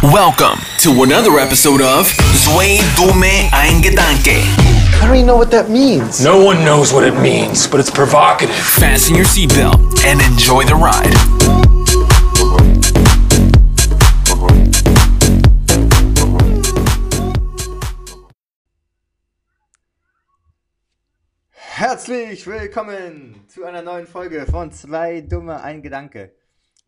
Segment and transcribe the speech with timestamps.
[0.00, 4.38] Welcome to another episode of Zwei Dumme Ein Gedanke.
[4.38, 6.22] I don't even know what that means.
[6.22, 8.54] No one knows what it means, but it's provocative.
[8.54, 11.12] Fasten your seatbelt and enjoy the ride.
[21.50, 26.37] Herzlich willkommen zu einer neuen Folge von Zwei Dumme, ein Gedanke.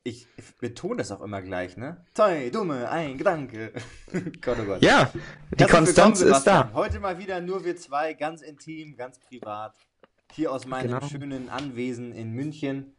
[0.02, 0.26] Ich
[0.58, 2.02] betone das auch immer gleich, ne?
[2.14, 3.72] Zwei Dumme, ein Gedanke.
[4.40, 4.82] Gott, oh Gott.
[4.82, 5.12] Ja,
[5.58, 6.70] die Konstanz ist da.
[6.72, 9.74] Heute mal wieder nur wir zwei, ganz intim, ganz privat.
[10.32, 11.06] Hier aus meinem Genau.
[11.06, 12.96] schönen Anwesen in München.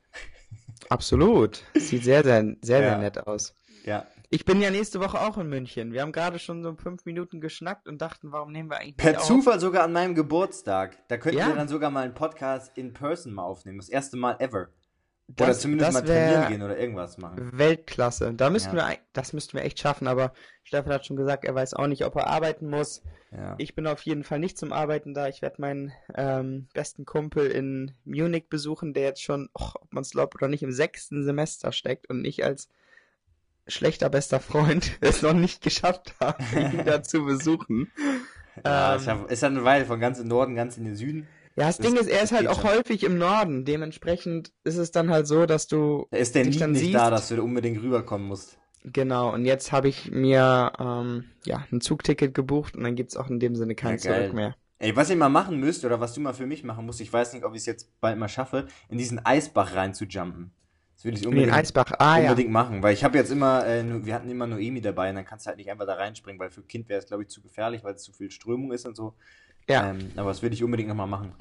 [0.90, 1.64] Absolut.
[1.76, 2.90] Sieht sehr, sehr, sehr, Ja.
[2.90, 3.56] sehr nett aus.
[3.84, 4.06] Ja.
[4.30, 5.92] Ich bin ja nächste Woche auch in München.
[5.94, 9.12] Wir haben gerade schon so fünf Minuten geschnackt und dachten, warum nehmen wir eigentlich Per
[9.12, 9.28] nicht auf?
[9.28, 10.98] Zufall sogar an meinem Geburtstag.
[11.08, 11.48] Da könnten Ja.
[11.48, 13.80] wir dann sogar mal einen Podcast in person mal aufnehmen.
[13.80, 14.70] Das erste Mal ever.
[15.40, 17.50] Oder Das- zumindest das mal trainieren gehen oder irgendwas machen.
[17.54, 18.34] Weltklasse.
[18.34, 18.90] Da müssten Ja.
[18.90, 22.06] wir, das müssten wir echt schaffen, aber Stefan hat schon gesagt, er weiß auch nicht,
[22.06, 23.02] ob er arbeiten muss.
[23.32, 23.56] Ja.
[23.58, 25.28] Ich bin auf jeden Fall nicht zum Arbeiten da.
[25.28, 30.02] Ich werde meinen ähm, besten Kumpel in Munich besuchen, der jetzt schon, och, ob man
[30.02, 32.68] es glaubt oder nicht, im sechsten Semester steckt und ich als
[33.68, 37.92] schlechter bester Freund es noch nicht geschafft habe, ihn da zu besuchen.
[38.66, 41.28] Ja, Ähm, ist ja eine Weile von ganz im Norden, ganz in den Süden.
[41.56, 42.70] Ja, das, Das- Ding ist, er ist halt auch schon.
[42.72, 43.66] häufig im Norden.
[43.66, 46.96] Dementsprechend ist es dann halt so, dass du Da ist der dann nicht siehst.
[46.96, 48.58] da, dass du da unbedingt rüberkommen musst.
[48.84, 53.30] Genau, und jetzt habe ich mir ähm, ja ein Zugticket gebucht und dann gibt's auch
[53.30, 53.98] in dem Sinne kein Ja.
[53.98, 54.56] Zurück mehr.
[54.80, 57.14] Ey, was ihr mal machen müsst, oder was du mal für mich machen musst, ich
[57.14, 60.50] weiß nicht, ob ich es jetzt bald mal schaffe, in diesen Eisbach rein zu jumpen.
[60.96, 61.92] Das will ich In den unbedingt, Eisbach.
[62.00, 62.30] Ah ja.
[62.32, 65.26] unbedingt machen, weil ich habe jetzt immer, äh, wir hatten immer Noemi dabei und dann
[65.26, 67.30] kannst du halt nicht einfach da reinspringen, weil für ein Kind wäre es, glaube ich,
[67.30, 69.14] zu gefährlich, weil es zu viel Strömung ist und so.
[69.68, 69.90] Ja.
[69.90, 71.34] Ähm, aber das will ich unbedingt nochmal machen.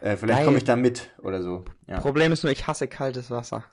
[0.00, 1.64] Äh, vielleicht komme ich da mit oder so.
[1.86, 3.64] Ja, Problem ist nur, ich hasse kaltes Wasser.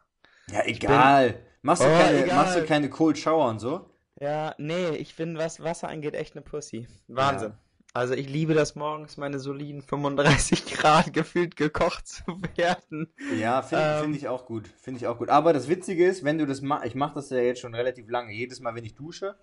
[0.52, 1.40] ja egal.
[1.62, 2.36] Machst, du Oh, keine, egal.
[2.38, 3.90] machst du keine Cold Shower und so?
[4.20, 6.88] Ja, nee, ich bin, was Wasser angeht, echt eine Pussy.
[7.08, 7.54] Wahnsinn.
[7.94, 12.24] Also ich liebe das morgens, meine soliden 35 Grad gefühlt gekocht zu
[12.56, 13.12] werden.
[13.40, 14.04] Ja, finde Ähm.
[14.04, 14.68] find ich auch gut.
[14.80, 15.30] Finde ich auch gut.
[15.30, 18.08] Aber das Witzige ist, wenn du das machst, ich mache das ja jetzt schon relativ
[18.10, 19.36] lange, jedes Mal, wenn ich dusche,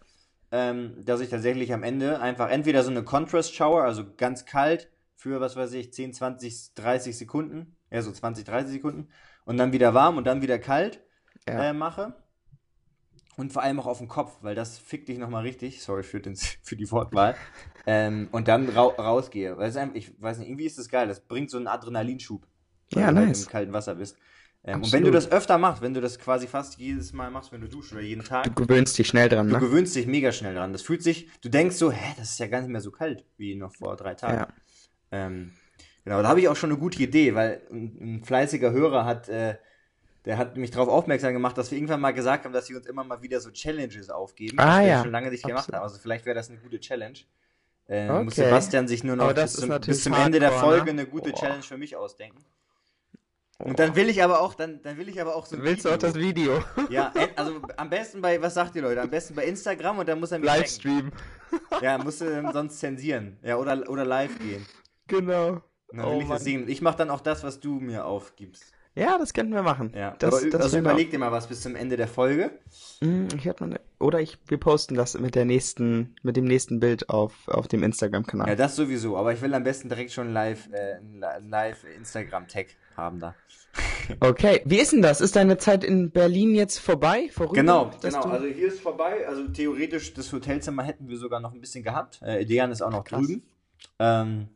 [0.53, 4.89] ähm, dass ich tatsächlich am Ende einfach entweder so eine Contrast Shower, also ganz kalt,
[5.17, 9.09] für was weiß ich, 10, 20, 30 Sekunden, ja, so 20, 30 Sekunden,
[9.45, 11.01] und dann wieder warm und dann wieder kalt
[11.49, 11.71] Ja.
[11.71, 12.15] äh, mache.
[13.37, 15.83] Und vor allem auch auf den Kopf, weil das fickt dich nochmal richtig.
[15.83, 17.37] Sorry für, den, für die Wortwahl.
[17.87, 19.57] ähm, und dann rau rausgehe.
[19.59, 21.07] Weil es einfach, ich weiß nicht, irgendwie ist das geil.
[21.07, 22.47] Das bringt so einen Adrenalinschub.
[22.93, 23.43] Weil Ja, du halt nice.
[23.43, 24.17] im kalten Wasser bist.
[24.69, 27.53] Ähm, und wenn du das öfter machst, wenn du das quasi fast jedes Mal machst,
[27.53, 29.61] wenn du duschst oder jeden Tag, Du gewöhnst dich schnell dran, du ne?
[29.61, 30.73] gewöhnst dich mega schnell dran.
[30.73, 33.25] Das fühlt sich, du denkst so, hä, das ist ja gar nicht mehr so kalt
[33.37, 34.39] wie noch vor drei Tagen.
[34.39, 34.49] Ja.
[35.13, 35.53] Ähm,
[36.05, 39.29] genau, da habe ich auch schon eine gute Idee, weil ein, ein fleißiger Hörer hat,
[39.29, 39.57] äh,
[40.25, 42.87] der hat mich darauf aufmerksam gemacht, dass wir irgendwann mal gesagt haben, dass wir uns
[42.87, 45.03] immer mal wieder so Challenges aufgeben, Ah, wir ja.
[45.03, 45.77] schon lange nicht gemacht Absolut.
[45.77, 45.85] haben.
[45.85, 47.19] Also vielleicht wäre das eine gute Challenge.
[47.87, 48.25] Äh, Okay.
[48.25, 51.03] Muss Sebastian sich nur noch bis zum, bis zum Ende der hardcore, Folge ne?
[51.03, 51.39] eine gute Boah.
[51.39, 52.45] Challenge für mich ausdenken.
[53.59, 55.85] Und dann will ich aber auch, dann, dann will ich aber auch so ein Willst
[55.87, 56.07] du auch Video.
[56.09, 56.65] das Video?
[56.91, 59.01] Ja, äh, also am besten bei, was sagt ihr Leute?
[59.01, 60.47] Am besten bei Instagram und dann muss er mich.
[60.47, 61.11] Livestream.
[61.81, 63.39] Ja, musst du dann sonst zensieren.
[63.43, 64.67] Ja, oder, oder live gehen.
[65.07, 65.63] Genau.
[65.89, 66.37] Und dann Oh will ich Mann.
[66.37, 66.69] das sehen.
[66.69, 68.73] Ich mache dann auch das, was du mir aufgibst.
[68.95, 69.93] Ja, das könnten wir machen.
[69.95, 72.51] Ja, das, aber, das also überleg dir mal was bis zum Ende der Folge.
[73.03, 76.45] Hm, Ich hätte mal ne- oder ich, wir posten das mit der nächsten, mit dem
[76.45, 78.49] nächsten Bild auf, auf dem Instagram-Kanal.
[78.49, 79.17] Ja, das sowieso.
[79.17, 80.99] Aber ich will am besten direkt schon live, äh,
[81.47, 83.35] live Instagram-Tag haben da.
[84.21, 85.21] Okay, wie ist denn das?
[85.21, 87.29] Ist deine Zeit in Berlin jetzt vorbei?
[87.33, 87.55] Vorüber?
[87.55, 88.23] Genau, genau.
[88.23, 89.27] Also hier ist vorbei.
[89.27, 92.21] Also theoretisch das Hotelzimmer hätten wir sogar noch ein bisschen gehabt.
[92.23, 93.21] Äh, Dejan ist auch noch Krass.
[93.21, 93.43] drüben.
[93.99, 94.49] Ähm,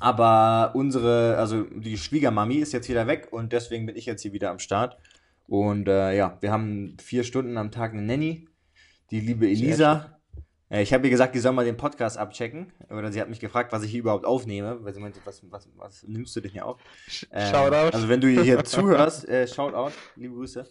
[0.00, 4.32] aber unsere, also die Schwiegermami ist jetzt wieder weg und deswegen bin ich jetzt hier
[4.32, 4.98] wieder am Start.
[5.46, 8.48] Und äh, ja, wir haben vier Stunden am Tag eine Nanny,
[9.10, 10.13] die liebe Elisa.
[10.74, 12.72] Äh, ich habe ihr gesagt, die soll mal den Podcast abchecken.
[12.90, 14.82] Oder sie hat mich gefragt, was ich hier überhaupt aufnehme.
[14.82, 16.80] Weil sie meinte, was, was, was nimmst du denn hier auf?
[17.30, 17.94] Ähm, Shoutout.
[17.94, 20.66] Also wenn du hier zuhörst, äh, Shoutout, liebe Grüße.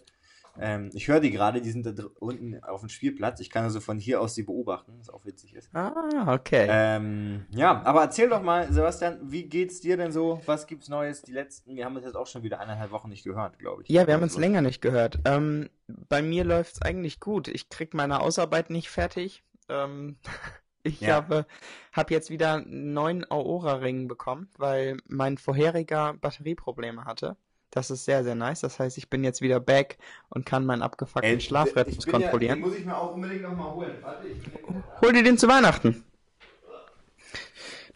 [0.56, 3.40] Ähm, ich höre die gerade, die sind da unten auf dem Spielplatz.
[3.40, 5.68] Ich kann also von hier aus sie beobachten, was auch witzig ist.
[5.74, 6.68] Ah, okay.
[6.70, 10.40] Ähm, ja, aber erzähl doch mal, Sebastian, wie geht's dir denn so?
[10.46, 11.22] Was gibt's Neues?
[11.22, 13.88] Die letzten, wir haben uns jetzt auch schon wieder eineinhalb Wochen nicht gehört, glaube ich.
[13.88, 15.18] ja, wir haben uns Also, länger nicht gehört.
[15.24, 17.48] Ähm, bei mir läuft's eigentlich gut.
[17.48, 19.42] Ich krieg meine Ausarbeit nicht fertig.
[19.68, 20.18] Ähm,
[20.82, 21.14] ich Ja.
[21.16, 21.46] habe,
[21.92, 27.36] hab jetzt wieder einen neuen Aura-Ring bekommen, weil mein vorheriger Batterieprobleme hatte.
[27.70, 28.60] Das ist sehr, sehr nice.
[28.60, 32.60] Das heißt, ich bin jetzt wieder back und kann meinen abgefuckten Schlafrhythmus bin ja- kontrollieren.
[32.60, 33.96] Den muss ich mir auch unbedingt nochmal holen.
[34.00, 34.38] Warte, ich
[35.00, 36.04] Hol dir den zu Weihnachten.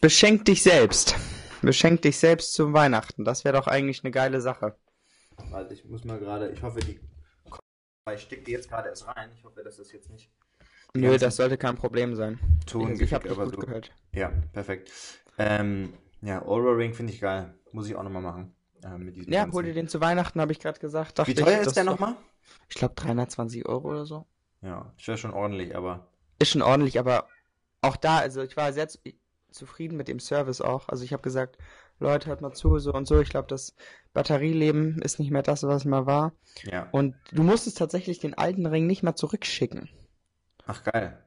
[0.00, 1.14] Beschenk dich selbst.
[1.62, 3.24] Beschenk dich selbst zu Weihnachten.
[3.24, 4.76] Das wäre doch eigentlich eine geile Sache.
[5.50, 7.00] Warte, ich muss mal gerade, ich hoffe, die.
[8.14, 9.30] Ich stecke die jetzt gerade erst rein.
[9.36, 10.30] Ich hoffe, dass das jetzt nicht
[10.94, 12.38] Nö, das sollte kein Problem sein.
[12.66, 13.60] Ich, ich habe dich aber gut so.
[13.60, 13.92] gehört.
[14.14, 14.90] Ja, perfekt.
[15.38, 15.92] Ähm,
[16.22, 17.54] ja, Aura Ring finde ich geil.
[17.72, 18.54] Muss ich auch nochmal machen.
[18.82, 21.18] Äh, mit diesem Ja, ganzen- hol dir den zu Weihnachten, habe ich gerade gesagt.
[21.18, 22.16] Dachte Wie teuer ich, ist der nochmal?
[22.68, 24.26] Ich glaube 320 Euro oder so.
[24.62, 26.08] Ja, das wäre schon ordentlich, aber.
[26.38, 27.28] Ist schon ordentlich, aber
[27.82, 28.98] auch da, also ich war sehr zu,
[29.50, 30.88] zufrieden mit dem Service auch.
[30.88, 31.58] Also ich habe gesagt,
[32.00, 33.20] Leute, hört mal zu, so und so.
[33.20, 33.74] Ich glaube, das
[34.14, 36.32] Batterieleben ist nicht mehr das, was es mal war.
[36.64, 36.88] Ja.
[36.92, 39.88] Und du musstest tatsächlich den alten Ring nicht mal zurückschicken.
[40.68, 41.18] Ach, geil.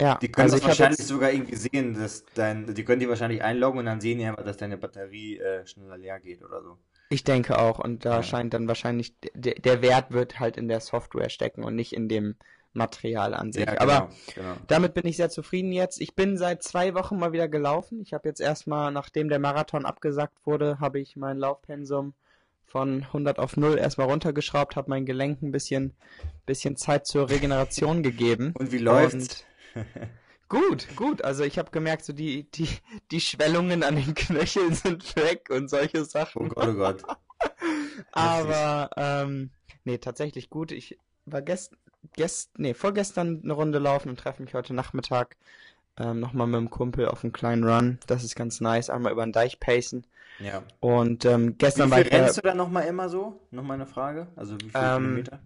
[0.00, 3.08] Ja, Die können also das wahrscheinlich jetzt, sogar irgendwie sehen, dass dein, die können die
[3.08, 6.62] wahrscheinlich einloggen und dann sehen die einfach, dass deine Batterie äh, schneller leer geht oder
[6.62, 6.78] so.
[7.10, 8.22] ich denke auch, und da Ja.
[8.22, 12.08] scheint dann wahrscheinlich, der, der Wert wird halt in der Software stecken und nicht in
[12.08, 12.36] dem
[12.74, 13.74] Material an sich.
[13.74, 14.56] Ja, Aber genau.
[14.68, 16.00] Damit bin ich sehr zufrieden jetzt.
[16.00, 18.00] Ich bin seit zwei Wochen mal wieder gelaufen.
[18.02, 22.14] Ich habe jetzt erstmal, nachdem der Marathon abgesagt wurde, habe ich mein Laufpensum
[22.68, 25.94] von 100 auf 0 erstmal runtergeschraubt, habe meinen Gelenken ein bisschen,
[26.46, 28.52] bisschen Zeit zur Regeneration gegeben.
[28.58, 29.46] Und wie läuft's?
[29.74, 29.86] Und
[30.48, 31.24] gut, gut.
[31.24, 32.68] Also ich habe gemerkt, so die, die,
[33.10, 36.48] die Schwellungen an den Knöcheln sind weg und solche Oh Sachen.
[36.50, 37.02] Gott, oh Gott.
[38.12, 39.50] Aber ähm,
[39.84, 40.70] nee, tatsächlich gut.
[40.72, 41.74] Ich war gest,
[42.16, 45.36] gest, nee, vorgestern eine Runde laufen und treffe mich heute Nachmittag
[45.98, 47.98] ähm, nochmal mit dem Kumpel auf einen kleinen Run.
[48.06, 48.90] Das ist ganz nice.
[48.90, 50.06] Einmal über den Deich pacen.
[50.38, 50.62] Ja.
[50.80, 53.40] Und ähm, Wie gestern war viel ich bei, rennst du da nochmal immer so?
[53.50, 54.28] Nochmal eine Frage?
[54.36, 55.40] Also wie viele Ähm, Kilometer?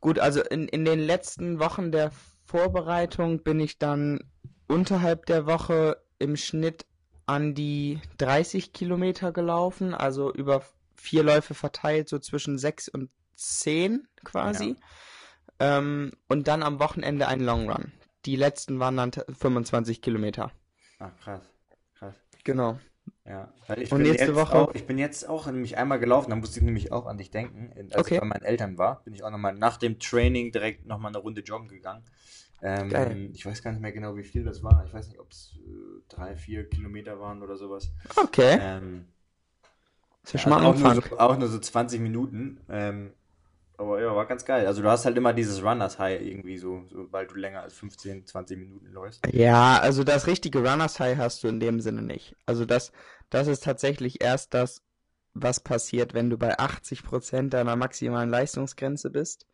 [0.00, 2.10] gut, also in, in den letzten Wochen der
[2.44, 4.24] Vorbereitung bin ich dann
[4.66, 6.86] unterhalb der Woche im Schnitt
[7.26, 10.62] an die 30 Kilometer gelaufen, also über
[10.96, 14.76] vier Läufe verteilt, so zwischen sechs und zehn quasi.
[15.60, 17.92] Ähm, und dann am Wochenende ein Long Run.
[18.24, 20.52] Die letzten waren dann t- 25 Kilometer.
[20.98, 21.42] Ach, krass.
[21.98, 22.14] Krass.
[22.44, 22.78] Genau.
[23.26, 24.54] Ja, weil ich Und bin nächste jetzt Woche?
[24.54, 27.30] auch, ich bin jetzt auch nämlich einmal gelaufen, da musste ich nämlich auch an dich
[27.30, 27.70] denken.
[27.92, 28.14] Als Okay.
[28.14, 31.18] ich bei meinen Eltern war, bin ich auch nochmal nach dem Training direkt nochmal eine
[31.18, 32.02] Runde joggen gegangen.
[32.62, 33.30] Ähm, Geil.
[33.34, 34.84] Ich weiß gar nicht mehr genau, wie viel das war.
[34.86, 37.90] Ich weiß nicht, ob es äh, drei, vier Kilometer waren oder sowas.
[38.16, 38.58] Okay.
[38.58, 39.06] Ähm,
[40.22, 42.60] ist ja schon mal auch, ein nur so, auch nur so 20 Minuten.
[42.68, 43.12] Ähm,
[43.80, 44.66] aber ja, war ganz geil.
[44.66, 48.26] Also du hast halt immer dieses Runners High irgendwie so, sobald du länger als 15,
[48.26, 49.26] 20 Minuten läufst.
[49.32, 52.36] Ja, also das richtige Runners High hast du in dem Sinne nicht.
[52.44, 52.92] Also das,
[53.30, 54.82] das ist tatsächlich erst das,
[55.32, 59.46] was passiert, wenn du bei 80% deiner maximalen Leistungsgrenze bist.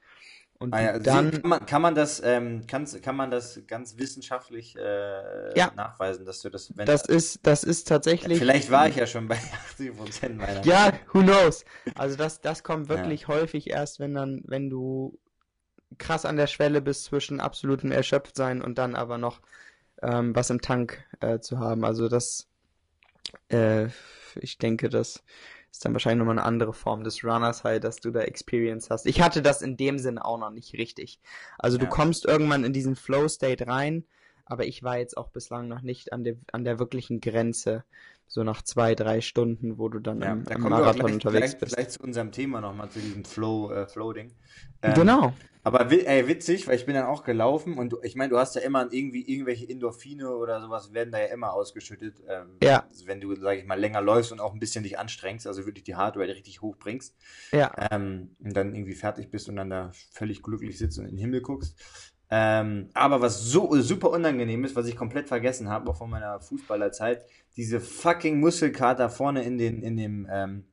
[0.58, 3.60] Und Ah ja, sie- dann, kann, man, kann man das, ähm, kann, kann man das
[3.66, 5.70] ganz wissenschaftlich äh, Ja.
[5.76, 8.38] nachweisen, dass du das, wenn das ist, das ist tatsächlich.
[8.38, 10.64] vielleicht war ich ja schon bei 80 Prozent meiner.
[10.64, 11.64] Ja, who knows?
[11.94, 15.18] Also das, das kommt wirklich häufig erst, wenn dann, wenn du
[15.98, 19.40] krass an der Schwelle bist zwischen absolutem Erschöpftsein und dann aber noch
[20.02, 21.84] ähm, was im Tank äh, zu haben.
[21.84, 22.48] Also das,
[23.50, 23.88] äh,
[24.40, 25.22] ich denke, das
[25.76, 29.04] ist dann wahrscheinlich nochmal eine andere Form des Runners High, dass du da Experience hast.
[29.04, 31.20] Ich hatte das in dem Sinne auch noch nicht richtig.
[31.58, 31.90] Also du Ja.
[31.90, 34.04] kommst irgendwann in diesen Flow State rein,
[34.46, 37.84] aber ich war jetzt auch bislang noch nicht an der, an der wirklichen Grenze,
[38.36, 41.60] so nach zwei, drei Stunden, wo du dann Ja, im, da Marathon gleich, unterwegs gleich,
[41.60, 41.74] bist.
[41.74, 44.30] gleich zu unserem Thema nochmal, zu diesem Flow, äh, Flow-Ding.
[44.82, 45.32] Ähm, Genau.
[45.64, 48.54] Aber ey, witzig, weil ich bin dann auch gelaufen und du, ich meine, du hast
[48.54, 52.86] ja immer irgendwie irgendwelche Endorphine oder sowas werden da ja immer ausgeschüttet, ähm, Ja.
[53.06, 55.82] wenn du, sag ich mal, länger läufst und auch ein bisschen dich anstrengst, also wirklich
[55.84, 57.16] die Hardware richtig hoch bringst.
[57.52, 57.72] Ja.
[57.90, 61.18] ähm, und dann irgendwie fertig bist und dann da völlig glücklich sitzt und in den
[61.18, 61.74] Himmel guckst.
[62.28, 66.40] Ähm, aber was so super unangenehm ist, was ich komplett vergessen habe, auch von meiner
[66.40, 67.24] Fußballerzeit,
[67.56, 70.64] diese fucking Muskelkater vorne in den in dem ähm,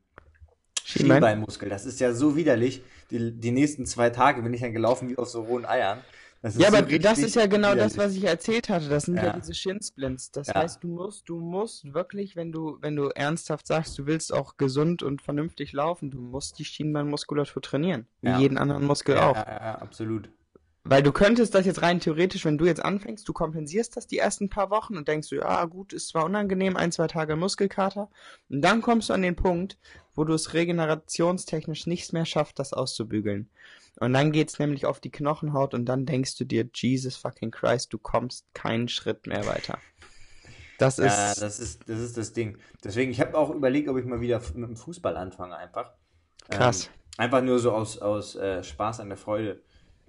[0.84, 1.16] Schienbein?
[1.16, 1.68] Schienbeinmuskel.
[1.68, 2.82] Das ist ja so widerlich.
[3.10, 5.98] Die, die nächsten zwei Tage bin ich dann gelaufen wie auf so rohen Eiern.
[6.42, 7.96] Das Ja, so aber das ist ja genau das, widerlich.
[7.96, 8.88] was ich erzählt hatte.
[8.90, 9.32] Das sind ja, Ja.
[9.38, 10.30] diese Shinsplints.
[10.30, 10.56] Das Ja.
[10.56, 14.58] heißt, du musst, du musst wirklich, wenn du, wenn du ernsthaft sagst, du willst auch
[14.58, 18.06] gesund und vernünftig laufen, du musst die Schienbeinmuskulatur trainieren.
[18.20, 18.38] Wie Ja.
[18.38, 19.34] jeden anderen Muskel auch.
[19.36, 20.28] Ja, ja, absolut.
[20.86, 24.18] Weil du könntest das jetzt rein theoretisch, wenn du jetzt anfängst, du kompensierst das die
[24.18, 28.10] ersten paar Wochen und denkst du, ja gut, ist zwar unangenehm, ein, zwei Tage Muskelkater.
[28.50, 29.78] Und dann kommst du an den Punkt,
[30.14, 33.48] wo du es regenerationstechnisch nichts mehr schaffst, das auszubügeln.
[33.98, 37.92] Und dann geht's nämlich auf die Knochenhaut und dann denkst du dir, Jesus fucking Christ,
[37.94, 39.78] du kommst keinen Schritt mehr weiter.
[40.78, 42.58] Das ist, Ja, das ist, das ist das Ding.
[42.82, 45.92] Deswegen, ich habe auch überlegt, ob ich mal wieder mit dem Fußball anfange einfach.
[46.50, 46.86] Krass.
[46.86, 49.62] Ähm, einfach nur so aus, aus äh, Spaß an der Freude.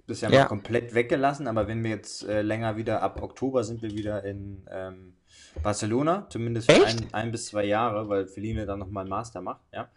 [0.06, 3.82] Ist ja, mal komplett weggelassen, aber wenn wir jetzt äh, länger wieder, ab Oktober sind
[3.82, 5.16] wir wieder in ähm,
[5.62, 9.62] Barcelona, zumindest für ein, ein bis zwei Jahre, weil Feline dann nochmal einen Master macht,
[9.72, 9.88] ja.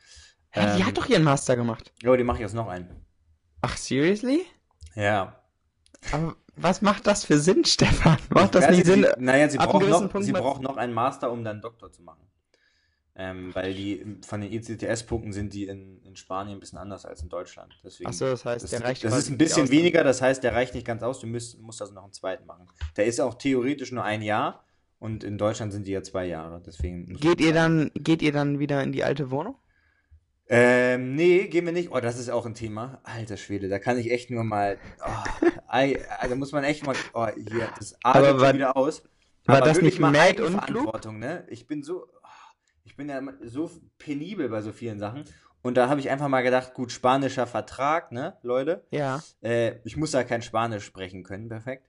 [0.49, 1.93] Hä, die ähm, hat doch ihren Master gemacht.
[2.01, 3.05] Ja, die mache ich jetzt noch einen.
[3.61, 4.45] Ach, seriously?
[4.95, 5.39] Ja.
[6.11, 8.17] Aber was macht das für Sinn, Stefan?
[8.29, 9.03] Macht das nicht Sinn?
[9.03, 12.25] Sie, naja, sie braucht, noch, sie braucht noch einen Master, um dann Doktor zu machen.
[13.21, 17.21] Ähm, weil die von den ECTS-Punkten sind die in, in Spanien ein bisschen anders als
[17.21, 17.77] in Deutschland.
[18.05, 20.73] Achso, das heißt, das, der reicht das ist ein bisschen weniger, das heißt, der reicht
[20.73, 21.19] nicht ganz aus.
[21.19, 22.67] Du musst, musst also noch einen zweiten machen.
[22.95, 24.63] Der ist auch theoretisch nur ein Jahr
[24.99, 26.61] und in Deutschland sind die ja zwei Jahre.
[26.65, 29.55] Deswegen Geht ihr dann, geht ihr dann wieder in die alte Wohnung?
[30.47, 31.91] Ähm, nee, gehen wir nicht.
[31.91, 33.01] Oh, das ist auch ein Thema.
[33.03, 34.77] Alter Schwede, da kann ich echt nur mal.
[35.05, 36.95] Oh, da muss man echt mal.
[37.13, 39.03] Oh, hier, das Aber atmet war- wieder aus.
[39.45, 41.45] war Aber das nicht mad und Eigenverantwortung, ne?
[41.49, 42.07] Ich bin so.
[42.89, 43.69] Ich bin ja so
[43.99, 45.23] penibel bei so vielen Sachen.
[45.61, 48.83] Und da habe ich einfach mal gedacht, gut, spanischer Vertrag, ne, Leute?
[48.89, 49.21] Ja.
[49.41, 51.85] Äh, ich muss da kein Spanisch sprechen können, perfekt.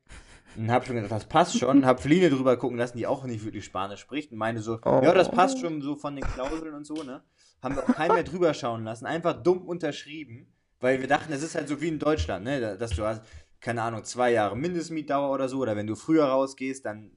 [0.57, 1.87] Und hab schon gedacht, das passt schon.
[1.87, 4.31] Hab Feline drüber gucken lassen, die auch nicht wirklich Spanisch spricht.
[4.33, 5.01] Und meine so, Oh.
[5.03, 7.23] ja, das passt schon so von den Klauseln und so, ne?
[7.63, 9.07] Haben wir auch keinen mehr drüber schauen lassen.
[9.07, 10.53] Einfach dumm unterschrieben.
[10.81, 12.61] Weil wir dachten, es ist halt so wie in Deutschland, ne?
[12.61, 13.23] da- Dass du hast,
[13.61, 15.59] keine Ahnung, zwei Jahre Mindestmietdauer oder so.
[15.61, 17.13] Oder wenn du früher rausgehst, dann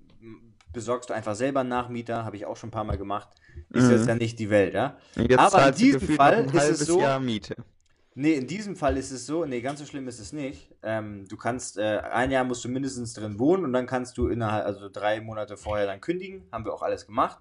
[0.74, 2.26] besorgst du einfach selber einen Nachmieter.
[2.26, 3.30] Habe ich auch schon ein paar Mal gemacht.
[3.70, 3.92] Ist Mhm.
[3.92, 4.98] jetzt ja nicht die Welt, ja?
[5.16, 7.56] Jetzt Aber in diesem Fall ist es so- Jahr Miete.
[8.16, 10.76] Nee, in diesem Fall ist es so, nee, ganz so schlimm ist es nicht.
[10.84, 14.28] Ähm, du kannst, äh, ein Jahr musst du mindestens drin wohnen und dann kannst du
[14.28, 16.44] innerhalb, also drei Monate vorher dann kündigen.
[16.52, 17.40] Haben wir auch alles gemacht.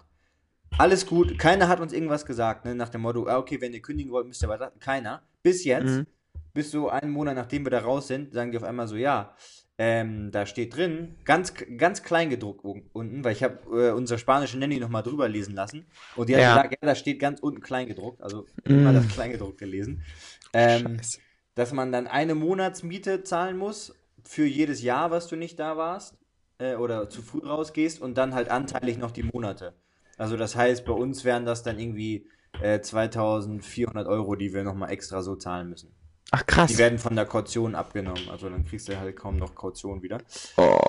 [0.79, 3.83] Alles gut, keiner hat uns irgendwas gesagt, ne, nach dem Motto, ah, okay, wenn ihr
[3.83, 4.71] kündigen wollt, müsst ihr weiter.
[4.79, 5.21] Keiner.
[5.43, 6.07] Bis jetzt, Mhm.
[6.55, 9.35] bis so einen Monat nachdem wir da raus sind, sagen die auf einmal so, ja,
[9.77, 14.19] ähm, da steht drin, ganz, ganz klein gedruckt un- unten, weil ich habe äh, unsere
[14.19, 16.49] spanische Nanny nochmal drüber lesen lassen und die hat Ja.
[16.49, 18.95] gesagt, ja, da steht ganz unten klein gedruckt, also immer Mm.
[18.95, 20.01] das Kleingedruckte lesen.
[20.53, 20.99] Ähm,
[21.55, 26.17] dass man dann eine Monatsmiete zahlen muss für jedes Jahr, was du nicht da warst
[26.59, 29.73] äh, oder zu früh rausgehst und dann halt anteilig noch die Monate.
[30.17, 32.27] Also das heißt, bei uns wären das dann irgendwie
[32.59, 35.93] äh, 2400 Euro, die wir nochmal extra so zahlen müssen.
[36.35, 36.77] Ach Die krass.
[36.79, 40.17] werden von der Kaution abgenommen, also dann kriegst du halt kaum noch Kaution wieder.
[40.57, 40.79] Oh.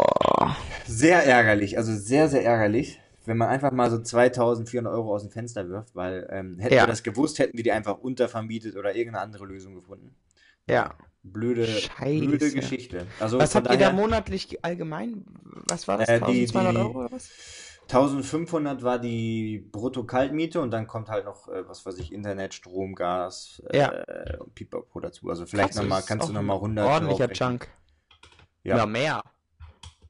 [0.86, 5.30] Sehr ärgerlich, also sehr, sehr ärgerlich, wenn man einfach mal so 2400 Euro aus dem
[5.30, 6.84] Fenster wirft, weil ähm, hätten Ja.
[6.84, 10.14] wir das gewusst, hätten wir die einfach untervermietet oder irgendeine andere Lösung gefunden.
[10.66, 10.94] Ja.
[11.22, 12.24] Blöde, Scheiße.
[12.26, 13.06] blöde Geschichte.
[13.20, 15.24] Also Was habt ihr da daher, monatlich allgemein?
[15.68, 16.08] Was war das?
[16.08, 17.28] Äh, die- 1200 die- Euro oder was?
[17.84, 22.94] 1500 war die Brutto-Kaltmiete und dann kommt halt noch, äh, was weiß ich, Internet, Strom,
[22.94, 24.04] Gas äh, Ja.
[24.38, 25.28] und Pipapo dazu.
[25.28, 27.28] Also vielleicht Krass, nochmal, kannst du nochmal ein 100 Ordentlicher.
[27.28, 27.68] Chunk.
[28.62, 28.78] Ja.
[28.78, 29.22] Ja, mehr.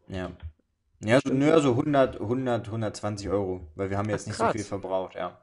[0.08, 0.30] Ja.
[1.04, 4.48] Ja, so, nö, so 100, 100, 120 Euro, weil wir haben jetzt Ach, nicht so
[4.50, 5.38] viel verbraucht, ja.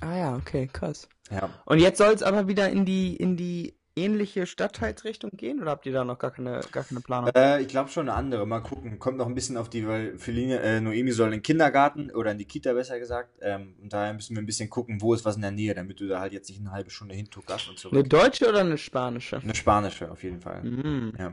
[0.00, 1.08] Ah ja, okay, krass.
[1.30, 1.50] Ja.
[1.64, 5.86] Und jetzt soll es aber wieder in die in die ähnliche Stadtteilsrichtung gehen oder habt
[5.86, 7.30] ihr da noch gar keine gar keine Planung?
[7.34, 8.46] Äh, ich glaube schon eine andere.
[8.46, 8.98] Mal gucken.
[8.98, 12.30] Kommt noch ein bisschen auf die, weil Feline, äh, Noemi soll in den Kindergarten oder
[12.32, 13.38] in die Kita besser gesagt.
[13.40, 15.98] Ähm, und daher müssen wir ein bisschen gucken, wo ist was in der Nähe, damit
[16.00, 18.10] du da halt jetzt nicht eine halbe Stunde hintuckerst und Eine zurück.
[18.10, 19.38] deutsche oder eine spanische?
[19.38, 20.62] Eine spanische auf jeden Fall.
[20.62, 21.32] Mm, Ja.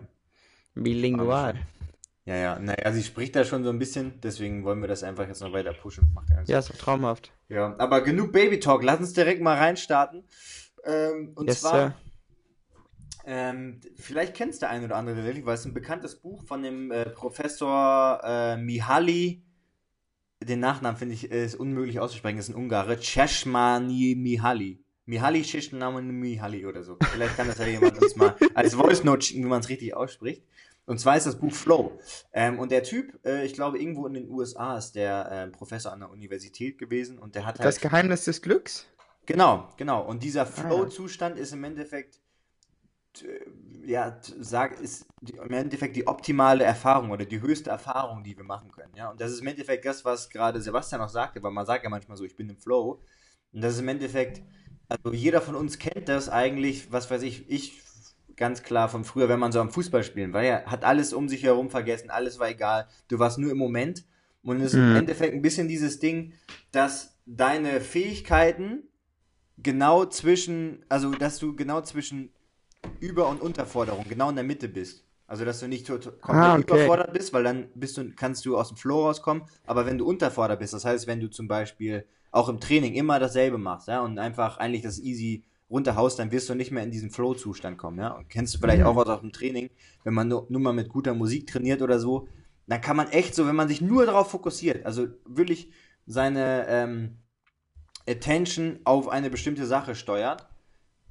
[0.76, 1.56] bilingual.
[2.26, 2.60] Ja, ja.
[2.60, 5.52] Naja, sie spricht da schon so ein bisschen, deswegen wollen wir das einfach jetzt noch
[5.52, 6.10] weiter pushen.
[6.14, 7.32] Macht ja, Ja, ist doch traumhaft.
[7.50, 7.76] ja.
[7.78, 8.82] Aber genug Baby Talk.
[8.84, 10.24] Lass uns direkt mal reinstarten.
[10.86, 11.72] Ähm, und Yes, zwar.
[11.74, 11.94] sir.
[13.26, 17.06] Ähm, vielleicht kennst du ein oder andere weil es ein bekanntes Buch von dem äh,
[17.06, 19.44] Professor äh, Mihaly.
[20.42, 23.00] Den Nachnamen finde ich ist unmöglich auszusprechen, ist ein Ungare.
[23.00, 24.84] Ceshmani Mihaly.
[25.06, 26.98] Mihaly Ceshmani Mihaly oder so.
[27.12, 29.96] Vielleicht kann das ja jemand uns mal als Voice Note schicken, wie man es richtig
[29.96, 30.44] ausspricht.
[30.86, 31.98] Und zwar ist das Buch Flow.
[32.34, 35.94] Ähm, und der Typ, äh, ich glaube, irgendwo in den USA ist der äh, Professor
[35.94, 37.66] an der Universität gewesen und der hat halt.
[37.66, 38.86] Das Geheimnis des Glücks?
[39.26, 40.02] Genau, genau.
[40.02, 42.20] Und Ah, dieser Flow-Zustand ist im Endeffekt,
[43.86, 48.44] ja, t- sag, ist im Endeffekt die optimale Erfahrung oder die höchste Erfahrung, die wir
[48.44, 48.94] machen können.
[48.96, 51.84] Ja, und das ist im Endeffekt das, was gerade Sebastian auch sagte, weil man sagt
[51.84, 53.02] ja manchmal so, ich bin im Flow.
[53.52, 54.42] Und das ist im Endeffekt,
[54.88, 57.82] also jeder von uns kennt das eigentlich, was weiß ich, ich
[58.36, 61.30] ganz klar von früher, wenn man so am Fußball spielen war, ja, hat alles um
[61.30, 64.06] sich herum vergessen, alles war egal, du warst nur im Moment.
[64.42, 64.96] Und es ist im Mhm.
[64.96, 66.34] Endeffekt ein bisschen dieses Ding,
[66.72, 68.84] dass deine Fähigkeiten
[69.58, 72.32] genau zwischen, also dass du genau zwischen
[73.00, 75.04] Über- und Unterforderung, genau in der Mitte bist.
[75.28, 76.62] Also dass du nicht to- komplett Ah, okay.
[76.64, 79.44] überfordert bist, weil dann bist du, kannst du aus dem Flow rauskommen.
[79.66, 83.20] Aber wenn du unterfordert bist, das heißt, wenn du zum Beispiel auch im Training immer
[83.20, 86.92] dasselbe machst, ja, und einfach eigentlich das easy runterhaust, dann wirst du nicht mehr in
[86.92, 88.10] diesen Flow-Zustand kommen, ja.
[88.10, 88.88] Und kennst du vielleicht Mhm.
[88.88, 89.70] auch was aus dem Training,
[90.04, 92.28] wenn man nur, nur mal mit guter Musik trainiert oder so,
[92.68, 95.72] dann kann man echt so, wenn man sich nur darauf fokussiert, also wirklich
[96.06, 97.18] seine ähm,
[98.08, 100.48] Attention auf eine bestimmte Sache steuert,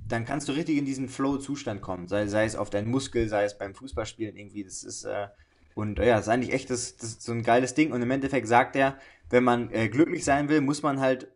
[0.08, 2.08] dann kannst du richtig in diesen Flow-Zustand kommen.
[2.08, 4.64] Sei, sei es auf deinen Muskel, sei es beim Fußballspielen irgendwie.
[4.64, 5.28] Das ist, äh,
[5.74, 7.92] und ja, ist eigentlich echt das, das so ein geiles Ding.
[7.92, 8.96] Und im Endeffekt sagt er,
[9.30, 11.28] wenn man äh, glücklich sein will, muss man halt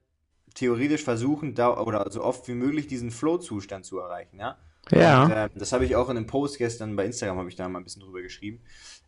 [0.55, 4.59] theoretisch versuchen, da, oder so oft wie möglich diesen Flow-Zustand zu erreichen, ja.
[4.91, 5.25] Ja.
[5.25, 7.69] Und, äh, das habe ich auch in einem Post gestern bei Instagram, habe ich da
[7.69, 8.61] mal ein bisschen drüber geschrieben.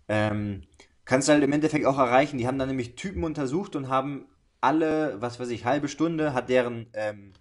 [0.09, 0.63] Ähm,
[1.05, 2.39] kannst du halt im Endeffekt auch erreichen.
[2.39, 4.27] Die haben dann nämlich Typen untersucht und haben
[4.61, 7.33] alle, was weiß ich, halbe Stunde hat deren ähm,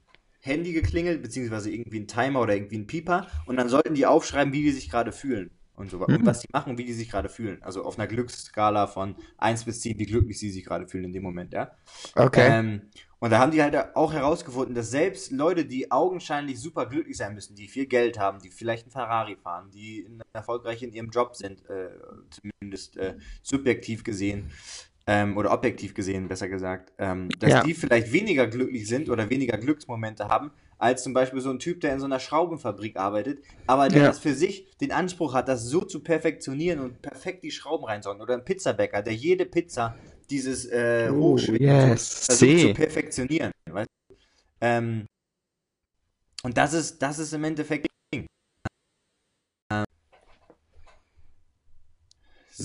[0.47, 4.53] Handy geklingelt, beziehungsweise irgendwie ein Timer oder irgendwie ein Pieper und dann sollten die aufschreiben,
[4.53, 7.29] wie die sich gerade fühlen und so und was die machen, wie die sich gerade
[7.29, 7.61] fühlen.
[7.61, 11.13] Also auf einer Glücksskala von 1 bis 10, wie glücklich sie sich gerade fühlen in
[11.13, 11.71] dem Moment, ja.
[12.15, 12.47] Okay.
[12.49, 12.81] Ähm,
[13.19, 17.33] und da haben die halt auch herausgefunden, dass selbst Leute, die augenscheinlich super glücklich sein
[17.33, 21.35] müssen, die viel Geld haben, die vielleicht einen Ferrari fahren, die erfolgreich in ihrem Job
[21.35, 21.89] sind, äh,
[22.29, 24.51] zumindest äh, subjektiv gesehen,
[25.07, 27.63] ähm, oder objektiv gesehen, besser gesagt, ähm, dass Ja.
[27.63, 31.81] die vielleicht weniger glücklich sind oder weniger Glücksmomente haben, als zum Beispiel so ein Typ,
[31.81, 34.07] der in so einer Schraubenfabrik arbeitet, aber der Ja.
[34.09, 38.21] das für sich den Anspruch hat, das so zu perfektionieren und perfekt die Schrauben reinzusaugen.
[38.21, 39.97] Oder ein Pizzabäcker, der jede Pizza
[40.29, 43.51] dieses äh, Oh, yes, versucht zu perfektionieren.
[43.69, 43.87] Weißt?
[44.09, 44.15] du?
[44.61, 45.05] Ähm,
[46.43, 48.27] und das ist, das ist im Endeffekt das Ding.
[49.71, 49.85] Ähm,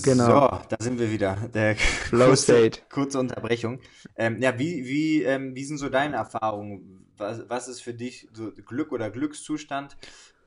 [0.01, 0.49] Genau.
[0.49, 1.35] So, da sind wir wieder.
[1.53, 2.81] Der Flow kurze, State.
[2.89, 3.79] kurze Unterbrechung.
[4.15, 7.05] Ähm, ja, wie, wie, ähm, wie sind so deine Erfahrungen?
[7.17, 9.97] Was, was ist für dich so Glück oder Glückszustand?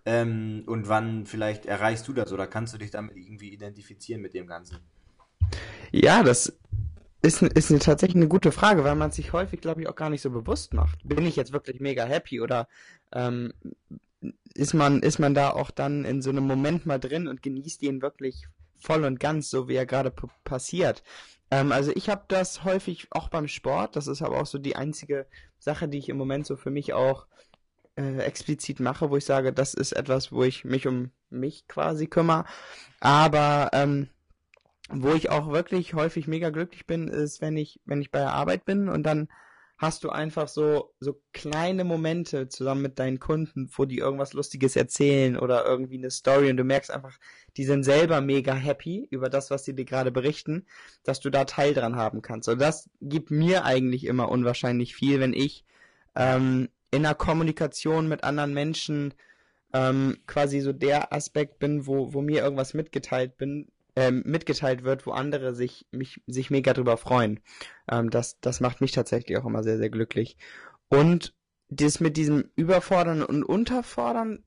[0.04, 4.34] Ähm, und wann vielleicht erreichst du das oder kannst du dich damit irgendwie identifizieren mit
[4.34, 4.78] dem Ganzen?
[5.90, 6.52] Ja, das
[7.22, 10.10] ist, ist eine, tatsächlich eine gute Frage, weil man sich häufig, glaube ich, auch gar
[10.10, 10.98] nicht so bewusst macht.
[11.02, 12.68] Bin ich jetzt wirklich mega happy oder
[13.12, 13.52] ähm,
[14.54, 17.82] ist man, ist man da auch dann in so einem Moment mal drin und genießt
[17.82, 18.46] ihn wirklich
[18.78, 20.12] voll und ganz, so wie er gerade
[20.44, 21.02] passiert?
[21.50, 24.76] Ähm, also ich habe das häufig auch beim Sport, das ist aber auch so die
[24.76, 25.26] einzige
[25.58, 27.26] Sache, die ich im Moment so für mich auch
[27.96, 32.06] äh, explizit mache, wo ich sage, das ist etwas, wo ich mich um mich quasi
[32.06, 32.44] kümmere.
[33.00, 34.08] Aber ähm,
[34.88, 38.32] wo ich auch wirklich häufig mega glücklich bin, ist, wenn ich, wenn ich bei der
[38.32, 39.28] Arbeit bin und dann
[39.78, 44.74] hast du einfach so, so kleine Momente zusammen mit deinen Kunden, wo die irgendwas Lustiges
[44.74, 47.18] erzählen oder irgendwie eine Story und du merkst einfach,
[47.56, 50.66] die sind selber mega happy über das, was sie dir gerade berichten,
[51.04, 52.48] dass du da Teil dran haben kannst.
[52.48, 55.64] Und das gibt mir eigentlich immer unwahrscheinlich viel, wenn ich
[56.14, 59.12] ähm, in der Kommunikation mit anderen Menschen
[59.74, 65.06] ähm, quasi so der Aspekt bin, wo, wo mir irgendwas mitgeteilt bin, ähm, mitgeteilt wird,
[65.06, 67.40] wo andere sich, mich, sich mega drüber freuen.
[67.90, 70.36] Ähm, das, das macht mich tatsächlich auch immer sehr, sehr glücklich.
[70.88, 71.34] Und
[71.68, 74.44] das mit diesem Überfordern und Unterfordern,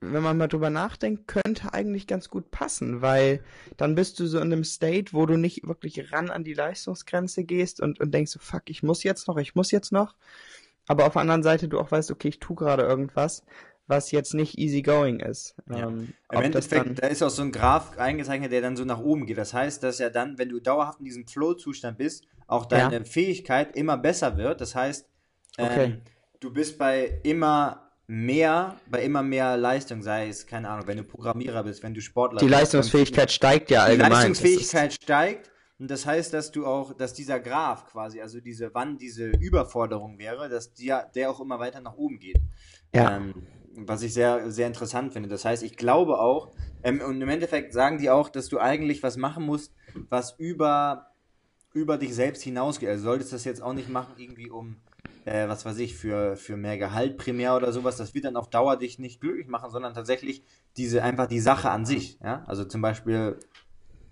[0.00, 3.42] wenn man mal drüber nachdenkt, könnte eigentlich ganz gut passen, weil
[3.76, 7.44] dann bist du so in einem State, wo du nicht wirklich ran an die Leistungsgrenze
[7.44, 10.14] gehst und, und denkst so, fuck, ich muss jetzt noch, ich muss jetzt noch.
[10.86, 13.44] Aber auf der anderen Seite du auch weißt, okay, ich tue gerade irgendwas,
[13.88, 15.56] was jetzt nicht easy going ist.
[15.68, 15.88] Ja.
[15.88, 19.26] Ähm, Im Endeffekt, da ist auch so ein Graph eingezeichnet, der dann so nach oben
[19.26, 19.38] geht.
[19.38, 23.04] Das heißt, dass ja dann, wenn du dauerhaft in diesem Flow-Zustand bist, auch deine Ja.
[23.04, 24.60] Fähigkeit immer besser wird.
[24.60, 25.06] Das heißt,
[25.58, 25.96] ähm, Okay.
[26.40, 31.04] du bist bei immer mehr, bei immer mehr Leistung, sei es, keine Ahnung, wenn du
[31.04, 34.10] Programmierer bist, wenn du Sportler die bist, beim Leistungsfähigkeit steigt ja die allgemein.
[34.10, 38.70] Das Leistungsfähigkeit steigt und das heißt, dass du auch, dass dieser Graph quasi, also diese,
[38.72, 42.38] wann diese Überforderung wäre, dass der, der auch immer weiter nach oben geht.
[42.94, 43.16] Ja.
[43.16, 43.34] Ähm,
[43.86, 45.28] was ich sehr, sehr interessant finde.
[45.28, 49.02] Das heißt, ich glaube auch, ähm, und im Endeffekt sagen die auch, dass du eigentlich
[49.02, 49.74] was machen musst,
[50.08, 51.12] was über,
[51.72, 52.88] über dich selbst hinausgeht.
[52.88, 54.76] Also solltest das jetzt auch nicht machen, irgendwie um,
[55.24, 57.96] äh, was weiß ich, für, für mehr Gehalt primär oder sowas.
[57.96, 60.44] Das wird dann auf Dauer dich nicht glücklich machen, sondern tatsächlich
[60.76, 62.18] diese, einfach die Sache an sich.
[62.22, 62.44] Ja?
[62.46, 63.38] Also zum Beispiel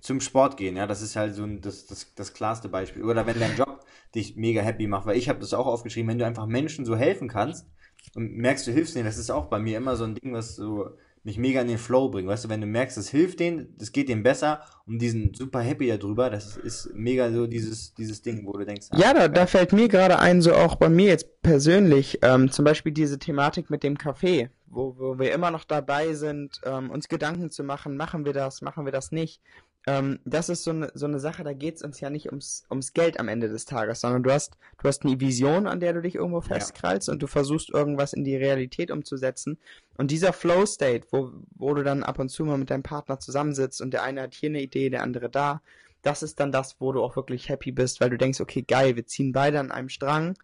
[0.00, 3.02] zum Sport gehen, ja, das ist halt so ein, das, das, das klarste Beispiel.
[3.02, 6.18] Oder wenn dein Job dich mega happy macht, weil ich habe das auch aufgeschrieben, wenn
[6.18, 7.66] du einfach Menschen so helfen kannst
[8.14, 10.56] und merkst, du hilfst denen, das ist auch bei mir immer so ein Ding, was
[10.56, 10.90] so
[11.26, 12.28] mich mega in den Flow bringt.
[12.28, 15.36] Weißt du, wenn du merkst, das hilft denen, das geht denen besser und die sind
[15.36, 19.12] super happy darüber, das ist mega so dieses, dieses Ding, wo du denkst, ah, Ja,
[19.12, 22.92] da, da fällt mir gerade ein, so auch bei mir jetzt persönlich, ähm, zum Beispiel
[22.92, 27.50] diese Thematik mit dem Kaffee, wo, wo wir immer noch dabei sind, ähm, uns Gedanken
[27.50, 29.40] zu machen, machen wir das, machen wir das nicht.
[29.88, 32.92] Ähm, das ist so eine, so eine Sache, da geht's uns ja nicht ums, ums
[32.92, 36.02] Geld am Ende des Tages, sondern du hast, du hast eine Vision, an der du
[36.02, 39.58] dich irgendwo festkrallst und du versuchst irgendwas in die Realität umzusetzen.
[39.96, 43.80] Und dieser Flow-State, wo, wo du dann ab und zu mal mit deinem Partner zusammensitzt
[43.80, 45.62] und der eine hat hier eine Idee, der andere da,
[46.02, 48.96] das ist dann das, wo du auch wirklich happy bist, weil du denkst, okay, geil,
[48.96, 50.36] wir ziehen beide an einem Strang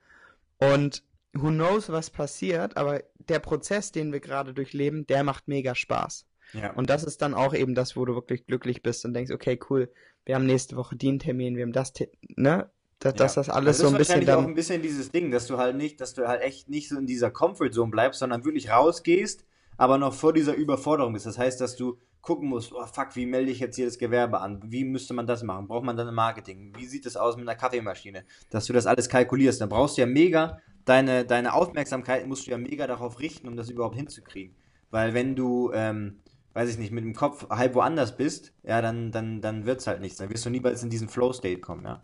[0.59, 1.02] und
[1.35, 6.26] who knows, was passiert, aber der Prozess, den wir gerade durchleben, der macht mega Spaß.
[6.53, 6.73] Ja.
[6.73, 9.59] Und das ist dann auch eben das, wo du wirklich glücklich bist und denkst, okay,
[9.71, 9.91] cool,
[10.25, 11.93] wir haben nächste Woche den Termin, wir haben das,
[12.37, 12.71] ne?
[12.99, 14.55] Dass, dass das alles Also so ein ist bisschen wahrscheinlich auch ein dann.
[14.55, 17.33] bisschen dieses Ding, dass du halt nicht, dass du halt echt nicht so in dieser
[17.33, 19.45] Comfortzone bleibst, sondern wirklich rausgehst,
[19.77, 21.27] aber noch vor dieser Überforderung bist.
[21.27, 24.41] Das heißt, dass du gucken musst, oh fuck, wie melde ich jetzt hier das Gewerbe
[24.41, 24.61] an?
[24.65, 25.67] Wie müsste man das machen?
[25.67, 26.73] Braucht man dann ein Marketing?
[26.77, 28.25] Wie sieht es aus mit einer Kaffeemaschine?
[28.51, 29.61] Dass du das alles kalkulierst.
[29.61, 33.57] Da brauchst du ja mega, deine, deine Aufmerksamkeit musst du ja mega darauf richten, um
[33.57, 34.55] das überhaupt hinzukriegen.
[34.93, 36.21] Weil wenn du, ähm,
[36.55, 40.01] weiß ich nicht, mit dem Kopf halb woanders bist, ja, dann, dann, dann wird's halt
[40.01, 40.19] nichts.
[40.19, 42.01] Dann wirst du niemals in diesen Flow-State kommen, ja.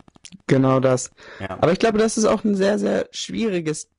[0.47, 1.11] Genau das.
[1.39, 1.51] Ja.
[1.61, 3.89] Aber ich glaube, das ist auch ein sehr, sehr schwieriges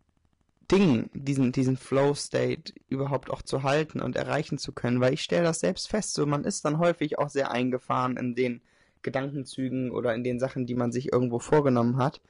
[0.71, 5.45] Ding, diesen, diesen Flow-State überhaupt auch zu halten und erreichen zu können, weil ich stelle
[5.45, 8.61] das selbst fest, so man ist dann häufig auch sehr eingefahren in den
[9.03, 12.21] Gedankenzügen oder in den Sachen, die man sich irgendwo vorgenommen hat,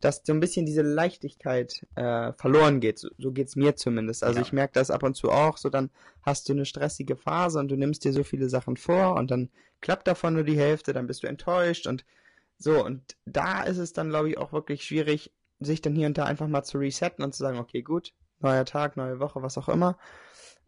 [0.00, 2.98] dass so ein bisschen diese Leichtigkeit äh, verloren geht.
[2.98, 4.22] So, so geht's mir zumindest.
[4.24, 4.46] Also Ja.
[4.46, 5.90] ich merke das ab und zu auch, so dann
[6.22, 9.50] hast du eine stressige Phase und du nimmst dir so viele Sachen vor und dann
[9.80, 12.04] klappt davon nur die Hälfte, dann bist du enttäuscht und
[12.60, 16.18] so, und da ist es dann, glaube ich, auch wirklich schwierig, sich dann hier und
[16.18, 19.56] da einfach mal zu resetten und zu sagen, okay, gut, neuer Tag, neue Woche, was
[19.58, 19.96] auch immer.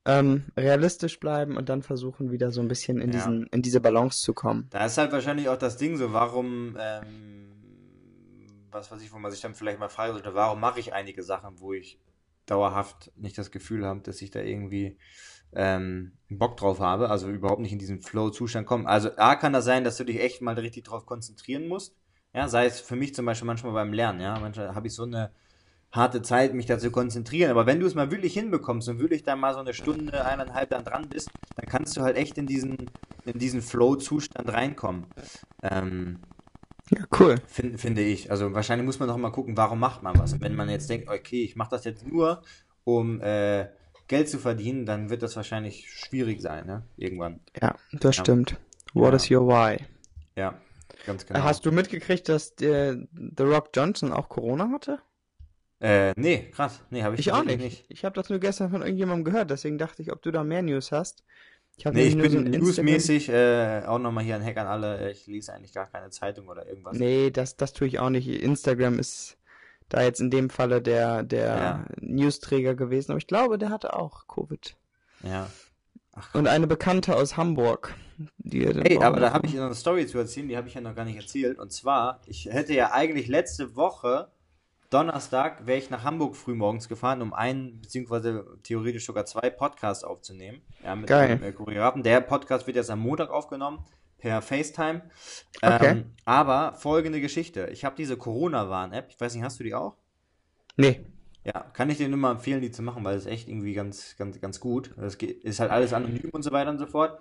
[0.07, 3.17] Ähm, realistisch bleiben und dann versuchen, wieder so ein bisschen in Ja.
[3.17, 4.69] diesen, in diese Balance zu kommen.
[4.71, 7.60] Da ist halt wahrscheinlich auch das Ding so, warum, ähm,
[8.71, 11.23] was weiß ich, wo man sich dann vielleicht mal fragen sollte, warum mache ich einige
[11.23, 11.99] Sachen, wo ich
[12.47, 14.99] dauerhaft nicht das Gefühl habe, dass ich da irgendwie
[15.53, 18.89] ähm, Bock drauf habe, also überhaupt nicht in diesen Flow-Zustand komme.
[18.89, 21.97] Also A kann das sein, dass du dich echt mal richtig drauf konzentrieren musst.
[22.33, 24.39] Ja, sei es für mich zum Beispiel manchmal beim Lernen, ja.
[24.39, 25.33] Manchmal habe ich so eine
[25.93, 27.51] harte Zeit, mich da zu konzentrieren.
[27.51, 30.71] Aber wenn du es mal wirklich hinbekommst und wirklich da mal so eine Stunde, eineinhalb
[30.71, 32.77] dann dran bist, dann kannst du halt echt in diesen,
[33.25, 35.07] in diesen Flow-Zustand reinkommen.
[35.63, 36.21] Ähm,
[36.91, 37.37] Ja, cool.
[37.47, 38.31] Fin- finde ich.
[38.31, 40.33] Also wahrscheinlich muss man doch mal gucken, warum macht man was.
[40.33, 42.43] Und wenn man jetzt denkt, okay, ich mache das jetzt nur,
[42.85, 43.69] um äh,
[44.09, 46.83] Geld zu verdienen, dann wird das wahrscheinlich schwierig sein, ne?
[46.97, 47.41] Irgendwann.
[47.63, 48.25] Ja, das Ja.
[48.25, 48.59] stimmt.
[48.93, 49.17] What Ja.
[49.17, 49.79] is your why?
[50.35, 50.61] Ja,
[51.07, 51.43] ganz genau.
[51.45, 52.95] Hast du mitgekriegt, dass der
[53.37, 54.99] The Rock Johnson auch Corona hatte?
[55.81, 56.83] Äh, nee, krass.
[56.91, 57.85] Nee, habe ich, Ich auch tatsächlich nicht.
[57.89, 60.63] Ich habe das nur gestern von irgendjemandem gehört, deswegen dachte ich, ob du da mehr
[60.63, 61.23] News hast.
[61.77, 65.11] Ich Nee, ich bin newsmäßig äh, auch nochmal hier ein Hack an alle.
[65.11, 66.97] Ich lese eigentlich gar keine Zeitung oder irgendwas.
[66.99, 68.29] Nee, das, das tue ich auch nicht.
[68.29, 69.39] Instagram ist
[69.89, 71.85] da jetzt in dem Falle der, der Ja.
[72.01, 74.77] Newsträger gewesen, aber ich glaube, der hatte auch Covid.
[75.23, 75.51] Ja.
[76.13, 77.95] Ach, Und eine Bekannte aus Hamburg.
[78.39, 80.81] Die Hey, aber da habe ich noch eine Story zu erzählen, die habe ich ja
[80.81, 81.59] noch gar nicht erzählt.
[81.59, 84.29] Und zwar, ich hätte ja eigentlich letzte Woche,
[84.91, 90.03] Donnerstag, wäre ich nach Hamburg früh morgens gefahren, um einen, beziehungsweise theoretisch sogar zwei Podcasts
[90.03, 90.63] aufzunehmen.
[90.83, 91.39] Ja, mit Geil.
[91.39, 92.03] dem äh, Choreografen.
[92.03, 93.85] Der Podcast wird jetzt am Montag aufgenommen,
[94.19, 95.03] per FaceTime.
[95.63, 95.89] Okay.
[95.91, 97.69] Ähm, aber folgende Geschichte.
[97.73, 99.97] Ich habe diese Corona-Warn-App, ich weiß nicht, hast du die auch?
[100.77, 101.07] Nee.
[101.45, 104.17] Ja, kann ich dir nur mal empfehlen, die zu machen, weil es echt irgendwie ganz,
[104.19, 104.95] ganz, ganz gut.
[104.99, 107.19] Es geht- ist halt alles anonym und so weiter und so fort.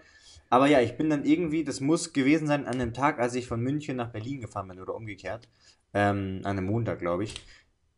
[0.50, 3.48] Aber ja, ich bin dann irgendwie, das muss gewesen sein an dem Tag, als ich
[3.48, 5.48] von München nach Berlin gefahren bin oder umgekehrt.
[5.94, 7.36] Ähm, an einem Montag, glaube ich.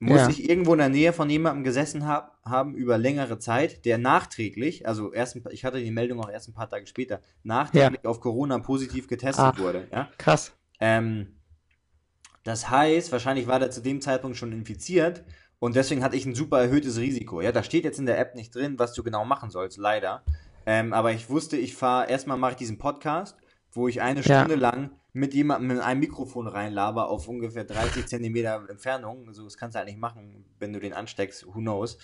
[0.04, 0.30] Muss Ja.
[0.30, 4.88] ich irgendwo in der Nähe von jemandem gesessen hab, haben über längere Zeit, der nachträglich,
[4.88, 8.20] also erst ein, ich hatte die Meldung auch erst ein paar Tage später, nachträglich auf
[8.20, 9.60] Corona positiv getestet Ach.
[9.60, 9.88] wurde.
[9.92, 10.10] Ja?
[10.18, 10.54] Krass.
[10.80, 11.36] Ähm,
[12.44, 15.24] das heißt, wahrscheinlich war der zu dem Zeitpunkt schon infiziert
[15.60, 17.40] und deswegen hatte ich ein super erhöhtes Risiko.
[17.40, 20.24] Ja, da steht jetzt in der App nicht drin, was du genau machen sollst, leider.
[20.66, 23.38] Ähm, aber ich wusste, ich fahre, erstmal mache ich diesen Podcast,
[23.72, 24.40] wo ich eine Ja.
[24.40, 29.28] Stunde lang mit jemandem in ein Mikrofon reinlaber auf ungefähr 30 Zentimeter Entfernung.
[29.28, 31.98] Also das kannst du halt nicht machen, wenn du den ansteckst, who knows.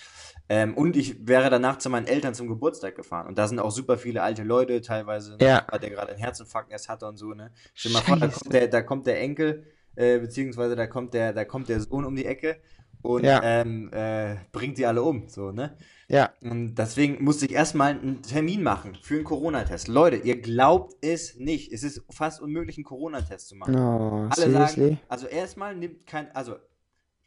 [0.49, 3.27] Ähm, und ich wäre danach zu meinen Eltern zum Geburtstag gefahren.
[3.27, 5.65] Und da sind auch super viele alte Leute, teilweise, Ja.
[5.69, 7.51] weil der gerade einen Herzinfarkt erst hatte und so, ne?
[7.73, 9.63] Stell mal vor, da kommt der, da kommt der Enkel,
[9.95, 12.57] äh, beziehungsweise da kommt der, da kommt der Sohn um die Ecke
[13.01, 13.39] und Ja.
[13.41, 15.77] ähm, äh, bringt die alle um, so, ne?
[16.09, 16.31] Ja.
[16.41, 19.89] Und deswegen musste ich erstmal einen Termin machen für einen Corona-Test.
[19.89, 21.73] Leute, ihr glaubt es nicht.
[21.73, 23.75] Es ist fast unmöglich, einen Corona-Test zu machen.
[23.75, 24.83] Oh, Alle seriously?
[24.83, 26.55] sagen, also erstmal nimmt kein, also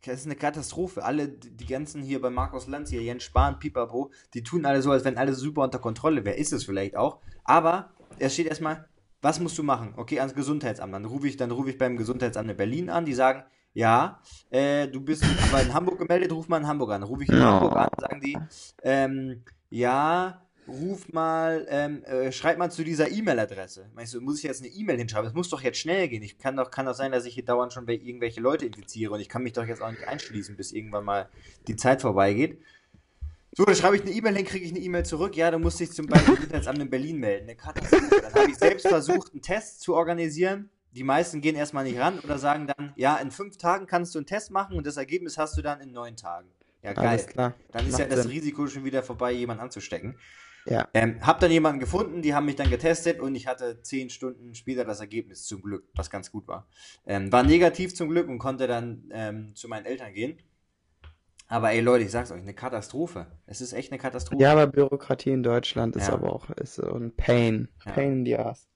[0.04, 1.04] das ist eine Katastrophe.
[1.04, 4.80] Alle, die die ganzen hier bei Markus Lanz, hier Jens Spahn, Pipapo, die tun alle
[4.80, 6.36] so, als wenn alles super unter Kontrolle wäre.
[6.36, 7.18] Ist es vielleicht auch.
[7.44, 8.86] Aber es steht erstmal,
[9.20, 9.92] was musst du machen?
[9.96, 10.94] Okay, ans Gesundheitsamt.
[10.94, 14.88] Dann rufe ich, dann rufe ich beim Gesundheitsamt in Berlin an, die sagen, ja, äh,
[14.88, 17.02] du bist aber in Hamburg gemeldet, ruf mal in Hamburg an.
[17.02, 17.44] Rufe ich in Oh.
[17.44, 18.36] Hamburg an, sagen die,
[18.82, 23.90] ähm, ja, ruf mal, ähm, äh, schreib mal zu dieser E-Mail-Adresse.
[23.94, 25.28] Meinst du, muss ich jetzt eine E-Mail hinschreiben?
[25.28, 26.22] Es muss doch jetzt schnell gehen.
[26.22, 29.12] Ich kann doch, kann doch sein, dass ich hier dauernd schon wel- irgendwelche Leute infiziere
[29.14, 31.28] und ich kann mich doch jetzt auch nicht einschließen, bis irgendwann mal
[31.66, 32.60] die Zeit vorbeigeht.
[33.56, 35.36] So, dann schreibe ich eine E-Mail hin, kriege ich eine E-Mail zurück.
[35.36, 37.44] Ja, du musst dich zum Beispiel Gesundheitsamt in Berlin melden.
[37.48, 38.20] Eine Katastrophe.
[38.22, 40.70] Dann habe ich selbst versucht, einen Test zu organisieren.
[40.92, 44.18] Die meisten gehen erstmal nicht ran oder sagen dann, ja, in fünf Tagen kannst du
[44.18, 46.48] einen Test machen und das Ergebnis hast du dann in neun Tagen.
[46.82, 47.06] Ja, geil.
[47.08, 47.54] Alles klar.
[47.72, 48.30] Dann ist ja Macht das Sinn.
[48.32, 50.16] Risiko schon wieder vorbei, jemanden anzustecken.
[50.66, 50.88] Ja.
[50.92, 54.54] Ähm, hab dann jemanden gefunden, die haben mich dann getestet und ich hatte zehn Stunden
[54.54, 56.66] später das Ergebnis zum Glück, was ganz gut war.
[57.06, 60.38] Ähm, war negativ zum Glück und konnte dann ähm, zu meinen Eltern gehen.
[61.48, 63.26] Aber ey Leute, ich sag's euch, eine Katastrophe.
[63.46, 64.40] Es ist echt eine Katastrophe.
[64.42, 66.14] Ja, aber Bürokratie in Deutschland ist Ja.
[66.14, 67.68] aber auch ist so ein Pain.
[67.84, 67.92] Ja.
[67.92, 68.68] Pain in the ass.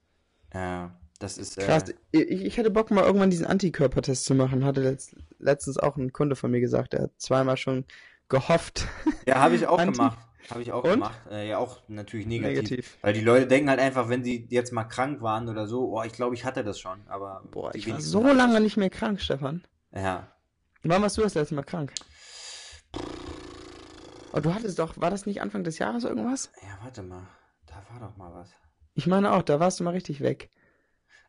[0.52, 1.84] Ja, das ist äh, Krass.
[2.10, 4.64] Ich, ich hätte Bock mal irgendwann diesen Antikörpertest zu machen.
[4.64, 7.84] Hatte letzt, letztens auch ein Kunde von mir gesagt, der hat zweimal schon
[8.28, 8.86] gehofft.
[9.26, 10.18] Ja, habe ich auch Anti- gemacht.
[10.50, 10.90] Habe ich auch Und?
[10.90, 11.18] gemacht.
[11.30, 12.70] Äh, ja, auch natürlich negativ.
[12.70, 12.98] Negativ.
[13.00, 16.02] Weil die Leute denken halt einfach, wenn sie jetzt mal krank waren oder so, oh,
[16.02, 17.00] ich glaube, ich hatte das schon.
[17.08, 19.64] Aber Boah, ich war so lange nicht mehr krank, Stefan.
[19.94, 20.28] Ja.
[20.82, 21.94] Wann warst du das letzte Mal krank?
[24.32, 26.50] Oh, du hattest doch, war das nicht Anfang des Jahres irgendwas?
[26.60, 27.22] Ja, warte mal.
[27.66, 28.50] Da war doch mal was.
[28.94, 30.50] Ich meine auch, da warst du mal richtig weg.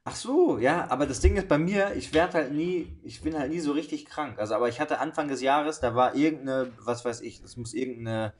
[0.07, 3.37] Ach so, ja, aber das Ding ist bei mir, ich werde halt nie, ich bin
[3.37, 4.37] halt nie so richtig krank.
[4.37, 7.73] Also, aber ich hatte Anfang des Jahres, da war irgendeine, was weiß ich, das muss
[7.73, 8.33] irgendeine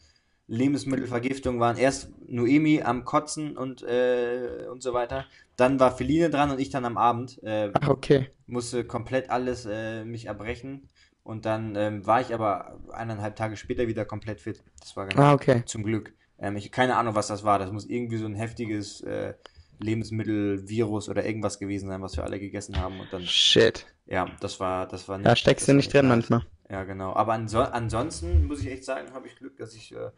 [0.47, 1.75] Lebensmittelvergiftung waren.
[1.77, 5.25] Erst Noemi am Kotzen und, äh, und so weiter.
[5.55, 7.41] Dann war Feline dran und ich dann am Abend.
[7.41, 8.29] Äh, Ach, okay.
[8.45, 10.87] musste komplett alles äh, mich erbrechen.
[11.23, 14.61] Und dann ähm, war ich aber eineinhalb Tage später wieder komplett fit.
[14.79, 15.63] Das war ganz Ah, okay.
[15.65, 16.13] zum Glück.
[16.37, 17.57] Ähm, ich keine Ahnung, was das war.
[17.57, 19.33] Das muss irgendwie so ein heftiges äh,
[19.79, 22.99] Lebensmittelvirus oder irgendwas gewesen sein, was wir alle gegessen haben.
[22.99, 23.85] Und dann, Shit.
[24.05, 26.45] ja, das war, das war Da steckst du nicht drin manchmal.
[26.69, 27.13] Ja, genau.
[27.13, 30.09] Aber anso ansonsten muss ich echt sagen, habe ich Glück, dass ich äh,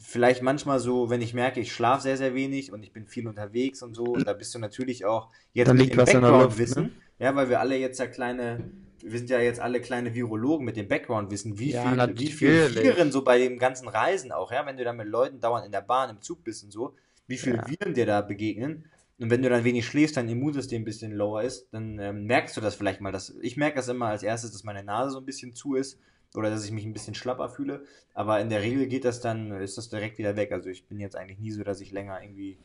[0.00, 3.28] vielleicht manchmal so, wenn ich merke, ich schlafe sehr, sehr wenig und ich bin viel
[3.28, 6.14] unterwegs und so, und da bist du natürlich auch jetzt Dann mit liegt dem was
[6.14, 6.90] in der Luft, Background-Wissen, ne?
[7.18, 8.70] ja, weil wir alle jetzt ja kleine,
[9.02, 12.74] wir sind ja jetzt alle kleine Virologen mit dem Background-Wissen, wie Ja, viel, wie viel.
[12.74, 15.72] Viren so bei dem ganzen Reisen auch, ja, wenn du da mit Leuten dauernd in
[15.72, 16.94] der Bahn, im Zug bist und so,
[17.26, 17.66] wie viele Ja.
[17.68, 18.86] Viren dir da begegnen.
[19.18, 22.56] Und wenn du dann wenig schläfst, dein Immunsystem ein bisschen lower ist, dann ähm, merkst
[22.56, 23.12] du das vielleicht mal.
[23.12, 25.98] Dass, ich merke das immer als erstes, dass meine Nase so ein bisschen zu ist
[26.34, 27.84] oder dass ich mich ein bisschen schlapper fühle.
[28.12, 30.52] Aber in der Regel geht das dann, ist das direkt wieder weg.
[30.52, 32.58] Also ich bin jetzt eigentlich nie so, dass ich länger irgendwie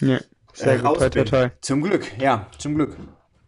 [0.00, 0.20] Ja.
[0.52, 0.86] Sehr äh, gut.
[0.86, 1.30] raus Toi, toi, bin.
[1.30, 1.48] toi.
[1.62, 2.96] Zum Glück, ja, zum Glück.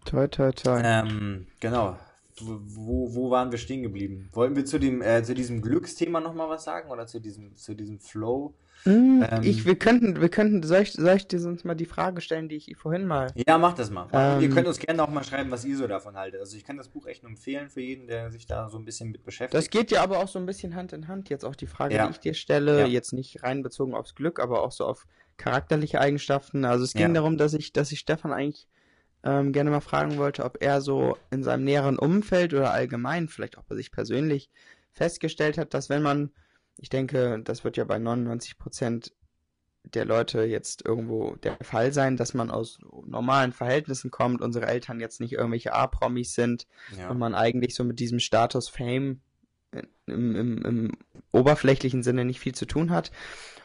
[0.07, 0.81] Toi, toi, toi.
[0.83, 1.99] Ähm, genau.
[2.41, 4.31] Wo, wo, wo waren wir stehen geblieben?
[4.33, 7.75] Wollten wir zu dem, äh, zu diesem Glücksthema nochmal was sagen oder zu diesem, zu
[7.75, 8.55] diesem Flow?
[8.85, 11.85] Hm, ähm, ich, wir könnten, wir könnten, soll ich, soll ich dir sonst mal die
[11.87, 13.29] Frage stellen, die ich vorhin mal.
[13.47, 14.09] Ja, macht das mal.
[14.13, 16.41] Ähm, ihr könnt uns gerne auch mal schreiben, was ihr so davon haltet.
[16.41, 18.85] Also ich kann das Buch echt nur empfehlen für jeden, der sich da so ein
[18.85, 19.55] bisschen mit beschäftigt.
[19.55, 21.29] Das geht ja aber auch so ein bisschen Hand in Hand.
[21.29, 22.07] Jetzt auch die Frage, Ja.
[22.07, 22.87] die ich dir stelle, Ja.
[22.87, 26.65] jetzt nicht rein bezogen aufs Glück, aber auch so auf charakterliche Eigenschaften.
[26.65, 27.13] Also es ging Ja.
[27.15, 28.67] darum, dass ich, dass ich Stefan eigentlich
[29.25, 33.57] ähm, gerne mal fragen wollte, ob er so in seinem näheren Umfeld oder allgemein, vielleicht
[33.57, 34.51] auch bei sich persönlich,
[34.93, 36.33] festgestellt hat, dass wenn man,
[36.79, 39.13] ich denke, das wird ja bei 99 Prozent
[39.85, 45.01] der Leute jetzt irgendwo der Fall sein, dass man aus normalen Verhältnissen kommt, unsere Eltern
[45.01, 47.11] jetzt nicht irgendwelche A-Promis sind, ja.
[47.11, 49.21] und man eigentlich so mit diesem Status Fame
[50.07, 50.93] im, im, im
[51.33, 53.11] oberflächlichen Sinne nicht viel zu tun hat,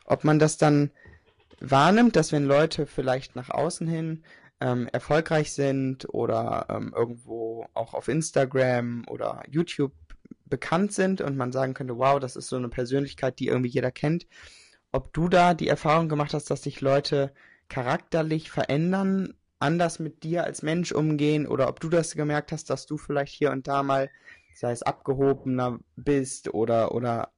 [0.06, 0.92] ob man das dann
[1.60, 4.24] wahrnimmt, dass wenn Leute vielleicht nach außen hin
[4.60, 9.94] ähm, erfolgreich sind oder ähm, irgendwo auch auf Instagram oder YouTube
[10.50, 13.92] bekannt sind und man sagen könnte, wow, das ist so eine Persönlichkeit, die irgendwie jeder
[13.92, 14.28] kennt,
[14.92, 17.34] ob du da die Erfahrung gemacht hast, dass sich Leute
[17.70, 22.86] charakterlich verändern, anders mit dir als Mensch umgehen oder ob du das gemerkt hast, dass
[22.86, 24.10] du vielleicht hier und da mal,
[24.54, 27.32] sei es abgehobener bist oder oder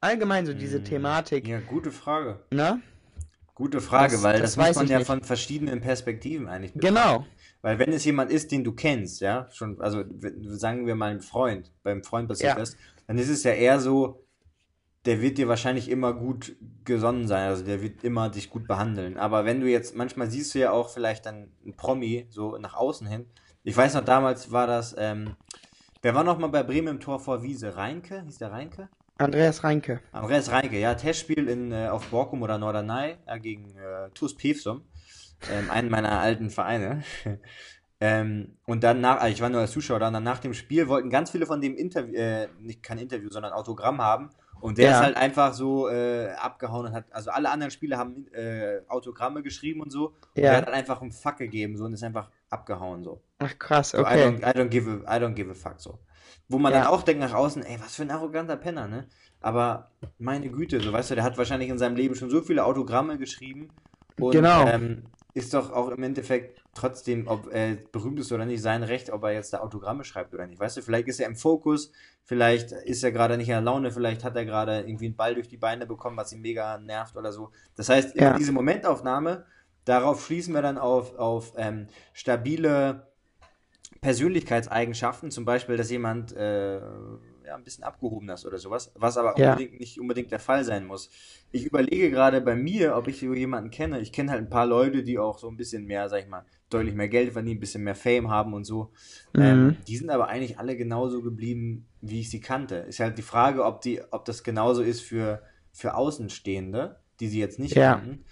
[0.00, 2.40] allgemein so diese Hm, Thematik, Ja, gute Frage.
[2.50, 2.80] ne?
[3.54, 5.06] Gute Frage, Das- weil das das, muss weiß man ja nicht.
[5.06, 6.94] von verschiedenen Perspektiven eigentlich betrachten.
[6.94, 7.26] Genau.
[7.64, 10.04] Weil wenn es jemand ist, den du kennst, ja, schon, also
[10.48, 12.56] sagen wir mal ein Freund, beim Freund passiert Ja.
[12.56, 14.26] das, dann ist es ja eher so,
[15.06, 19.16] der wird dir wahrscheinlich immer gut gesonnen sein, also der wird immer dich gut behandeln.
[19.16, 22.74] Aber wenn du jetzt, manchmal siehst du ja auch vielleicht dann ein Promi so nach
[22.74, 23.24] außen hin.
[23.62, 25.34] Ich weiß noch, damals war das, ähm,
[26.02, 27.78] wer war noch mal bei Bremen im Tor vor Wiese?
[27.78, 28.24] Reinke?
[28.26, 28.90] Hieß der Reinke?
[29.16, 30.00] Andreas Reinke.
[30.12, 34.82] Andreas Reinke, ja, Testspiel in, äh, auf Borkum oder Norderney ja, gegen äh, TuS Pevsum,
[35.50, 37.02] ähm, einen meiner alten Vereine.
[38.00, 40.54] ähm, und dann nach, also ich war nur als Zuschauer da, und dann nach dem
[40.54, 44.30] Spiel wollten ganz viele von dem Interview, äh, nicht kein Interview, sondern Autogramm haben.
[44.60, 44.90] Und der Ja.
[44.92, 49.42] ist halt einfach so äh, abgehauen und hat, also alle anderen Spieler haben äh, Autogramme
[49.42, 50.06] geschrieben und so.
[50.08, 50.50] Und Ja.
[50.50, 53.20] der hat halt einfach einen Fuck gegeben so und ist einfach abgehauen so.
[53.40, 54.26] Ach krass, So, I, okay.
[54.26, 55.98] don't, I, don't give a, I don't give a fuck so.
[56.48, 56.80] Wo man Ja.
[56.80, 59.06] dann auch denkt nach außen, ey, was für ein arroganter Penner, ne?
[59.40, 62.64] Aber meine Güte, so weißt du, der hat wahrscheinlich in seinem Leben schon so viele
[62.64, 63.70] Autogramme geschrieben
[64.18, 64.66] und Genau.
[64.66, 65.02] ähm,
[65.34, 69.24] ist doch auch im Endeffekt trotzdem, ob er berühmt ist oder nicht, sein Recht, ob
[69.24, 70.60] er jetzt da Autogramme schreibt oder nicht.
[70.60, 71.90] Weißt du, vielleicht ist er im Fokus,
[72.22, 75.34] vielleicht ist er gerade nicht in der Laune, vielleicht hat er gerade irgendwie einen Ball
[75.34, 77.50] durch die Beine bekommen, was ihn mega nervt oder so.
[77.76, 78.38] Das heißt, Ja.
[78.38, 79.44] diese Momentaufnahme,
[79.84, 83.08] darauf schließen wir dann auf, auf ähm, stabile
[84.00, 86.80] Persönlichkeitseigenschaften, zum Beispiel, dass jemand äh,
[87.44, 89.52] ja, ein bisschen abgehoben ist oder sowas, was aber Ja.
[89.52, 91.10] unbedingt, nicht unbedingt der Fall sein muss.
[91.52, 94.00] Ich überlege gerade bei mir, ob ich so jemanden kenne.
[94.00, 96.44] Ich kenne halt ein paar Leute, die auch so ein bisschen mehr, sag ich mal,
[96.70, 98.92] deutlich mehr Geld verdienen, ein bisschen mehr Fame haben und so.
[99.36, 99.76] Ähm, Mhm.
[99.86, 102.76] die sind aber eigentlich alle genauso geblieben, wie ich sie kannte.
[102.76, 107.40] Ist halt die Frage, ob die, ob das genauso ist für, für Außenstehende, die sie
[107.40, 107.94] jetzt nicht Ja.
[107.94, 108.24] kannten.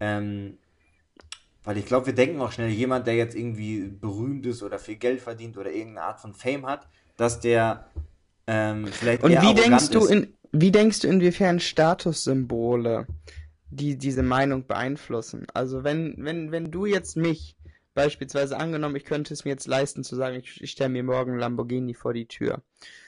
[0.00, 0.58] Ähm,
[1.64, 4.96] weil ich glaube, wir denken auch schnell, jemand, der jetzt irgendwie berühmt ist oder viel
[4.96, 7.90] Geld verdient oder irgendeine Art von Fame hat, dass der
[8.48, 10.10] ähm, vielleicht Und wie denkst du ist.
[10.10, 13.06] in, wie denkst du inwiefern Statussymbole
[13.70, 15.46] die diese Meinung beeinflussen?
[15.52, 17.56] Also wenn, wenn, wenn du jetzt mich
[17.92, 21.36] beispielsweise angenommen, ich könnte es mir jetzt leisten zu sagen, ich, ich stelle mir morgen
[21.36, 22.62] Lamborghini vor die Tür.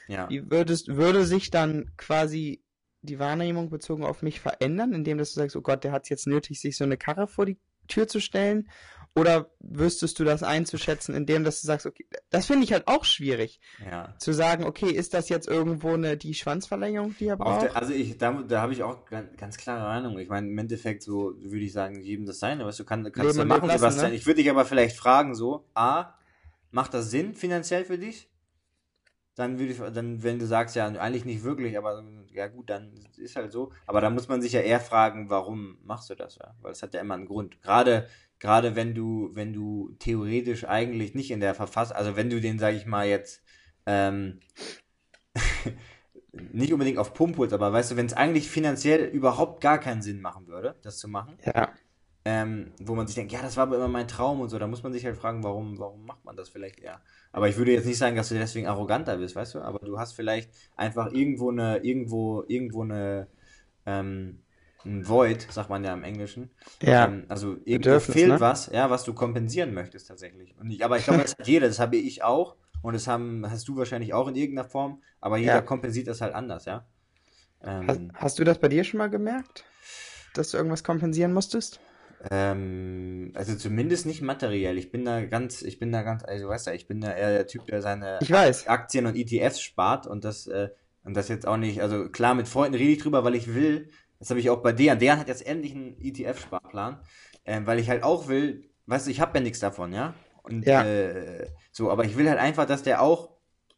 [0.07, 0.29] Ja.
[0.29, 2.63] Wie würdest, würde sich dann quasi
[3.01, 6.09] die Wahrnehmung bezogen auf mich verändern, indem dass du sagst, oh Gott, der hat es
[6.09, 8.69] jetzt nötig, sich so eine Karre vor die Tür zu stellen?
[9.13, 13.03] Oder wüsstest du das einzuschätzen, indem dass du sagst, okay, das finde ich halt auch
[13.03, 14.15] schwierig, ja.
[14.17, 17.63] zu sagen, okay, ist das jetzt irgendwo eine die Schwanzverlängerung, die er braucht?
[17.63, 20.17] der, also ich, da, da habe ich auch ganz, ganz klare Meinung.
[20.17, 23.17] Ich meine, im Endeffekt so würde ich sagen, jedem das sein, weißt du, kann, kannst
[23.17, 24.11] Leben du machen, lassen, Sebastian.
[24.11, 24.15] ne?
[24.15, 26.13] Ich würde dich aber vielleicht fragen so, A,
[26.71, 28.29] macht das Sinn finanziell für dich?
[29.35, 32.93] Dann würde ich, dann, wenn du sagst, ja, eigentlich nicht wirklich, aber ja gut, dann
[33.17, 33.71] ist halt so.
[33.85, 36.53] Aber da muss man sich ja eher fragen, warum machst du das, ja?
[36.61, 37.61] Weil es hat ja immer einen Grund.
[37.61, 38.07] Gerade,
[38.41, 42.59] gerade wenn du, wenn du theoretisch eigentlich nicht in der Verfassung, also wenn du den,
[42.59, 43.43] sag ich mal, jetzt,
[43.85, 44.39] ähm,
[46.33, 50.01] nicht unbedingt auf Pump holst, aber weißt du, wenn es eigentlich finanziell überhaupt gar keinen
[50.01, 51.71] Sinn machen würde, das zu machen, Ja.
[52.25, 54.65] ähm, wo man sich denkt, ja, das war aber immer mein Traum und so, da
[54.67, 56.99] muss man sich halt fragen, warum, warum macht man das vielleicht eher?
[57.31, 59.99] Aber ich würde jetzt nicht sagen, dass du deswegen arroganter bist, weißt du, aber du
[59.99, 63.27] hast vielleicht einfach irgendwo eine, irgendwo, irgendwo eine,
[63.85, 64.39] ähm,
[64.85, 66.51] ein Void, sagt man ja im Englischen.
[66.81, 67.05] Ja.
[67.05, 68.39] Ähm, also Bedürfnis, fehlt ne?
[68.39, 70.55] was, ja, was du kompensieren möchtest tatsächlich.
[70.69, 73.67] Ich, aber ich glaube, das hat jeder, das habe ich auch und das haben, hast
[73.67, 75.61] du wahrscheinlich auch in irgendeiner Form, aber jeder Ja.
[75.61, 76.85] kompensiert das halt anders, ja.
[77.63, 79.65] Hast, Ähm, hast du das bei dir schon mal gemerkt?
[80.33, 81.79] Dass du irgendwas kompensieren musstest?
[82.29, 84.77] Ähm, also zumindest nicht materiell.
[84.77, 87.31] Ich bin da ganz, ich bin da ganz, also weißt du, ich bin da eher
[87.31, 88.67] der Typ, der seine Ich weiß.
[88.67, 90.69] Aktien und ETFs spart und das, äh,
[91.03, 93.89] und das jetzt auch nicht, also klar, mit Freunden rede ich drüber, weil ich will,
[94.21, 94.99] das habe ich auch bei Dejan.
[94.99, 96.99] Dejan hat jetzt endlich einen ETF-Sparplan,
[97.45, 100.13] ähm, weil ich halt auch will, weißt du, ich habe ja nichts davon, ja?
[100.43, 100.83] Und Ja.
[100.83, 103.31] äh, so, aber ich will halt einfach, dass der auch,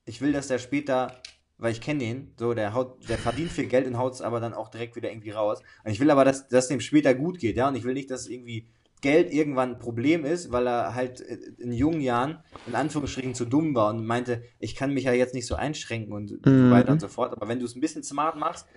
[0.05, 1.23] ich will, dass der später,
[1.57, 4.41] weil ich kenne den, so, der haut, der verdient viel Geld und haut es aber
[4.41, 5.61] dann auch direkt wieder irgendwie raus.
[5.85, 7.69] Und ich will aber, dass, dass dem später gut geht, ja?
[7.69, 8.67] Und ich will nicht, dass irgendwie
[8.99, 13.45] Geld irgendwann ein Problem ist, weil er halt äh, in jungen Jahren in Anführungsstrichen zu
[13.45, 16.69] dumm war und meinte, ich kann mich ja jetzt nicht so einschränken und so Mhm.
[16.69, 17.31] weiter und so fort.
[17.31, 18.67] Aber wenn du es ein bisschen smart machst,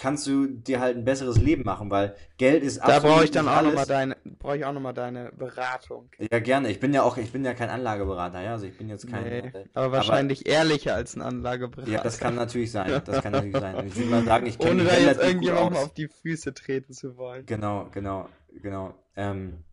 [0.00, 3.30] kannst du dir halt ein besseres Leben machen, weil Geld ist Da absolut brauche ich
[3.30, 6.10] dann auch nochmal deine, brauche ich auch noch mal deine Beratung.
[6.18, 6.70] Ja, gerne.
[6.70, 8.52] Ich bin ja auch, ich bin ja kein Anlageberater, ja.
[8.52, 9.24] Also ich bin jetzt kein.
[9.24, 11.90] Nee, äh, aber wahrscheinlich ehrlicher als ein Anlageberater.
[11.90, 13.02] ja, das kann natürlich sein.
[13.04, 13.86] Das kann natürlich sein.
[13.86, 15.84] Ich würde mal sagen, ich kenne Ohne da jetzt irgendjemandem aus.
[15.84, 17.44] auf die Füße treten zu wollen.
[17.44, 18.28] Genau, genau,
[18.62, 18.94] genau.
[19.16, 19.64] Ähm,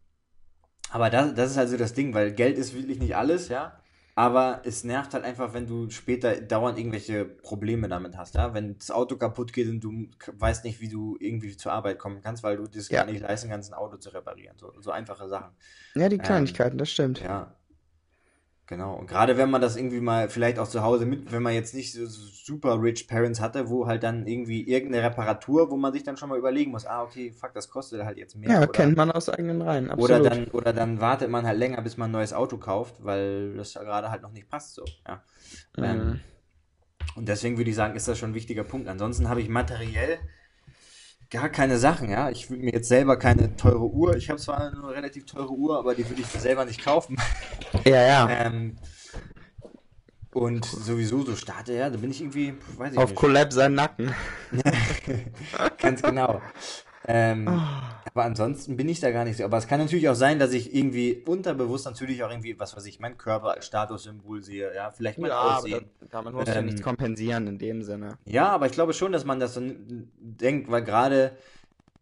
[0.89, 3.76] aber das, das ist also das Ding, weil Geld ist wirklich nicht alles, ja.
[4.17, 8.51] Aber es nervt halt einfach, wenn du später dauernd irgendwelche Probleme damit hast, ja.
[8.53, 12.21] Wenn das Auto kaputt geht und du weißt nicht, wie du irgendwie zur Arbeit kommen
[12.21, 13.03] kannst, weil du das Ja.
[13.03, 14.57] gar nicht leisten kannst, ein Auto zu reparieren.
[14.57, 15.55] So, so einfache Sachen.
[15.95, 17.21] Ja, die Ähm, Kleinigkeiten, das stimmt.
[17.21, 17.56] Ja.
[18.67, 18.95] Genau.
[18.95, 21.73] Und gerade wenn man das irgendwie mal vielleicht auch zu Hause mit, wenn man jetzt
[21.73, 26.03] nicht so super rich Parents hatte, wo halt dann irgendwie irgendeine Reparatur, wo man sich
[26.03, 28.49] dann schon mal überlegen muss, ah, okay, fuck, das kostet halt jetzt mehr.
[28.49, 30.25] Ja, oder, kennt man aus eigenen Reihen, oder absolut.
[30.25, 33.73] dann, oder dann wartet man halt länger, bis man ein neues Auto kauft, weil das
[33.73, 34.83] ja gerade halt noch nicht passt so.
[35.07, 35.23] Ja.
[35.77, 36.19] Ähm, Mhm.
[37.15, 38.89] und deswegen würde ich sagen, ist das schon ein wichtiger Punkt.
[38.89, 40.19] Ansonsten habe ich materiell
[41.29, 42.29] gar keine Sachen, ja.
[42.29, 45.77] Ich würde mir jetzt selber keine teure Uhr, ich habe zwar eine relativ teure Uhr,
[45.77, 47.17] aber die würde ich selber nicht kaufen.
[47.85, 48.29] Ja, ja.
[48.29, 48.77] Ähm,
[50.33, 53.19] und sowieso so starte, ja, da bin ich irgendwie, weiß ich Auf nicht.
[53.19, 54.13] Collab sein Nacken.
[55.77, 56.41] Ganz genau.
[57.07, 58.01] Ähm, Ah.
[58.17, 59.43] Aber ansonsten bin ich da gar nicht so.
[59.43, 62.85] Aber es kann natürlich auch sein, dass ich irgendwie unterbewusst natürlich auch irgendwie, was weiß
[62.85, 65.89] ich, meinen Körper als Statussymbol sehe, ja, vielleicht mein Ja, aber Aussehen.
[65.99, 68.17] da, damit musst du ja Ähm, nichts kompensieren in dem Sinne.
[68.25, 71.37] Ja, aber ich glaube schon, dass man das so n- denkt, weil gerade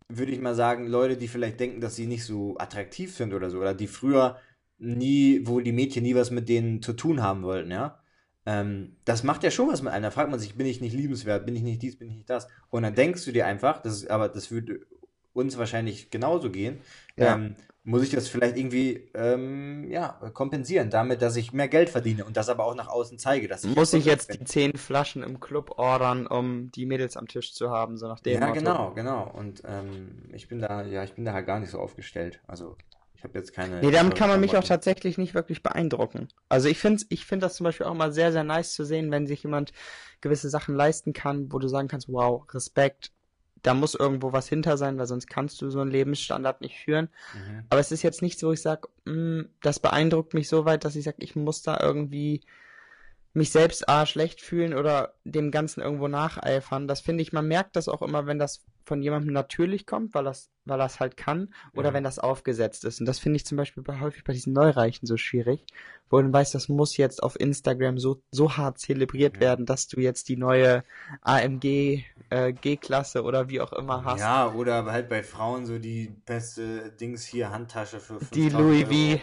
[0.09, 3.49] würde ich mal sagen, Leute, die vielleicht denken, dass sie nicht so attraktiv sind oder
[3.51, 4.39] so, oder die früher
[4.79, 8.01] nie, wo die Mädchen nie was mit denen zu tun haben wollten, ja.
[8.45, 10.03] Ähm, das macht ja schon was mit einem.
[10.03, 12.29] Da fragt man sich, bin ich nicht liebenswert, bin ich nicht dies, bin ich nicht
[12.29, 12.47] das?
[12.69, 14.81] Und dann denkst du dir einfach, das ist, aber das würde
[15.35, 16.79] uns wahrscheinlich genauso gehen,
[17.17, 17.35] Ja.
[17.35, 17.55] ähm,
[17.87, 22.35] muss ich das vielleicht irgendwie ähm, ja, kompensieren, damit, dass ich mehr Geld verdiene und
[22.35, 24.39] das aber auch nach außen zeige, dass ich Muss ich jetzt bin.
[24.39, 28.19] die zehn Flaschen im Club ordern, um die Mädels am Tisch zu haben, so nach
[28.21, 28.59] dem Ja, Motto.
[28.59, 29.31] genau, genau.
[29.35, 32.39] Und ähm, ich bin da, ja, ich bin da halt gar nicht so aufgestellt.
[32.47, 32.75] Also
[33.13, 33.81] ich habe jetzt keine.
[33.81, 36.27] Nee, damit teuren kann man mich auch tatsächlich nicht wirklich beeindrucken.
[36.49, 39.11] Also ich finde ich find das zum Beispiel auch mal sehr, sehr nice zu sehen,
[39.11, 39.73] wenn sich jemand
[40.21, 43.11] gewisse Sachen leisten kann, wo du sagen kannst, wow, Respekt,
[43.65, 47.09] da muss irgendwo was hinter sein, weil sonst kannst du so einen Lebensstandard nicht führen.
[47.33, 47.63] Mhm.
[47.69, 50.95] Aber es ist jetzt nicht so, ich sag, "Mm, das beeindruckt mich so weit, dass
[50.95, 52.41] ich sag, ich muss da irgendwie
[53.35, 56.87] mich selbst A schlecht fühlen oder dem Ganzen irgendwo nacheifern.
[56.87, 60.23] Das finde ich, man merkt das auch immer, wenn das von jemandem natürlich kommt, weil
[60.23, 61.93] das, weil das halt kann, oder Ja.
[61.95, 62.99] wenn das aufgesetzt ist.
[62.99, 65.65] Und das finde ich zum Beispiel bei, häufig bei diesen Neureichen so schwierig,
[66.09, 69.41] wo du weißt, das muss jetzt auf Instagram so, so hart zelebriert Ja.
[69.41, 70.83] werden, dass du jetzt die neue
[71.21, 74.21] AMG äh, G-Klasse oder wie auch immer hast.
[74.21, 79.17] Ja, oder halt bei Frauen so die beste Dings hier, Handtasche für die 5000 Louis
[79.17, 79.21] V.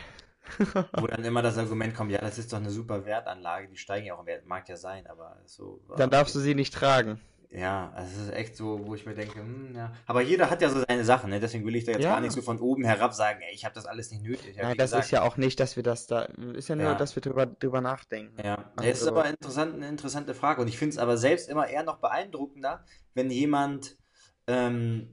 [0.98, 4.06] Wo dann immer das Argument kommt, ja, das ist doch eine super Wertanlage, die steigen
[4.06, 5.80] ja auch im Wert, mag ja sein, aber so.
[5.96, 7.20] Dann darfst du sie nicht tragen.
[7.54, 9.92] Ja, also es ist echt so, wo ich mir denke, hm, ja.
[10.06, 11.38] Aber jeder hat ja so seine Sachen, ne?
[11.38, 12.12] Deswegen will ich da jetzt Ja.
[12.12, 14.56] gar nicht so von oben herab sagen, ey, ich habe das alles nicht nötig.
[14.56, 16.22] Nein, das gesagt, ist ja auch nicht, dass wir das da,
[16.54, 16.94] ist ja nur, Ja.
[16.94, 18.40] dass wir drüber, drüber nachdenken.
[18.42, 20.62] Ja, Also- es ist aber interessant, eine interessante Frage.
[20.62, 23.98] Und ich finde es aber selbst immer eher noch beeindruckender, wenn jemand,
[24.46, 25.10] ähm,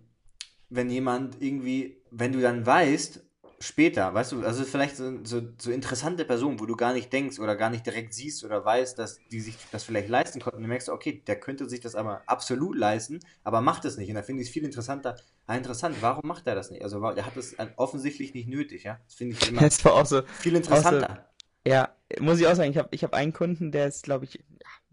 [0.69, 3.25] wenn jemand irgendwie, wenn du dann weißt,
[3.61, 7.39] später, weißt du, also vielleicht so, so, so interessante Personen, wo du gar nicht denkst
[7.39, 10.57] oder gar nicht direkt siehst oder weißt, dass die sich das vielleicht leisten konnten.
[10.57, 14.09] Und du merkst, okay, der könnte sich das aber absolut leisten, aber macht es nicht.
[14.09, 15.15] Und da finde ich es viel interessanter.
[15.45, 16.83] Ah, interessant, warum macht er das nicht?
[16.83, 18.99] Also, der hat es offensichtlich nicht nötig, ja?
[19.05, 21.25] Das finde ich immer Das war auch so, viel interessanter.
[21.67, 21.89] Ja,
[22.19, 24.43] muss ich auch sagen, ich habe ich hab einen Kunden, der ist, glaube ich,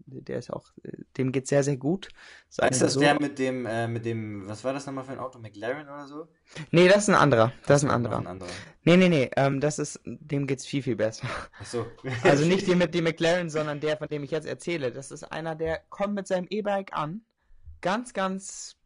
[0.07, 2.09] der ist auch, äh, dem geht sehr, sehr gut.
[2.49, 2.99] Sagen Ist das so.
[2.99, 5.39] der mit dem, äh, mit dem, was war das nochmal für ein Auto?
[5.39, 6.27] McLaren oder so?
[6.71, 7.51] Nee, das ist ein anderer.
[7.65, 8.19] Das ist ein anderer.
[8.19, 8.49] Ein anderer.
[8.83, 11.27] Nee, nee, nee, ähm, das ist, dem geht's viel, viel besser.
[11.59, 11.85] Achso.
[12.23, 14.91] Also nicht der mit dem McLaren, sondern der, von dem ich jetzt erzähle.
[14.91, 17.21] Das ist einer, der kommt mit seinem E-Bike an.
[17.81, 18.77] Ganz, ganz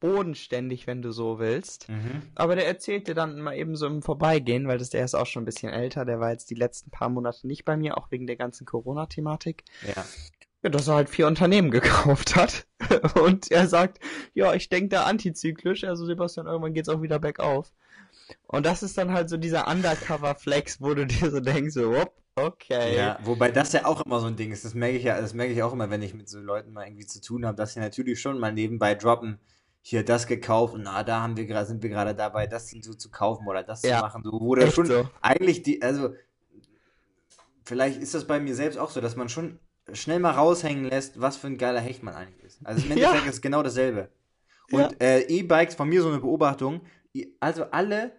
[0.00, 1.88] bodenständig, wenn du so willst.
[1.88, 2.22] Mhm.
[2.34, 5.26] Aber der erzählt dir dann mal eben so im Vorbeigehen, weil das, der ist auch
[5.26, 6.04] schon ein bisschen älter.
[6.04, 9.64] Der war jetzt die letzten paar Monate nicht bei mir, auch wegen der ganzen Corona-Thematik.
[9.86, 10.04] Ja.
[10.62, 12.66] Ja, dass er halt vier Unternehmen gekauft hat.
[13.14, 13.98] Und er sagt,
[14.34, 17.72] ja, ich denke da antizyklisch, also Sebastian, irgendwann geht's auch wieder bergauf.
[18.46, 22.12] Und das ist dann halt so dieser Undercover-Flex, wo du dir so denkst, so, whoop,
[22.36, 22.96] okay.
[22.96, 24.64] Ja, wobei das ja auch immer so ein Ding ist.
[24.64, 26.86] Das merke ich ja, das merke ich auch immer, wenn ich mit so Leuten mal
[26.86, 29.40] irgendwie zu tun habe, dass sie natürlich schon mal nebenbei droppen,
[29.82, 32.92] hier das gekauft und ah, da haben wir gerade, sind wir gerade dabei, das so
[32.92, 35.08] zu kaufen oder das Ja, zu machen, so, wo der schon so.
[35.22, 36.14] eigentlich die, also
[37.64, 39.58] vielleicht ist das bei mir selbst auch so, dass man schon
[39.94, 42.60] schnell mal raushängen lässt, was für ein geiler Hecht man eigentlich ist.
[42.64, 43.08] Also im Ja.
[43.08, 44.08] Endeffekt ist es genau dasselbe.
[44.70, 44.86] Ja.
[44.86, 46.80] Und äh, E-Bikes, von mir so eine Beobachtung,
[47.40, 48.12] also alle,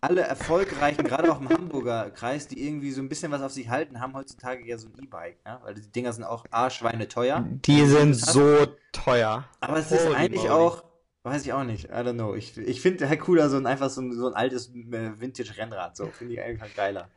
[0.00, 3.68] alle erfolgreichen, gerade auch im Hamburger Kreis, die irgendwie so ein bisschen was auf sich
[3.68, 5.60] halten, haben heutzutage ja so ein E-Bike, ja?
[5.62, 7.44] weil die Dinger sind auch arschweine teuer.
[7.66, 9.44] Die sind so teuer.
[9.60, 10.54] Aber es ist Holy eigentlich moly.
[10.54, 10.84] auch,
[11.24, 12.34] weiß ich auch nicht, I don't know.
[12.34, 15.96] Ich, ich finde halt cooler so ein, einfach so ein, so ein altes äh, Vintage-Rennrad,
[15.96, 17.10] so finde ich einfach geiler.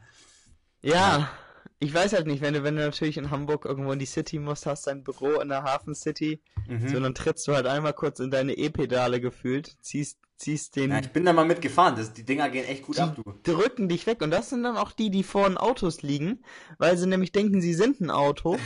[0.82, 1.30] Ja,
[1.84, 4.39] ich weiß halt nicht, wenn du, wenn du natürlich in Hamburg irgendwo in die City
[4.39, 6.88] musst, hast dein Büro in der Hafen City, Mhm.
[6.88, 10.99] so dann trittst du halt einmal kurz in deine E-Pedale gefühlt, ziehst, ziehst den, Ja,
[10.99, 13.34] ich bin da mal mitgefahren, das, die Dinger gehen echt gut Die- ab, du.
[13.43, 16.43] drücken dich weg und das sind dann auch die, die vor den Autos liegen,
[16.77, 18.57] weil sie nämlich denken, sie sind ein Auto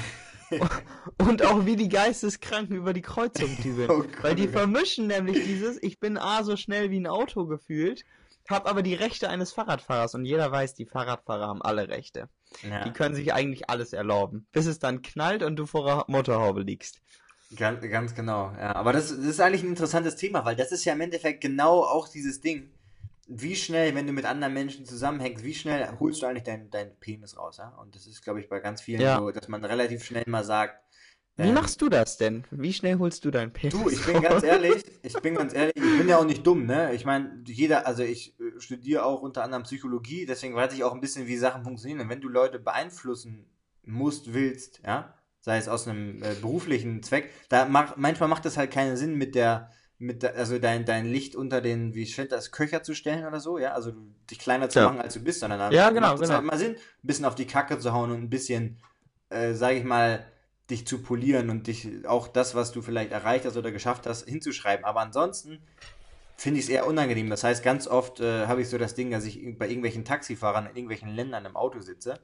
[1.18, 3.90] und auch wie die Geisteskranken über die Kreuzung dübeln.
[3.92, 7.08] Oh Gott, weil die oh vermischen nämlich dieses, ich bin A so schnell wie ein
[7.08, 8.04] Auto gefühlt,
[8.50, 12.30] hab aber die Rechte eines Fahrradfahrers und jeder weiß, die Fahrradfahrer haben alle Rechte.
[12.64, 16.06] Ja, Die können sich eigentlich alles erlauben, bis es dann knallt und du vor der
[16.08, 17.02] Motorhaube liegst.
[17.56, 18.52] ganz, ganz genau.
[18.58, 21.42] Ja, aber das, das ist eigentlich ein interessantes Thema, weil das ist ja im Endeffekt
[21.42, 22.70] genau auch dieses Ding.
[23.30, 26.96] Wie schnell, wenn du mit anderen Menschen zusammenhängst, wie schnell holst du eigentlich deinen dein
[26.96, 27.68] Penis raus, ja?
[27.82, 29.20] Und das ist, glaube ich, bei ganz vielen Ja.
[29.20, 30.82] so, dass man relativ schnell mal sagt,
[31.38, 32.46] Wie ähm, machst du das denn?
[32.50, 33.74] Wie schnell holst du deinen Penis?
[33.76, 36.66] Du, ich bin ganz ehrlich, ich bin ganz ehrlich, ich bin ja auch nicht dumm,
[36.66, 36.94] ne?
[36.94, 40.94] Ich meine, jeder, also ich äh, studiere auch unter anderem Psychologie, deswegen weiß ich auch
[40.94, 42.02] ein bisschen, wie Sachen funktionieren.
[42.02, 43.46] Und wenn du Leute beeinflussen
[43.84, 48.58] musst, willst, ja, sei es aus einem äh, beruflichen Zweck, da macht manchmal macht es
[48.58, 49.70] halt keinen Sinn mit der
[50.00, 53.40] mit der, also dein, dein Licht unter den, wie steht das, Köcher zu stellen oder
[53.40, 53.92] so, ja, also
[54.30, 54.86] dich kleiner zu Ja.
[54.86, 56.36] machen, als du bist, sondern dann Ja, genau, macht es genau.
[56.36, 56.78] halt mal Sinn, ein
[57.08, 58.78] bisschen auf die Kacke zu hauen und ein bisschen,
[59.30, 60.24] äh, sage ich mal,
[60.70, 64.28] dich zu polieren und dich auch das, was du vielleicht erreicht hast oder geschafft hast,
[64.28, 64.86] hinzuschreiben.
[64.86, 65.60] Aber ansonsten
[66.36, 67.30] finde ich es eher unangenehm.
[67.32, 70.66] Das heißt, ganz oft äh, habe ich so das Ding, dass ich bei irgendwelchen Taxifahrern
[70.66, 72.20] in irgendwelchen Ländern im Auto sitze.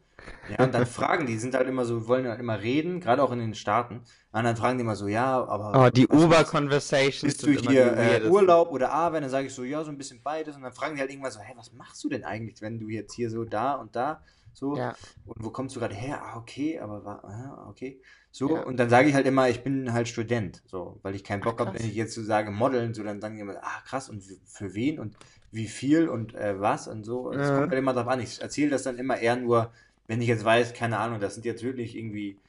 [0.50, 3.32] Ja, und dann fragen die, sind halt immer so, wollen halt immer reden, gerade auch
[3.32, 4.02] in den Staaten.
[4.32, 8.30] Und dann fragen die immer so, ja, aber Oh, die Uber-Conversations bist du hier äh.
[8.30, 9.24] Urlaub oder Arbeit?
[9.24, 10.56] Dann sage ich so, ja, so ein bisschen beides.
[10.56, 12.90] Und dann fragen die halt irgendwann so, hey, was machst du denn eigentlich, wenn du
[12.90, 14.22] jetzt hier so da und da
[14.54, 14.96] so Ja.
[15.26, 16.22] und wo kommst du gerade her?
[16.24, 18.00] Ah, okay, aber war, ah, okay.
[18.36, 18.64] So, Ja.
[18.64, 21.60] und dann sage ich halt immer, ich bin halt Student, so, weil ich keinen Bock
[21.60, 24.24] habe, wenn ich jetzt so sage, modeln, so, dann sagen die immer, ah, krass, und
[24.46, 25.16] für wen und
[25.52, 27.30] wie viel und äh, was und so.
[27.30, 27.56] Und Es Ja.
[27.56, 28.20] kommt halt immer drauf an.
[28.20, 29.72] Ich erzähle das dann immer eher nur,
[30.08, 32.40] wenn ich jetzt weiß, keine Ahnung, das sind jetzt wirklich irgendwie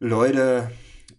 [0.00, 0.70] Leute,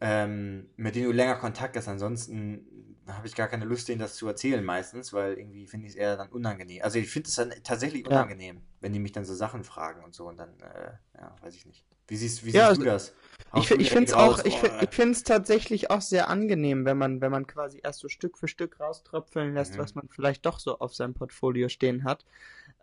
[0.02, 1.88] ähm, mit denen du länger Kontakt hast.
[1.88, 5.94] Ansonsten habe ich gar keine Lust, denen das zu erzählen meistens, weil irgendwie finde ich
[5.94, 6.82] es eher dann unangenehm.
[6.84, 8.10] Also ich finde es dann tatsächlich Ja.
[8.12, 11.56] unangenehm, wenn die mich dann so Sachen fragen und so und dann, äh, ja, weiß
[11.56, 11.86] ich nicht.
[12.12, 13.14] Wie siehst, wie Ja, siehst du also das?
[13.38, 16.84] Ich, Haust ich finde es auch, ich, oh, ich finde es tatsächlich auch sehr angenehm,
[16.84, 19.80] wenn man, wenn man quasi erst so Stück für Stück rauströpfeln lässt, Mhm.
[19.80, 22.26] was man vielleicht doch so auf seinem Portfolio stehen hat.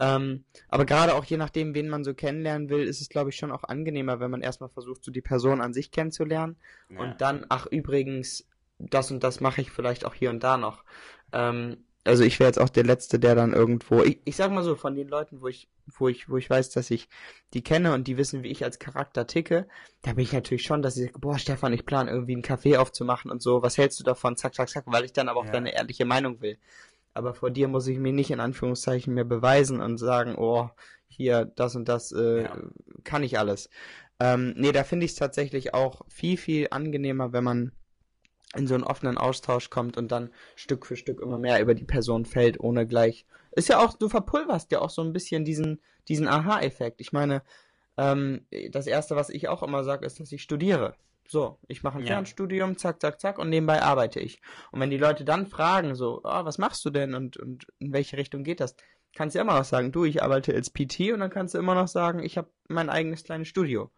[0.00, 3.36] Ähm, aber gerade auch je nachdem, wen man so kennenlernen will, ist es, glaube ich,
[3.36, 6.56] schon auch angenehmer, wenn man erstmal versucht, so die Person an sich kennenzulernen
[6.88, 7.00] ja.
[7.00, 8.46] und dann, ach übrigens,
[8.78, 10.84] das und das mache ich vielleicht auch hier und da noch.
[11.32, 14.62] Ähm, also ich wäre jetzt auch der Letzte, der dann irgendwo, ich, ich sag mal
[14.64, 17.08] so, von den Leuten, wo ich, wo ich, wo ich weiß, dass ich
[17.54, 19.68] die kenne und die wissen, wie ich als Charakter ticke,
[20.02, 22.78] da bin ich natürlich schon, dass ich sage, boah, Stefan, ich plane irgendwie einen Café
[22.78, 24.36] aufzumachen und so, was hältst du davon?
[24.36, 25.52] Zack, zack, zack, weil ich dann aber auch Ja.
[25.52, 26.58] deine ehrliche Meinung will.
[27.14, 30.70] Aber vor dir muss ich mir nicht in Anführungszeichen mehr beweisen und sagen, oh,
[31.08, 32.56] hier, das und das äh, Ja.
[33.04, 33.70] kann ich alles.
[34.20, 37.72] Ähm, nee, da finde ich es tatsächlich auch viel, viel angenehmer, wenn man
[38.54, 41.84] in so einen offenen Austausch kommt und dann Stück für Stück immer mehr über die
[41.84, 43.26] Person fällt, ohne gleich.
[43.52, 47.00] Ist ja auch, du verpulverst ja auch so ein bisschen diesen, diesen Aha-Effekt.
[47.00, 47.42] Ich meine,
[47.96, 50.94] ähm, das erste, was ich auch immer sage, ist, dass ich studiere.
[51.26, 52.14] So, ich mache ein Ja.
[52.14, 54.40] Fernstudium, zack, zack, zack, und nebenbei arbeite ich.
[54.72, 57.92] Und wenn die Leute dann fragen, so, ah, was machst du denn und, und in
[57.92, 58.76] welche Richtung geht das,
[59.14, 61.74] kannst du immer noch sagen, du, ich arbeite als PT und dann kannst du immer
[61.74, 63.90] noch sagen, ich habe mein eigenes kleines Studio.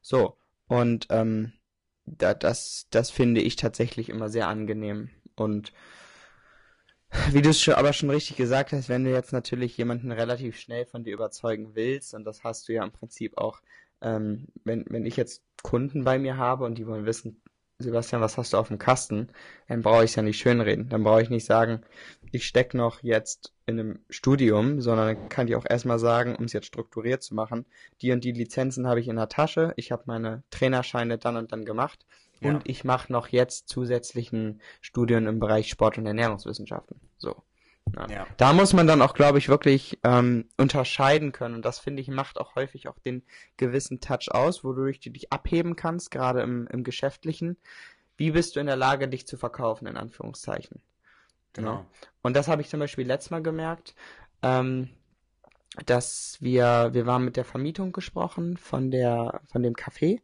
[0.00, 0.36] So,
[0.66, 1.52] und ähm,
[2.06, 5.10] da, das, das finde ich tatsächlich immer sehr angenehm.
[5.36, 5.72] Und
[7.30, 10.58] wie du es schon, aber schon richtig gesagt hast, wenn du jetzt natürlich jemanden relativ
[10.58, 13.60] schnell von dir überzeugen willst, und das hast du ja im Prinzip auch,
[14.00, 17.40] ähm, wenn, wenn ich jetzt Kunden bei mir habe und die wollen wissen,
[17.78, 19.28] Sebastian, was hast du auf dem Kasten,
[19.68, 20.88] dann brauche ich es ja nicht schönreden.
[20.88, 21.82] Dann brauche ich nicht sagen,
[22.30, 26.52] ich stecke noch jetzt in einem Studium, sondern kann ich auch erstmal sagen, um es
[26.52, 27.66] jetzt strukturiert zu machen,
[28.00, 31.52] die und die Lizenzen habe ich in der Tasche, ich habe meine Trainerscheine dann und
[31.52, 32.06] dann gemacht
[32.40, 32.50] Ja.
[32.50, 37.00] und ich mache noch jetzt zusätzlichen Studien im Bereich Sport- und Ernährungswissenschaften.
[37.18, 37.42] So.
[37.96, 38.08] Ja.
[38.08, 38.26] Ja.
[38.36, 41.54] Da muss man dann auch, glaube ich, wirklich ähm, unterscheiden können.
[41.54, 43.22] Und das, finde ich, macht auch häufig auch den
[43.56, 47.56] gewissen Touch aus, wodurch du dich abheben kannst, gerade im, im Geschäftlichen.
[48.16, 50.80] Wie bist du in der Lage, dich zu verkaufen, in Anführungszeichen?
[51.52, 51.84] Genau.
[52.22, 53.94] Und das habe ich zum Beispiel letztes Mal gemerkt,
[54.42, 54.88] ähm,
[55.86, 60.20] dass wir, wir waren mit der Vermietung gesprochen von der, von dem Café.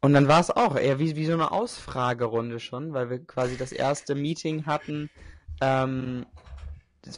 [0.00, 3.56] Und dann war es auch eher wie, wie so eine Ausfragerunde schon, weil wir quasi
[3.56, 5.10] das erste Meeting hatten,
[5.60, 6.26] ähm,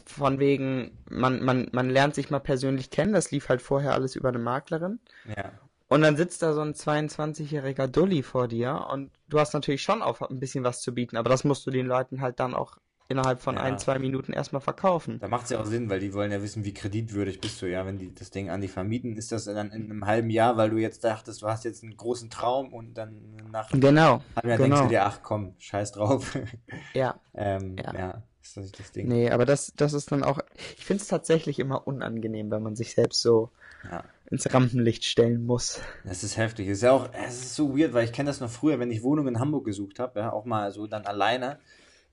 [0.05, 4.15] von wegen, man, man, man lernt sich mal persönlich kennen, das lief halt vorher alles
[4.15, 4.99] über eine Maklerin.
[5.25, 5.51] Ja.
[5.87, 10.01] Und dann sitzt da so ein 22-jähriger Dulli vor dir und du hast natürlich schon
[10.03, 12.77] auch ein bisschen was zu bieten, aber das musst du den Leuten halt dann auch
[13.07, 13.61] innerhalb von Ja.
[13.63, 15.17] ein, zwei Minuten erstmal verkaufen.
[15.19, 17.65] Da macht es ja auch Sinn, weil die wollen ja wissen, wie kreditwürdig bist du,
[17.65, 17.83] ja.
[17.87, 20.69] Wenn die das Ding an die vermieten, ist das dann in einem halben Jahr, weil
[20.69, 24.57] du jetzt dachtest, du hast jetzt einen großen Traum und dann nach einem Genau, Jahr
[24.57, 24.81] denkst genau.
[24.83, 26.37] du dir, ach komm, scheiß drauf.
[26.93, 27.19] ja.
[27.33, 27.93] ähm, Ja.
[27.97, 28.23] ja.
[28.49, 29.07] Ist das das Ding.
[29.07, 30.39] Nee, aber das, das ist dann auch,
[30.77, 33.49] ich finde es tatsächlich immer unangenehm, wenn man sich selbst so
[33.89, 34.03] Ja.
[34.29, 35.79] ins Rampenlicht stellen muss.
[36.05, 36.67] Das ist heftig.
[36.67, 38.91] Es ist ja auch, es ist so weird, weil ich kenne das noch früher, wenn
[38.91, 41.59] ich Wohnungen in Hamburg gesucht habe, ja, auch mal so dann alleine.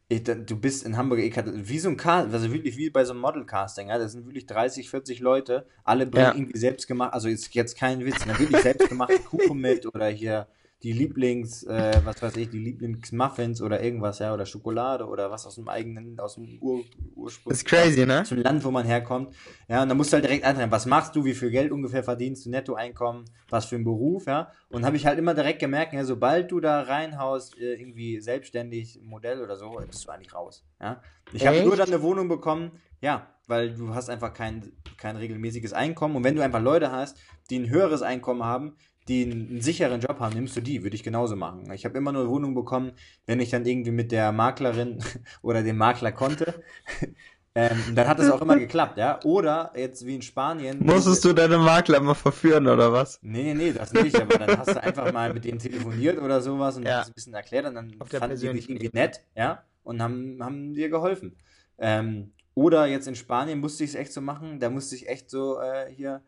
[0.08, 2.90] Ich, dann, du bist in Hamburg, ich hatte, wie so ein Cast, also wirklich wie
[2.90, 6.34] bei so einem Model-Casting, ja, das sind wirklich 30, 40 Leute, alle bringen Ja.
[6.34, 10.46] irgendwie selbst gemacht, also ist jetzt kein Witz, ne, wirklich selbstgemachte Kuchen mit oder hier
[10.82, 15.46] die Lieblings, äh, was weiß ich, die Lieblingsmuffins oder irgendwas, ja, oder Schokolade oder was
[15.46, 17.50] aus dem eigenen, aus dem Ur Ursprung.
[17.50, 18.24] Das ist crazy, ne?
[18.24, 19.34] Zum Land, wo man herkommt.
[19.68, 22.04] Ja, und dann musst du halt direkt eintreiben, was machst du, wie viel Geld ungefähr
[22.04, 24.52] verdienst du, Nettoeinkommen, was für ein Beruf, ja.
[24.68, 29.00] Und habe ich halt immer direkt gemerkt, ja, sobald du da reinhaust, äh, irgendwie selbstständig,
[29.02, 31.00] Modell oder so, bist du eigentlich raus, ja.
[31.32, 35.72] Ich habe nur dann eine Wohnung bekommen, ja, weil du hast einfach kein, kein regelmäßiges
[35.72, 36.16] Einkommen.
[36.16, 37.18] Und wenn du einfach Leute hast,
[37.50, 38.76] die ein höheres Einkommen haben,
[39.08, 41.70] die einen, sicheren Job haben, nimmst du die, würde ich genauso machen.
[41.72, 42.92] Ich habe immer nur eine Wohnung bekommen,
[43.26, 44.98] wenn ich dann irgendwie mit der Maklerin
[45.42, 46.62] oder dem Makler konnte.
[47.54, 49.20] ähm, dann hat es auch immer geklappt, ja.
[49.24, 50.84] Oder jetzt wie in Spanien.
[50.84, 53.18] Musstest du deine Makler mal verführen oder was?
[53.22, 56.40] Nee, nee, nee, das nicht, aber dann hast du einfach mal mit denen telefoniert oder
[56.40, 57.00] sowas und Ja.
[57.00, 60.74] hast ein bisschen erklärt und dann fanden die dich irgendwie nett, ja, und haben, haben
[60.74, 61.36] dir geholfen.
[61.78, 65.30] Ähm, oder jetzt in Spanien musste ich es echt so machen, da musste ich echt
[65.30, 66.22] so äh, hier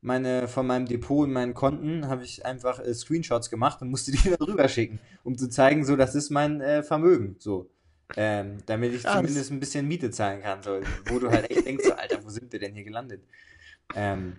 [0.00, 4.12] meine, von meinem Depot und meinen Konten habe ich einfach äh, Screenshots gemacht und musste
[4.12, 7.70] die dann rüber schicken, um zu zeigen, so, das ist mein äh, Vermögen, so.
[8.16, 9.16] Ähm, damit ich Krass.
[9.16, 12.30] zumindest ein bisschen Miete zahlen kann, so, wo du halt echt denkst, so, Alter, wo
[12.30, 13.22] sind wir denn hier gelandet?
[13.94, 14.36] Ähm,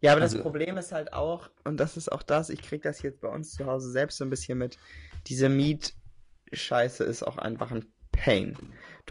[0.00, 2.80] Ja, aber das Also- Problem ist halt auch, und das ist auch das, ich krieg
[2.80, 4.78] das jetzt bei uns zu Hause selbst so ein bisschen mit,
[5.26, 8.56] diese Mietscheiße ist auch einfach ein Pain.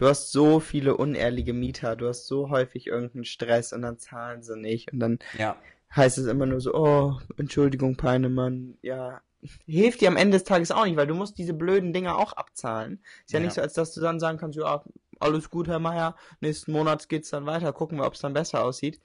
[0.00, 4.42] Du hast so viele unehrliche Mieter, du hast so häufig irgendeinen Stress und dann zahlen
[4.42, 5.56] sie nicht und dann ja,
[5.94, 9.20] heißt es immer nur so, oh, Entschuldigung, Peinemann, ja,
[9.66, 12.32] hilft dir am Ende des Tages auch nicht, weil du musst diese blöden Dinger auch
[12.32, 13.02] abzahlen.
[13.26, 13.44] Ist ja, Ja.
[13.44, 14.82] nicht so, als dass du dann sagen kannst, ja,
[15.18, 18.64] alles gut, Herr Meier, nächsten Monat geht's dann weiter, gucken wir, ob es dann besser
[18.64, 19.00] aussieht.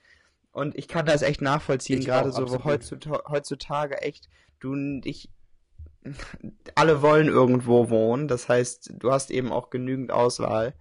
[0.53, 4.29] Und ich kann das echt nachvollziehen, Ich gerade auch, so, heutzutage, heutzutage echt,
[4.61, 5.29] du ich,
[6.75, 10.73] alle wollen irgendwo wohnen, das heißt, du hast eben auch genügend Auswahl.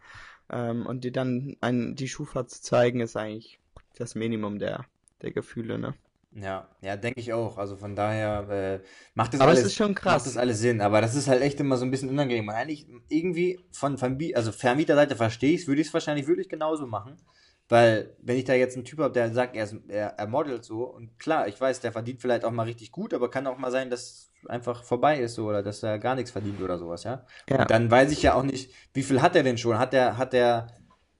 [0.51, 3.59] Ähm, und dir dann ein, die Schufa zu zeigen, ist eigentlich
[3.97, 4.85] das Minimum der,
[5.23, 5.95] der Gefühle, ne?
[6.37, 7.59] Ja, ja, denke ich auch.
[7.59, 8.81] Also von daher äh,
[9.15, 10.15] macht das Aber es alles, ist schon krass.
[10.15, 10.81] macht das alles Sinn.
[10.81, 12.49] Aber das ist halt echt immer so ein bisschen unangenehm.
[12.49, 16.49] Und eigentlich irgendwie von Vermie also Vermieterseite verstehe ich es, würde ich es wahrscheinlich wirklich
[16.49, 17.17] genauso machen.
[17.69, 20.65] Weil, wenn ich da jetzt einen Typ habe, der sagt, er, ist, er, er modelt
[20.65, 23.57] so, und klar, ich weiß, der verdient vielleicht auch mal richtig gut, aber kann auch
[23.57, 27.05] mal sein, dass einfach vorbei ist so oder dass er gar nichts verdient oder sowas,
[27.05, 27.25] ja.
[27.49, 27.63] Ja.
[27.63, 29.79] Und dann weiß ich ja auch nicht, wie viel hat er denn schon?
[29.79, 30.67] Hat der, hat der,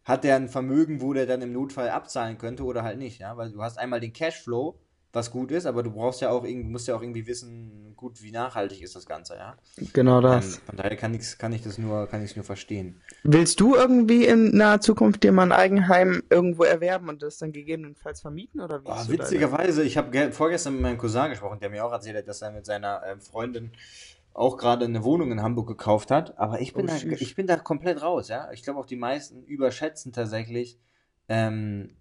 [0.05, 3.37] hat der ein Vermögen, wo der dann im Notfall abzahlen könnte oder halt nicht, ja?
[3.39, 4.79] Weil du hast einmal den Cashflow,
[5.15, 8.23] was gut ist, aber du brauchst ja auch irgendwie, musst ja auch irgendwie wissen, gut,
[8.23, 9.57] wie nachhaltig ist das Ganze, ja?
[9.93, 10.57] Genau Ähm, das.
[10.67, 13.01] von daher kann ich, kann ich das nur, kann ich es nur verstehen.
[13.23, 17.53] Willst du irgendwie in naher Zukunft dir mal ein Eigenheim irgendwo erwerben und das dann
[17.53, 21.85] gegebenenfalls vermieten oder wie Oh, witzigerweise, ich habe vorgestern mit meinem Cousin gesprochen, der mir
[21.85, 23.73] auch erzählt hat, dass er mit seiner ähm, Freundin
[24.35, 26.37] auch gerade eine Wohnung in Hamburg gekauft hat.
[26.39, 28.51] Aber ich bin, Oh, da, ich bin da komplett raus, ja.
[28.53, 30.79] Ich glaube auch die meisten überschätzen tatsächlich.
[31.29, 31.97] Ähm,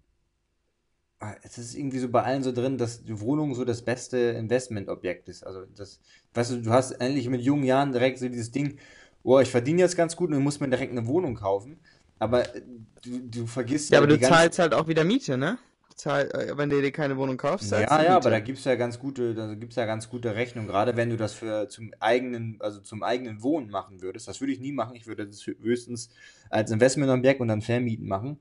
[1.42, 5.28] es ist irgendwie so bei allen so drin, dass die Wohnung so das beste Investmentobjekt
[5.28, 5.44] ist.
[5.46, 6.00] Also das,
[6.34, 8.78] weißt du, du hast endlich mit jungen Jahren direkt so dieses Ding,
[9.22, 11.78] oh, ich verdiene jetzt ganz gut und muss mir direkt eine Wohnung kaufen.
[12.18, 12.62] Aber äh,
[13.02, 15.58] du, du vergisst Ja, aber die du zahlst halt auch wieder Miete, ne?
[15.94, 18.10] Zahl, äh, wenn du dir keine Wohnung kaufst, Ja, ja, Miete.
[18.10, 21.16] aber da gibt's ja ganz gute, da gibt's ja ganz gute Rechnung, gerade wenn du
[21.16, 24.26] das für zum eigenen, also zum eigenen Wohnen machen würdest.
[24.26, 24.96] Das würde ich nie machen.
[24.96, 26.08] Ich würde das höchstens
[26.50, 28.38] als Investmentobjekt und dann vermieten machen.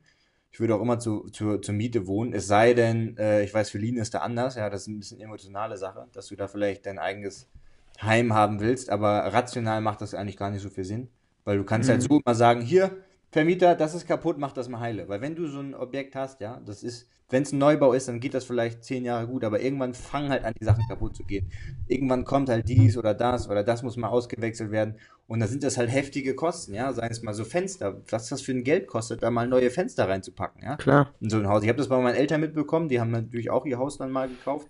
[0.53, 2.33] Ich würde auch immer zu, zu, zur Miete wohnen.
[2.33, 4.99] Es sei denn, äh, ich weiß, für Lien ist da anders, ja, das ist ein
[4.99, 7.49] bisschen emotionale Sache, dass du da vielleicht dein eigenes
[8.01, 11.09] Heim haben willst, aber rational macht das eigentlich gar nicht so viel Sinn,
[11.45, 12.07] weil du kannst halt Mhm.
[12.09, 12.97] so immer sagen, hier,
[13.31, 15.09] Vermieter, das ist kaputt, mach das mal heile.
[15.09, 18.07] Weil wenn du so ein Objekt hast, ja, das ist, wenn es ein Neubau ist,
[18.07, 21.15] dann geht das vielleicht zehn Jahre gut, aber irgendwann fangen halt an, die Sachen kaputt
[21.15, 21.51] zu gehen.
[21.87, 24.95] Irgendwann kommt halt dies oder das oder das muss mal ausgewechselt werden.
[25.27, 26.93] Und da sind das halt heftige Kosten, ja.
[26.93, 30.07] Sei es mal so Fenster, was das für ein Geld kostet, da mal neue Fenster
[30.07, 30.75] reinzupacken, ja.
[30.77, 31.11] Klar.
[31.21, 31.63] In so ein Haus.
[31.63, 34.29] Ich habe das bei meinen Eltern mitbekommen, die haben natürlich auch ihr Haus dann mal
[34.29, 34.69] gekauft.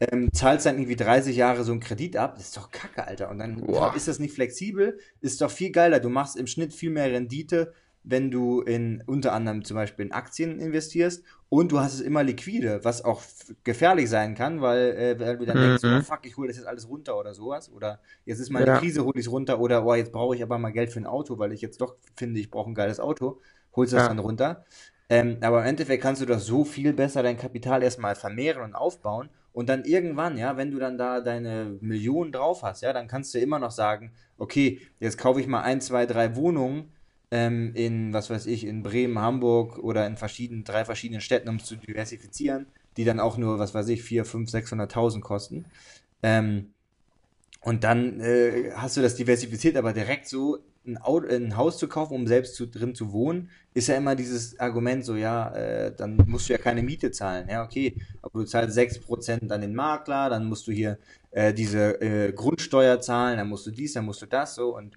[0.00, 3.30] Ähm, zahlst dann irgendwie 30 Jahre so einen Kredit ab, das ist doch kacke, Alter.
[3.30, 3.94] Und dann Boah.
[3.94, 6.00] ist das nicht flexibel, ist doch viel geiler.
[6.00, 7.72] Du machst im Schnitt viel mehr Rendite,
[8.04, 12.22] wenn du in unter anderem zum Beispiel in Aktien investierst und du hast es immer
[12.22, 13.22] liquide, was auch
[13.64, 15.96] gefährlich sein kann, weil, äh, weil du dann denkst, Mhm.
[15.96, 17.70] oh fuck, ich hole das jetzt alles runter oder sowas.
[17.72, 18.78] Oder jetzt ist mal eine Ja.
[18.78, 19.58] Krise, hole ich es runter.
[19.60, 21.96] Oder oh, jetzt brauche ich aber mal Geld für ein Auto, weil ich jetzt doch
[22.16, 23.40] finde, ich brauche ein geiles Auto.
[23.74, 24.08] Holst das Ja.
[24.08, 24.64] dann runter.
[25.08, 28.74] Ähm, aber im Endeffekt kannst du das so viel besser dein Kapital erstmal vermehren und
[28.74, 29.28] aufbauen.
[29.52, 33.34] Und dann irgendwann, ja, wenn du dann da deine Millionen drauf hast, ja, dann kannst
[33.34, 36.90] du immer noch sagen, okay, jetzt kaufe ich mal ein, zwei, drei Wohnungen
[37.30, 41.56] ähm, in, was weiß ich, in Bremen, Hamburg oder in verschiedenen, drei verschiedenen Städten, um
[41.56, 42.66] es zu diversifizieren,
[42.96, 45.64] die dann auch nur, was weiß ich, 4, 5, 600.000 kosten.
[46.22, 46.70] Ähm,
[47.60, 51.88] und dann äh, hast du das diversifiziert, aber direkt so ein, Auto, ein Haus zu
[51.88, 55.94] kaufen, um selbst zu, drin zu wohnen, ist ja immer dieses Argument so, ja, äh,
[55.96, 57.48] dann musst du ja keine Miete zahlen.
[57.48, 60.98] Ja, okay, aber du zahlst 6% an den Makler, dann musst du hier
[61.30, 64.96] äh, diese äh, Grundsteuer zahlen, dann musst du dies, dann musst du das so und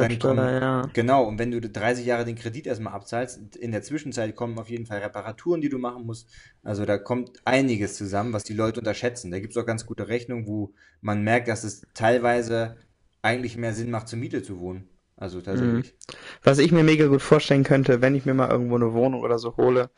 [0.00, 0.90] Dann kommen- ja.
[0.92, 4.68] Genau, und wenn du 30 Jahre den Kredit erstmal abzahlst, in der Zwischenzeit kommen auf
[4.68, 6.28] jeden Fall Reparaturen, die du machen musst.
[6.62, 9.30] Also da kommt einiges zusammen, was die Leute unterschätzen.
[9.30, 12.76] Da gibt es auch ganz gute Rechnungen, wo man merkt, dass es teilweise
[13.22, 14.88] eigentlich mehr Sinn macht, zur Miete zu wohnen.
[15.22, 15.94] Also tatsächlich.
[16.42, 19.38] Was ich mir mega gut vorstellen könnte, wenn ich mir mal irgendwo eine Wohnung oder
[19.38, 19.88] so hole,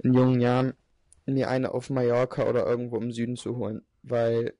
[0.00, 0.74] in jungen Jahren,
[1.24, 3.82] mir eine auf Mallorca oder irgendwo im Süden zu holen.
[4.02, 4.54] Weil,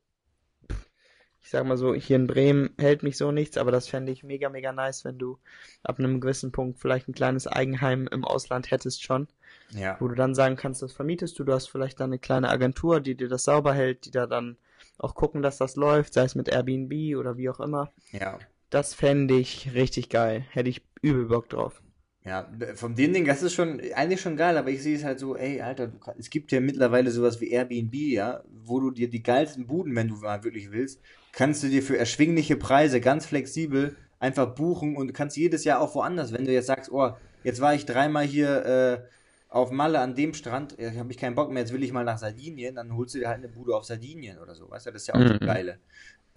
[1.41, 4.23] ich sag mal so, hier in Bremen hält mich so nichts, aber das fände ich
[4.23, 5.39] mega, mega nice, wenn du
[5.83, 9.27] ab einem gewissen Punkt vielleicht ein kleines Eigenheim im Ausland hättest schon,
[9.70, 9.97] Ja.
[9.99, 13.01] wo du dann sagen kannst, das vermietest du, du hast vielleicht dann eine kleine Agentur,
[13.01, 14.57] die dir das sauber hält, die da dann
[14.99, 17.91] auch gucken, dass das läuft, sei es mit Airbnb oder wie auch immer.
[18.12, 18.39] Ja.
[18.73, 20.47] Das fände ich richtig geil.
[20.51, 21.83] Hätte ich übel Bock drauf.
[22.25, 25.18] Ja, von dem Ding, das ist schon eigentlich schon geil, aber ich sehe es halt
[25.18, 29.11] so, ey, Alter, du es gibt ja mittlerweile sowas wie Airbnb, ja, wo du dir
[29.11, 31.03] die geilsten Buden, wenn du mal wirklich willst,
[31.33, 35.81] kannst du dir für erschwingliche Preise ganz flexibel einfach buchen und du kannst jedes Jahr
[35.81, 37.11] auch woanders, wenn du jetzt sagst, oh,
[37.43, 39.09] jetzt war ich dreimal hier äh,
[39.49, 42.05] auf Malle an dem Strand, jetzt habe ich keinen Bock mehr, jetzt will ich mal
[42.05, 44.93] nach Sardinien, dann holst du dir halt eine Bude auf Sardinien oder so, weißt du,
[44.93, 45.47] das ist ja auch das Mhm.
[45.47, 45.79] Geile.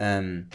[0.00, 0.48] Ähm,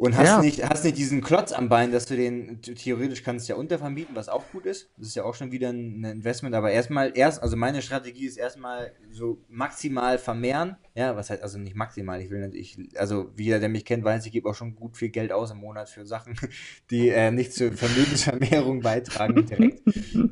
[0.00, 0.40] Und hast, Ja.
[0.40, 4.30] nicht, hast nicht diesen Klotz am Bein, dass du den theoretisch kannst ja untervermieten, was
[4.30, 4.88] auch gut ist.
[4.96, 6.54] Das ist ja auch schon wieder ein Investment.
[6.54, 10.78] Aber erstmal, erst, also meine Strategie ist erstmal so maximal vermehren.
[10.94, 12.18] Ja, was heißt also nicht maximal?
[12.22, 14.96] Ich will natürlich, also wie jeder, der mich kennt, weiß, ich gebe auch schon gut
[14.96, 16.34] viel Geld aus im Monat für Sachen,
[16.90, 19.82] die äh, nicht zur Vermögensvermehrung beitragen direkt.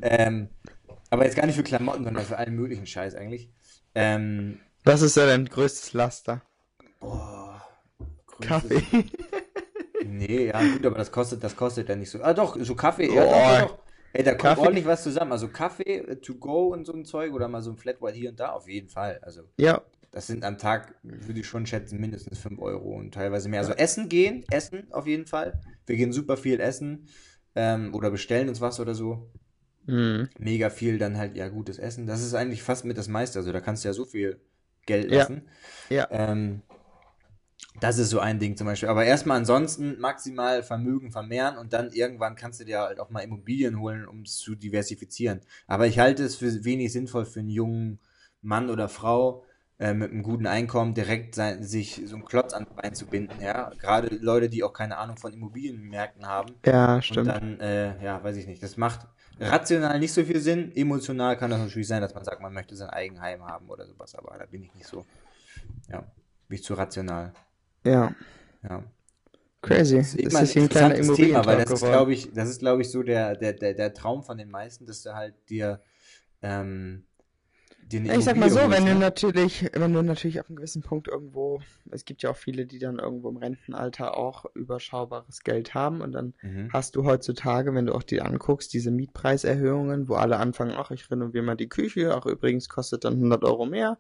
[0.01, 0.49] ähm,
[1.11, 3.51] aber jetzt gar nicht für Klamotten, sondern für allen möglichen Scheiß eigentlich.
[3.95, 6.41] Ähm, Was ist ja dein größtes Laster?
[7.01, 7.63] boah,
[8.27, 8.83] größtes- Kaffee.
[10.11, 12.23] Nee, ja, gut, aber das kostet, das kostet ja nicht so.
[12.23, 13.59] Ah, doch, so Kaffee, ja, Boah.
[13.61, 13.79] doch, doch.
[14.13, 15.33] Ey, da kommt Kaffee- ordentlich was zusammen.
[15.33, 18.17] Also Kaffee, äh, to go und so ein Zeug oder mal so ein Flat White
[18.17, 19.19] hier und da, auf jeden Fall.
[19.23, 23.49] Also, Ja, das sind am Tag, würde ich schon schätzen, mindestens 5 Euro und teilweise
[23.49, 23.61] mehr.
[23.61, 25.61] Also, essen gehen, essen auf jeden Fall.
[25.87, 27.07] Wir gehen super viel essen
[27.55, 29.31] ähm, oder bestellen uns was oder so.
[29.87, 30.29] hm.
[30.39, 32.07] Mega viel dann halt, ja, gutes Essen.
[32.07, 33.39] Das ist eigentlich fast mit das meiste.
[33.39, 34.41] Also, da kannst du ja so viel
[34.87, 35.19] Geld Ja.
[35.19, 35.43] lassen.
[35.91, 36.09] ja.
[36.11, 36.63] Ähm,
[37.81, 38.89] das ist so ein Ding zum Beispiel.
[38.89, 43.21] Aber erstmal ansonsten maximal Vermögen vermehren und dann irgendwann kannst du dir halt auch mal
[43.21, 45.41] Immobilien holen, um es zu diversifizieren.
[45.67, 48.01] Aber ich halte es für wenig sinnvoll für einen jungen
[48.43, 49.45] Mann oder Frau
[49.79, 53.41] äh, mit einem guten Einkommen direkt sein, sich so einen Klotz an Bein zu binden.
[53.41, 56.55] Ja, gerade Leute, die auch keine Ahnung von Immobilienmärkten haben.
[56.65, 57.29] Ja, Und stimmt.
[57.29, 58.63] dann, äh, ja, weiß ich nicht.
[58.63, 59.07] Das macht
[59.39, 60.73] rational nicht so viel Sinn.
[60.75, 64.15] Emotional kann das natürlich sein, dass man sagt, man möchte sein Eigenheim haben oder sowas.
[64.15, 65.07] Aber da bin ich nicht so.
[65.89, 66.01] Ja,
[66.49, 67.33] bin ich zu rational.
[67.85, 68.13] Ja,
[68.63, 68.83] Ja.
[69.63, 69.97] crazy.
[69.97, 72.49] Das Das ist ist, eben ein kleiner interessantes Thema, weil das ist, glaube ich, das
[72.49, 75.35] ist, glaube ich, so der, der, der, der Traum von den meisten, dass du halt
[75.49, 75.81] dir,
[76.43, 77.05] ähm,
[77.91, 79.01] dir eine Ja, Ich sag mal so, wenn du ne?
[79.01, 81.61] natürlich, wenn du natürlich auf einem gewissen Punkt irgendwo,
[81.91, 86.13] es gibt ja auch viele, die dann irgendwo im Rentenalter auch überschaubares Geld haben und
[86.13, 86.71] dann Mhm.
[86.73, 91.11] hast du heutzutage, wenn du auch die anguckst, diese Mietpreiserhöhungen, wo alle anfangen, ach, ich
[91.11, 93.99] renoviere mal die Küche, ach, übrigens kostet dann 100 Euro mehr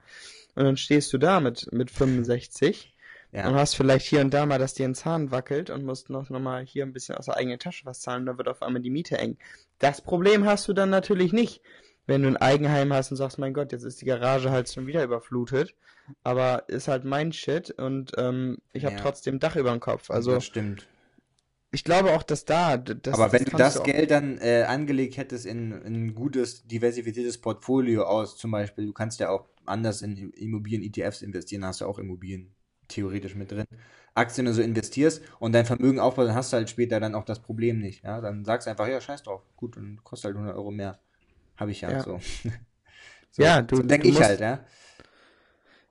[0.54, 2.94] und dann stehst du da mit, mit 65
[3.32, 6.08] und Ja, hast vielleicht hier und da mal, dass dir ein Zahn wackelt und musst
[6.10, 8.62] noch, noch mal hier ein bisschen aus der eigenen Tasche was zahlen, dann wird auf
[8.62, 9.36] einmal die Miete eng.
[9.78, 11.60] Das Problem hast du dann natürlich nicht,
[12.06, 14.86] wenn du ein Eigenheim hast und sagst, mein Gott, jetzt ist die Garage halt schon
[14.86, 15.74] wieder überflutet,
[16.22, 19.02] aber ist halt mein Shit und ähm, ich habe Ja.
[19.02, 20.10] trotzdem Dach über dem Kopf.
[20.10, 20.88] Also das stimmt.
[21.70, 25.18] ich glaube auch, dass da, das, Aber wenn du das auch- Geld dann äh, angelegt
[25.18, 30.00] hättest in, in ein gutes, diversifiziertes Portfolio aus, zum Beispiel, du kannst ja auch anders
[30.00, 32.54] in Immobilien-ETFs investieren, hast du auch Immobilien
[32.88, 33.66] theoretisch mit drin.
[34.14, 37.24] Aktien oder so investierst und dein Vermögen aufbaust, dann hast du halt später dann auch
[37.24, 38.02] das Problem nicht.
[38.02, 38.20] Ja?
[38.20, 40.98] Dann sagst du einfach, ja, scheiß drauf, gut, dann kostet halt 100 Euro mehr.
[41.56, 42.02] Habe ich ja, Ja.
[42.02, 42.18] so.
[43.30, 43.42] so.
[43.42, 44.64] Ja, du- so denke ich musst- halt, ja.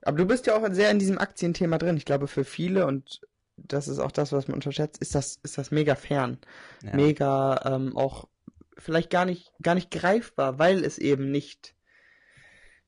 [0.02, 1.96] Aber du bist ja auch sehr in diesem Aktienthema drin.
[1.96, 3.20] Ich glaube, für viele, und
[3.56, 6.38] das ist auch das, was man unterschätzt, ist das, ist das mega fern.
[6.82, 6.94] ja.
[6.94, 8.28] Mega ähm, auch
[8.76, 11.74] vielleicht gar nicht, gar nicht greifbar, weil es eben nicht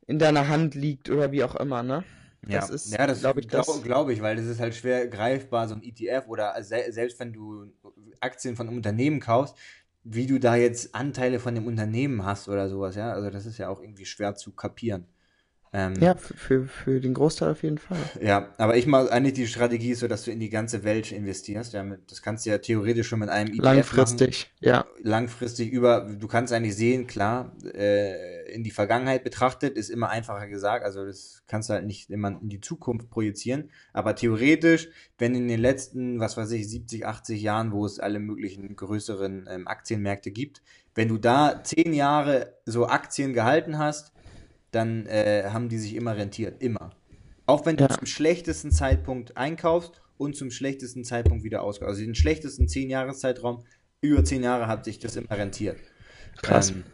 [0.07, 2.05] in deiner Hand liegt oder wie auch immer, ne?
[2.49, 4.75] Ja, Das ist, ja, das glaub ich, glaube das- glaub ich, weil das ist halt
[4.75, 7.73] schwer greifbar, so ein ETF oder se selbst wenn du
[8.21, 9.55] Aktien von einem Unternehmen kaufst,
[10.05, 13.59] wie du da jetzt Anteile von dem Unternehmen hast oder sowas, ja, also das ist
[13.59, 15.07] ja auch irgendwie schwer zu kapieren.
[15.73, 17.99] Ähm, Ja, für, für, für den Großteil auf jeden Fall.
[18.21, 21.73] ja, aber ich mache eigentlich die Strategie so, dass du in die ganze Welt investierst.
[21.75, 24.85] Ja, mit, das kannst du ja theoretisch schon mit einem ETF machen Langfristig, ja.
[25.03, 30.49] langfristig über, du kannst eigentlich sehen, klar, äh, in die Vergangenheit betrachtet ist immer einfacher
[30.49, 35.37] gesagt, also das kannst du halt nicht immer in die Zukunft projizieren, aber theoretisch, wenn
[35.37, 39.69] in den letzten, was weiß ich, 70, 80 Jahren, wo es alle möglichen größeren ähm,
[39.69, 40.63] Aktienmärkte gibt,
[40.95, 44.13] wenn du da zehn Jahre so Aktien gehalten hast,
[44.71, 46.91] dann äh, haben die sich immer rentiert, immer.
[47.47, 47.91] Auch wenn du Ja.
[47.91, 51.89] zum schlechtesten Zeitpunkt einkaufst und zum schlechtesten Zeitpunkt wieder auskaufst.
[51.89, 53.65] Also den schlechtesten 10 Jahreszeitraum,
[54.01, 55.77] über 10 Jahre hat sich das immer rentiert.
[56.43, 56.71] Krass.
[56.71, 56.85] Ähm,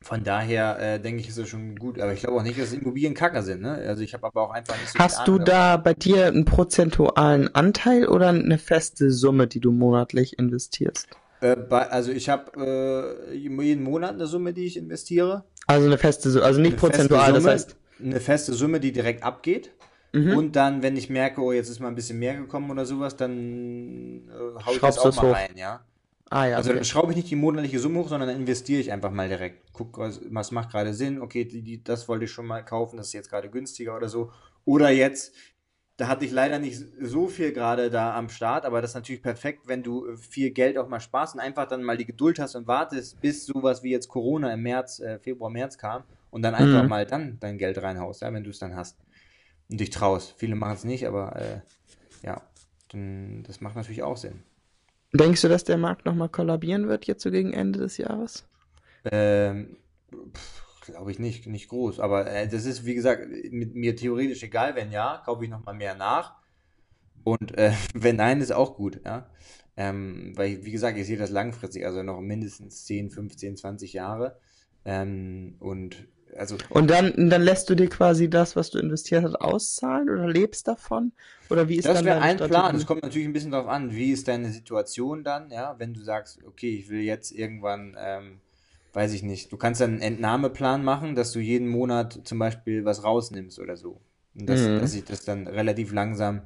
[0.00, 2.00] von daher äh, denke ich, ist das schon gut.
[2.00, 3.62] Aber ich glaube auch nicht, dass Immobilien Kacker sind.
[3.62, 3.72] Ne?
[3.72, 6.44] Also ich habe aber auch einfach nicht so Hast du Ahnung da bei dir einen
[6.44, 11.08] prozentualen Anteil oder eine feste Summe, die du monatlich investierst?
[11.40, 15.44] Äh, bei, also ich habe äh, jeden Monat eine Summe, die ich investiere.
[15.68, 17.76] Also eine feste Summe, also nicht prozentual, das Summe, heißt.
[18.02, 19.70] Eine feste Summe, die direkt abgeht.
[20.12, 20.36] Mhm.
[20.36, 23.16] Und dann, wenn ich merke, oh, jetzt ist mal ein bisschen mehr gekommen oder sowas,
[23.16, 25.34] dann äh, hau ich das auch du's mal hoch.
[25.34, 25.84] rein, ja.
[26.30, 26.78] Ah ja, Also okay.
[26.78, 29.72] dann schraube ich nicht die monatliche Summe hoch, sondern dann investiere ich einfach mal direkt.
[29.72, 31.20] Guck, was, was macht gerade Sinn.
[31.20, 34.08] Okay, die, die, das wollte ich schon mal kaufen, das ist jetzt gerade günstiger oder
[34.08, 34.32] so.
[34.64, 35.34] Oder jetzt,
[35.98, 39.22] da hatte ich leider nicht so viel gerade da am Start, aber das ist natürlich
[39.22, 42.40] perfekt, wenn du äh, viel Geld auch mal sparst und einfach dann mal die Geduld
[42.40, 46.42] hast und wartest, bis sowas wie jetzt Corona im März, äh, Februar, März kam und
[46.42, 46.88] dann einfach Mhm.
[46.88, 48.98] mal dann dein Geld reinhaust, ja, wenn du es dann hast.
[49.70, 50.34] Und dich traust.
[50.38, 51.60] Viele machen es nicht, aber äh,
[52.22, 52.42] ja,
[52.90, 54.44] dann, das macht natürlich auch Sinn.
[55.12, 58.48] Denkst du, dass der Markt nochmal kollabieren wird jetzt so gegen Ende des Jahres?
[59.10, 59.76] Ähm,
[60.88, 62.00] glaube ich nicht, nicht groß.
[62.00, 65.74] Aber äh, das ist, wie gesagt, mit mir theoretisch egal, wenn ja, kaufe ich nochmal
[65.74, 66.34] mehr nach.
[67.24, 69.30] Und äh, wenn nein, ist auch gut, ja.
[69.76, 74.38] Ähm, weil, wie gesagt, ich sehe das langfristig, also noch mindestens 10, 15, 20 Jahre.
[74.84, 79.36] Ähm, und also Und dann, dann lässt du dir quasi das, was du investiert hast,
[79.36, 81.12] auszahlen oder lebst davon?
[81.50, 82.48] Oder wie ist Das dann wäre ein Plan.
[82.50, 82.76] Strategie?
[82.76, 86.00] Es kommt natürlich ein bisschen darauf an, wie ist deine Situation dann, ja, wenn du
[86.00, 88.40] sagst, okay, ich will jetzt irgendwann, ähm,
[88.98, 92.84] weiß ich nicht, du kannst dann einen Entnahmeplan machen, dass du jeden Monat zum Beispiel
[92.84, 94.00] was rausnimmst oder so.
[94.34, 94.80] Und dass, Mhm.
[94.80, 96.42] dass sich das dann relativ langsam,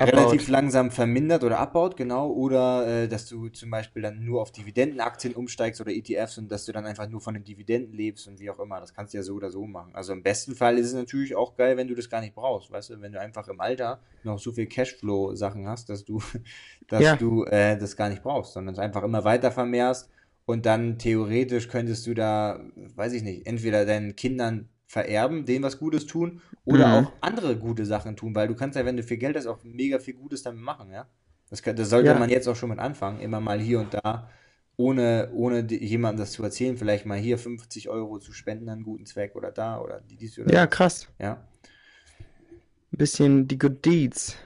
[0.00, 0.16] Abbaut.
[0.16, 2.32] relativ langsam vermindert oder abbaut, genau.
[2.32, 6.64] Oder äh, dass du zum Beispiel dann nur auf Dividendenaktien umsteigst oder ETFs und dass
[6.64, 8.80] du dann einfach nur von den Dividenden lebst und wie auch immer.
[8.80, 9.94] Das kannst du ja so oder so machen.
[9.94, 12.72] Also im besten Fall ist es natürlich auch geil, wenn du das gar nicht brauchst,
[12.72, 16.20] weißt du, wenn du einfach im Alter noch so viel Cashflow-Sachen hast, dass du,
[16.88, 17.16] dass Ja.
[17.16, 20.10] du äh, das gar nicht brauchst, sondern es einfach immer weiter vermehrst
[20.52, 22.60] und dann theoretisch könntest du da,
[22.96, 26.92] weiß ich nicht, entweder deinen Kindern vererben, denen was Gutes tun oder Mhm.
[26.92, 29.64] auch andere gute Sachen tun, weil du kannst ja, wenn du viel Geld hast, auch
[29.64, 31.08] mega viel Gutes damit machen, ja.
[31.50, 32.18] Das, das sollte Ja.
[32.18, 34.28] man jetzt auch schon mit anfangen, immer mal hier und da,
[34.76, 38.84] ohne, ohne jemandem das zu erzählen, vielleicht mal hier 50 Euro zu spenden an einen
[38.84, 41.08] guten Zweck oder da oder dies oder Ja, das, krass.
[41.18, 41.42] ja.
[42.92, 44.36] Ein bisschen die Good Deeds.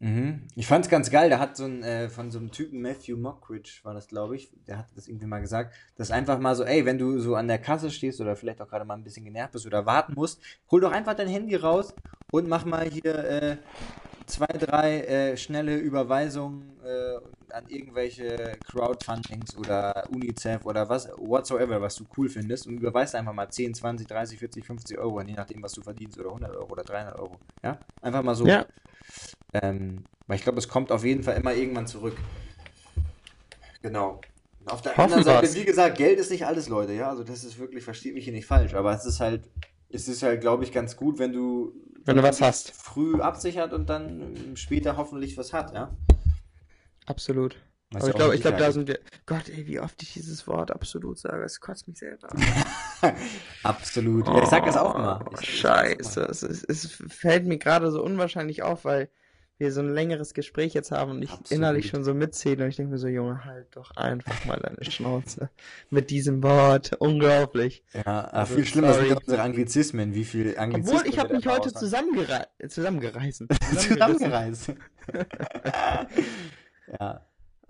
[0.00, 0.42] Mhm.
[0.54, 3.80] Ich fand's ganz geil, da hat so ein, äh, von so einem Typen, Matthew Mockridge
[3.82, 6.84] war das, glaube ich, der hat das irgendwie mal gesagt, dass einfach mal so, ey,
[6.84, 9.52] wenn du so an der Kasse stehst oder vielleicht auch gerade mal ein bisschen genervt
[9.52, 10.40] bist oder warten musst,
[10.70, 11.94] hol doch einfach dein Handy raus
[12.30, 13.56] und mach mal hier äh,
[14.26, 21.96] zwei, drei äh, schnelle Überweisungen äh, an irgendwelche Crowdfundings oder UNICEF oder was, whatsoever, was
[21.96, 25.60] du cool findest und überweist einfach mal 10, 20, 30, 40, 50 Euro, je nachdem,
[25.62, 27.78] was du verdienst oder 100 Euro oder 300 Euro, ja?
[28.00, 28.46] Einfach mal so.
[28.46, 28.64] Ja.
[29.52, 32.16] Ähm, weil ich glaube, es kommt auf jeden Fall immer irgendwann zurück.
[33.82, 34.20] Genau.
[34.66, 37.08] Auf der Hoffen anderen Seite, wie gesagt, Geld ist nicht alles, Leute, ja.
[37.08, 39.48] Also das ist wirklich, versteht mich hier nicht falsch, aber es ist halt,
[39.88, 41.72] es ist halt, glaube ich, ganz gut, wenn du,
[42.04, 42.72] Wenn du was hast.
[42.72, 45.96] früh absichert und dann später hoffentlich was hat, ja.
[47.06, 47.56] Absolut.
[47.90, 48.98] Was Aber ich glaube, ich glaube, da sind wir.
[49.24, 52.28] Gott, ey, wie oft ich dieses Wort absolut sage, es kotzt mich selber.
[53.62, 54.26] Absolut.
[54.26, 55.24] Ja, ich sag das auch immer.
[55.26, 59.08] Oh, Ich, Scheiße, es, es fällt mir gerade so unwahrscheinlich auf, weil
[59.58, 61.50] wir so ein längeres Gespräch jetzt haben und ich Absolut.
[61.50, 64.88] innerlich schon so mitzähle und ich denke mir so, Junge, halt doch einfach mal deine
[64.90, 65.50] Schnauze
[65.90, 66.92] mit diesem Wort.
[67.00, 67.82] Unglaublich.
[67.92, 69.10] Ja, Also, viel schlimmer sind sorry.
[69.10, 71.76] ja unsere Anglizismen, wie viel Anglizismen Obwohl, ich habe mich heute raushauen.
[71.76, 73.48] zusammengerei zusammengereißen.
[73.76, 74.72] zusammengereist.
[77.00, 77.20] ja.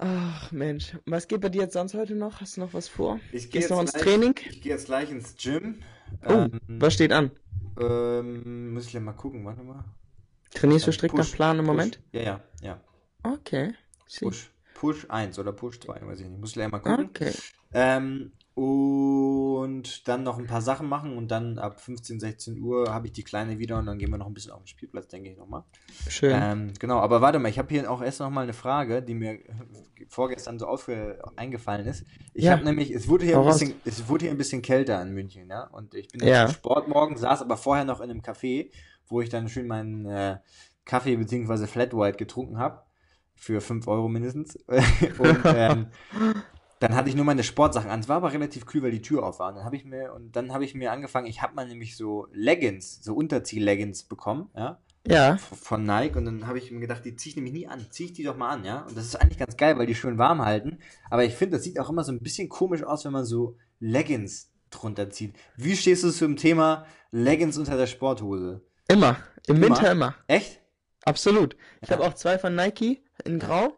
[0.00, 2.40] Ach Mensch, was geht bei dir jetzt sonst heute noch?
[2.40, 3.18] Hast du noch was vor?
[3.32, 4.34] Ich gehe Gehst du noch ins jetzt gleich, Training?
[4.48, 5.80] ich gehe jetzt gleich ins Gym.
[6.24, 7.32] Oh, Ähm, was steht an?
[7.80, 9.84] ähm, muss ich ja mal gucken, warte mal.
[10.54, 11.70] Trainierst du strikt Push, nach Plan im Push.
[11.74, 12.00] Moment?
[12.12, 12.80] Ja, ja, ja.
[13.22, 13.74] Okay.
[14.06, 14.24] See.
[14.24, 14.50] Push.
[14.74, 16.38] Push 1 oder Push 2, weiß ich nicht.
[16.40, 17.06] Muss ich gleich mal gucken.
[17.06, 17.32] Okay.
[17.72, 23.06] Ähm, und dann noch ein paar Sachen machen und dann ab 15, 16 Uhr habe
[23.06, 25.30] ich die Kleine wieder und dann gehen wir noch ein bisschen auf den Spielplatz, denke
[25.30, 25.64] ich nochmal.
[26.08, 26.32] Schön.
[26.34, 29.14] Ähm, genau, aber warte mal, ich habe hier auch erst noch mal eine Frage, die
[29.14, 29.38] mir
[30.08, 32.04] vorgestern so aufge eingefallen ist.
[32.34, 32.52] Ich Ja.
[32.52, 35.48] habe nämlich, es wurde hier ein bisschen, es wurde hier ein bisschen kälter in München,
[35.48, 36.46] ja, und ich bin Ja.
[36.46, 38.70] zum Sport morgen, saß aber vorher noch in einem Café,
[39.08, 40.38] wo ich dann schön meinen äh,
[40.84, 41.66] Kaffee bzw.
[41.66, 42.82] Flat White getrunken habe,
[43.34, 44.56] für 5 Euro mindestens.
[45.18, 45.86] und ähm,
[46.80, 48.00] dann hatte ich nur meine Sportsachen an.
[48.00, 49.48] Es war aber relativ kühl, weil die Tür auf war.
[49.50, 51.26] Und dann habe ich mir und dann habe ich mir angefangen.
[51.26, 55.36] Ich habe mal nämlich so Leggings, so Unterzieh-Leggings bekommen, ja, Ja.
[55.38, 56.16] von Nike.
[56.16, 57.86] Und dann habe ich mir gedacht, die ziehe ich nämlich nie an.
[57.90, 58.82] Ziehe ich die doch mal an, ja.
[58.82, 60.78] Und das ist eigentlich ganz geil, weil die schön warm halten.
[61.10, 63.56] Aber ich finde, das sieht auch immer so ein bisschen komisch aus, wenn man so
[63.80, 65.34] Leggings drunter zieht.
[65.56, 68.62] Wie stehst du zum Thema Leggings unter der Sporthose?
[68.88, 69.16] Immer.
[69.46, 69.66] Im Immer?
[69.76, 70.14] Winter immer.
[70.26, 70.60] Echt?
[71.04, 71.56] Absolut.
[71.80, 71.96] Ich Ja.
[71.96, 73.76] habe auch zwei von Nike in Grau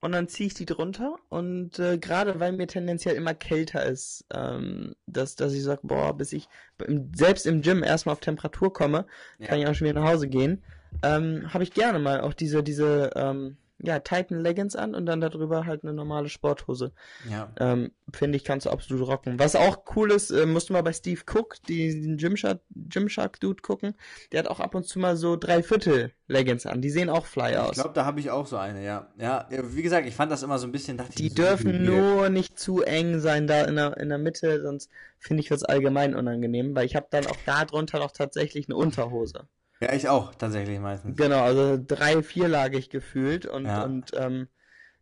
[0.00, 4.24] und dann ziehe ich die drunter und äh, gerade weil mir tendenziell immer kälter ist,
[4.32, 6.48] ähm, dass, dass ich sage, boah, bis ich
[6.86, 9.06] im, selbst im Gym erstmal auf Temperatur komme,
[9.44, 10.62] kann ich auch schon wieder nach Hause gehen,
[11.02, 15.20] ähm, habe ich gerne mal auch diese, diese, ähm, ja, Titan Leggings an und dann
[15.20, 16.92] darüber halt eine normale Sporthose.
[17.30, 17.52] Ja.
[17.58, 19.38] Ähm, Finde ich, kannst du absolut rocken.
[19.38, 23.38] Was auch cool ist, äh, musst du mal bei Steve Cook, die, den Gymshark, Gymshark
[23.40, 23.94] Dude gucken.
[24.32, 26.80] Der hat auch ab und zu mal so Dreiviertel Leggings an.
[26.80, 27.72] Die sehen auch fly Ich aus.
[27.74, 29.12] glaube, da habe ich auch so eine, ja.
[29.18, 31.72] Ja, wie gesagt, ich fand das immer so ein bisschen, dachte Die ich, so dürfen
[31.72, 31.82] weird.
[31.82, 35.64] nur nicht zu eng sein da in der, in der Mitte, sonst finde ich es
[35.64, 39.46] allgemein unangenehm, weil ich habe dann auch da drunter noch tatsächlich eine Unterhose.
[39.80, 41.16] Ja, ich auch, tatsächlich meistens.
[41.16, 43.82] Genau, also drei, vierlagig gefühlt und, Ja.
[43.84, 44.48] und ähm,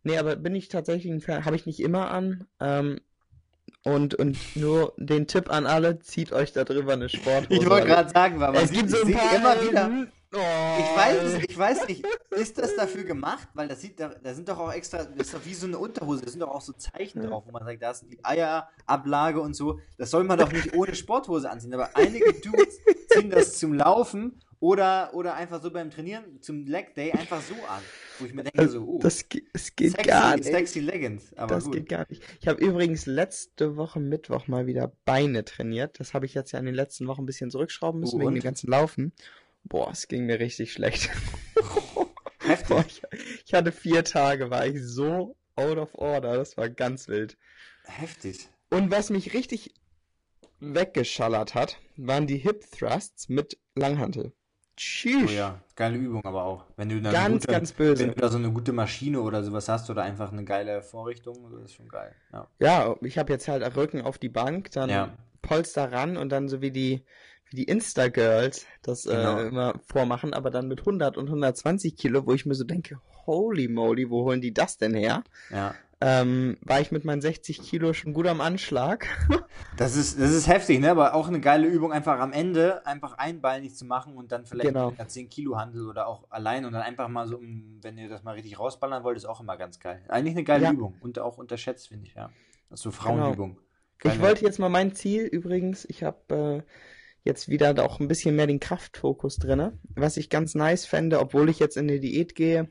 [0.03, 2.47] nee, aber bin ich tatsächlich ein Fan, habe ich nicht immer an.
[2.59, 2.99] Ähm,
[3.83, 7.61] und, und nur den Tipp an alle, zieht euch da drüber eine Sporthose.
[7.61, 10.07] Ich wollte gerade sagen, man Es gibt so ein paar immer wieder.
[10.33, 10.39] Oh,
[10.79, 13.47] Ich weiß, ich weiß nicht, ist das dafür gemacht?
[13.53, 15.77] Weil das sieht, da, da sind doch auch extra, das ist doch wie so eine
[15.77, 19.39] Unterhose, da sind doch auch so Zeichen drauf, wo man sagt, da ist die Eierablage
[19.39, 19.79] und so.
[19.97, 21.73] Das soll man doch nicht ohne Sporthose anziehen.
[21.73, 22.79] Aber einige Dudes
[23.13, 27.53] ziehen das zum Laufen Oder, oder einfach so beim Trainieren zum Leg Day einfach so
[27.67, 27.83] an.
[28.17, 30.45] Wo ich mir denke, so, oh, Das, ge- es geht sexy, gar nicht.
[30.45, 31.33] sexy Leggings.
[31.37, 31.73] Aber das gut.
[31.73, 32.23] geht gar nicht.
[32.41, 35.99] Ich habe übrigens letzte Woche Mittwoch mal wieder Beine trainiert.
[35.99, 38.29] Das habe ich jetzt ja in den letzten Wochen ein bisschen zurückschrauben müssen Oh, wegen
[38.29, 38.33] und?
[38.35, 39.13] dem ganzen Laufen.
[39.65, 41.11] Boah, es ging mir richtig schlecht.
[42.39, 42.67] Heftig.
[42.69, 43.01] Boah, ich,
[43.45, 46.37] ich hatte vier Tage, war ich so out of order.
[46.37, 47.37] Das war ganz wild.
[47.83, 48.47] Heftig.
[48.71, 49.75] Und was mich richtig
[50.59, 54.33] weggeschallert hat, waren die Hip Thrusts mit Langhantel.
[54.77, 55.29] Tschüss.
[55.29, 56.65] Oh ja, geile Übung aber auch.
[56.75, 58.03] Wenn du Ganz, gute, ganz böse.
[58.03, 61.49] Wenn du da so eine gute Maschine oder sowas hast oder einfach eine geile Vorrichtung,
[61.51, 62.13] das ist schon geil.
[62.33, 62.47] Ja.
[62.59, 65.13] Ja, ich habe jetzt halt Rücken auf die Bank, dann Ja.
[65.41, 67.05] Polster ran und dann so wie die
[67.51, 69.37] wie die Insta-Girls das Genau.
[69.37, 72.99] äh, immer vormachen, aber dann mit 100 und 120 Kilo, wo ich mir so denke,
[73.27, 75.23] holy moly, wo holen die das denn her?
[75.51, 75.75] ja.
[76.01, 79.07] Ähm, war ich mit meinen 60 Kilo schon gut am Anschlag.
[79.77, 80.91] Das ist, das ist heftig, ne?
[80.91, 84.69] Aber auch eine geile Übung, einfach am Ende einfach einbeinig zu machen und dann vielleicht
[84.69, 84.89] Genau.
[84.91, 87.97] mit einer 10 Kilo Handel oder auch allein und dann einfach mal so, um, wenn
[87.97, 90.01] ihr das mal richtig rausballern wollt, ist auch immer ganz geil.
[90.09, 90.71] Eigentlich eine geile Ja.
[90.71, 92.29] Übung und auch unterschätzt, finde ich, ja.
[92.69, 93.59] Das ist so Frauenübung.
[93.97, 96.71] Ich Geile- wollte jetzt mal mein Ziel übrigens, ich habe äh,
[97.23, 101.49] jetzt wieder auch ein bisschen mehr den Kraftfokus drinne, was ich ganz nice fände, obwohl
[101.49, 102.69] ich jetzt in die Diät gehe.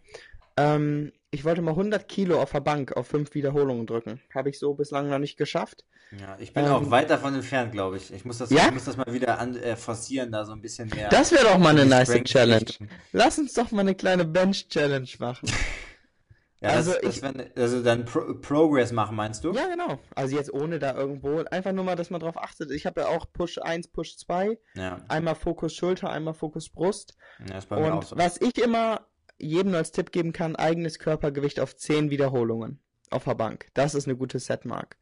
[0.57, 4.20] Ähm, ich wollte mal 100 Kilo auf der Bank auf fünf Wiederholungen drücken.
[4.35, 5.85] Habe ich so bislang noch nicht geschafft.
[6.18, 8.12] Ja, ich bin Ähm, auch weit davon entfernt, glaube ich.
[8.12, 8.66] Ich muss das, Ja?
[8.66, 11.09] ich muss das mal wieder an, äh, forcieren, da so ein bisschen mehr.
[11.09, 12.66] Das wäre doch mal eine nice Strength Challenge.
[13.12, 15.51] Lass uns doch mal eine kleine Bench-Challenge machen.
[16.61, 19.53] Ja, Also das, das ich- wär also dann Pro Progress machen, meinst du?
[19.53, 19.99] Ja, genau.
[20.14, 22.70] Also jetzt ohne da irgendwo, einfach nur mal, dass man drauf achtet.
[22.70, 27.16] Ich habe ja auch Push 1, Push 2, Ja, einmal Fokus Schulter, einmal Fokus Brust.
[27.51, 28.16] ja ist bei mir auch Und so.
[28.16, 29.07] was ich immer
[29.39, 32.78] jedem als Tipp geben kann, eigenes Körpergewicht auf 10 Wiederholungen
[33.11, 33.68] auf der Bank.
[33.74, 34.97] Das ist eine gute Setmark.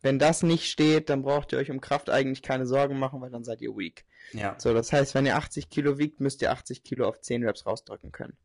[0.00, 3.30] Wenn das nicht steht, dann braucht ihr euch um Kraft eigentlich keine Sorgen machen, weil
[3.30, 4.04] dann seid ihr weak.
[4.32, 7.44] Ja, So, das heißt, wenn ihr 80 Kilo wiegt, müsst ihr 80 Kilo auf 10
[7.44, 8.36] Reps rausdrücken können.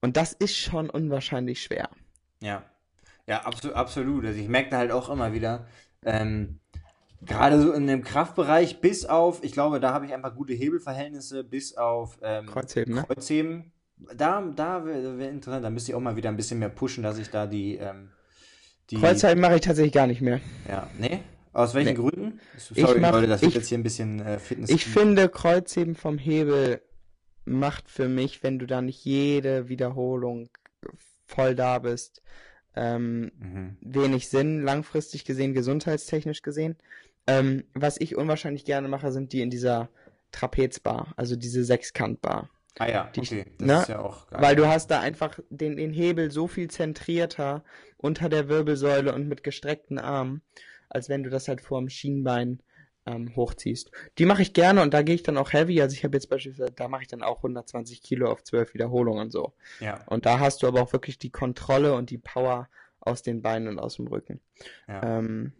[0.00, 1.90] Und das ist schon unwahrscheinlich schwer.
[2.40, 2.64] ja.
[3.26, 4.24] Ja, absolut, absolut.
[4.24, 5.68] Also ich merke da halt auch immer wieder,
[6.04, 6.58] ähm,
[7.22, 11.44] gerade so in dem Kraftbereich, bis auf, ich glaube, da habe ich einfach gute Hebelverhältnisse,
[11.44, 13.04] bis auf ähm, Kreuzheben, ne?
[13.04, 13.70] Kreuzheben.
[14.16, 17.02] Da, da wäre wär interessant, da müsste ich auch mal wieder ein bisschen mehr pushen,
[17.02, 18.10] dass ich da die, ähm,
[18.90, 20.40] die, Kreuzheben mache ich tatsächlich gar nicht mehr.
[20.68, 21.20] ja, nee?
[21.52, 21.94] Aus welchen Nee.
[22.10, 22.40] Gründen?
[22.56, 24.70] Ich Sorry, mach- Leute, das wird ich- jetzt hier ein bisschen äh, Fitness.
[24.70, 26.80] Ich finde, Kreuzheben vom Hebel
[27.44, 30.48] macht für mich, wenn du da nicht jede Wiederholung
[31.26, 32.22] voll da bist,
[32.76, 33.76] ähm, Mhm.
[33.80, 36.76] wenig Sinn, langfristig gesehen, gesundheitstechnisch gesehen.
[37.26, 39.88] Ähm, was ich unwahrscheinlich gerne mache, sind die in dieser
[40.32, 42.48] Trapezbar, also diese Sechskantbar.
[42.78, 43.46] Ah ja, Die- okay.
[43.58, 43.80] Das ne?
[43.82, 44.40] ist ja auch geil.
[44.42, 47.64] Weil du hast da einfach den, den Hebel so viel zentrierter
[47.96, 50.42] unter der Wirbelsäule und mit gestreckten Armen,
[50.88, 52.62] als wenn du das halt vor dem Schienbein
[53.06, 53.90] ähm, hochziehst.
[54.18, 55.80] Die mache ich gerne und da gehe ich dann auch heavy.
[55.82, 59.30] Also ich habe jetzt beispielsweise, da mache ich dann auch 120 Kilo auf 12 Wiederholungen
[59.30, 59.52] so.
[59.80, 62.68] ja, Und da hast du aber auch wirklich die Kontrolle und die Power
[63.00, 64.40] aus den Beinen und aus dem Rücken.
[64.86, 65.18] ja.
[65.18, 65.52] Ähm,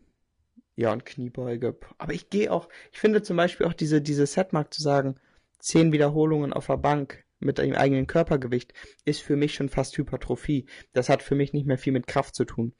[0.76, 1.76] ja, und Kniebeuge.
[1.98, 5.16] Aber ich gehe auch, ich finde zum Beispiel auch diese, diese Setmark zu sagen,
[5.60, 10.66] 10 Wiederholungen auf der Bank mit dem eigenen Körpergewicht ist für mich schon fast Hypertrophie.
[10.92, 12.74] Das hat für mich nicht mehr viel mit Kraft zu tun.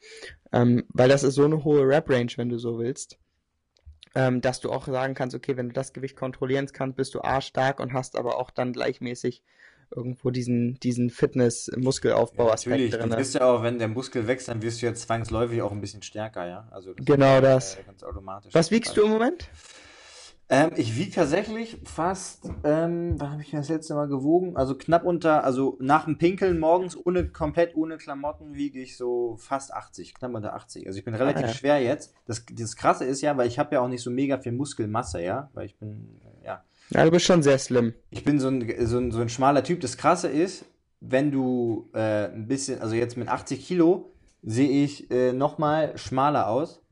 [0.52, 3.18] Ähm, weil das ist so eine hohe Rep-Range, wenn du so willst,
[4.14, 7.22] ähm, dass du auch sagen kannst, okay, wenn du das Gewicht kontrollieren kannst, bist du
[7.22, 9.42] A stark und hast aber auch dann gleichmäßig
[9.94, 13.18] irgendwo diesen, diesen Fitness-Muskelaufbau-Aspekt Natürlich, du drin.
[13.18, 16.02] wirst ja auch, wenn der Muskel wächst, dann wirst du ja zwangsläufig auch ein bisschen
[16.02, 16.68] stärker, ja.
[16.70, 17.74] Also das Genau ist, das.
[17.76, 18.54] Äh, ganz automatisch.
[18.54, 19.48] Was wiegst du im Moment?
[20.52, 24.56] Ähm, ich wiege tatsächlich fast, ähm, wann habe ich das letzte Mal gewogen?
[24.56, 29.36] Also knapp unter, also nach dem Pinkeln morgens ohne, komplett ohne Klamotten wiege ich so
[29.38, 30.88] fast 80, knapp unter 80.
[30.88, 31.54] Also ich bin relativ Ah, ja.
[31.54, 32.12] schwer jetzt.
[32.26, 35.22] Das, das Krasse ist ja, weil ich habe ja auch nicht so mega viel Muskelmasse,
[35.22, 37.94] ja, weil ich bin, äh, ja, Ja, du bist schon sehr slim.
[38.10, 39.80] ich bin so ein, so ein, so ein schmaler Typ.
[39.80, 40.64] Das Krasse ist,
[40.98, 44.10] wenn du äh, ein bisschen, also jetzt mit 80 Kilo,
[44.42, 46.82] sehe ich äh, nochmal schmaler aus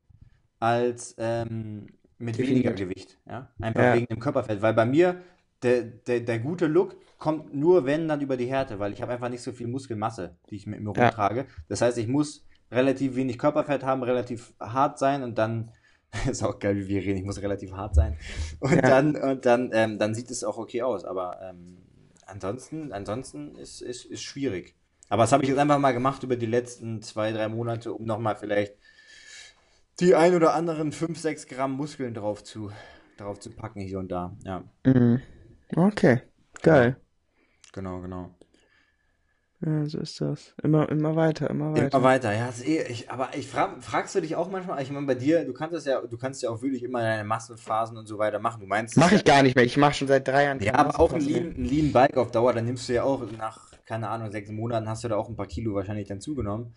[0.61, 1.89] als ähm,
[2.19, 3.19] mit weniger Gewicht.
[3.27, 3.51] Ja?
[3.61, 3.95] Einfach Ja.
[3.95, 4.62] wegen dem Körperfett.
[4.62, 5.23] Weil bei mir,
[5.62, 9.12] der, der, der gute Look kommt nur, wenn, dann über die Härte, weil ich habe
[9.12, 11.05] einfach nicht so viel Muskelmasse, die ich mit mir Ja.
[11.09, 11.47] rumtrage.
[11.69, 15.71] Das heißt, ich muss relativ wenig Körperfett haben, relativ hart sein und dann
[16.31, 17.19] ist auch geil, wie wir reden.
[17.19, 18.16] Ich muss relativ hart sein.
[18.61, 18.81] Und Ja.
[18.81, 21.05] dann, und dann, ähm, dann sieht es auch okay aus.
[21.05, 21.79] Aber ähm,
[22.27, 24.75] ansonsten, ansonsten ist, ist, ist schwierig.
[25.11, 28.05] Aber das habe ich jetzt einfach mal gemacht über die letzten zwei, drei Monate, um
[28.05, 28.75] nochmal vielleicht
[30.01, 32.71] die ein oder anderen 5, 6 Gramm Muskeln drauf zu,
[33.17, 34.37] drauf zu packen hier und da.
[34.45, 35.21] Ja, Mhm.
[35.77, 36.23] Okay,
[36.63, 36.97] geil.
[37.73, 38.31] genau, genau.
[39.61, 40.55] Ja, so ist das.
[40.63, 41.99] Immer, immer weiter, immer weiter.
[41.99, 42.49] Immer weiter, ja.
[42.65, 45.53] eh, ich, aber ich frag, fragst du dich auch manchmal, ich meine, bei dir, du
[45.53, 48.61] kannst das ja, du kannst ja auch wirklich immer deine Massenphasen und so weiter machen.
[48.61, 49.65] Du meinst Mach ich gar nicht mehr.
[49.65, 52.31] Ich mache schon seit drei Jahren Ja, aber auch ein Lean, ein Lean Bike auf
[52.31, 55.29] Dauer, dann nimmst du ja auch nach, keine Ahnung, sechs Monaten hast du da auch
[55.29, 56.75] ein paar Kilo wahrscheinlich dann zugenommen.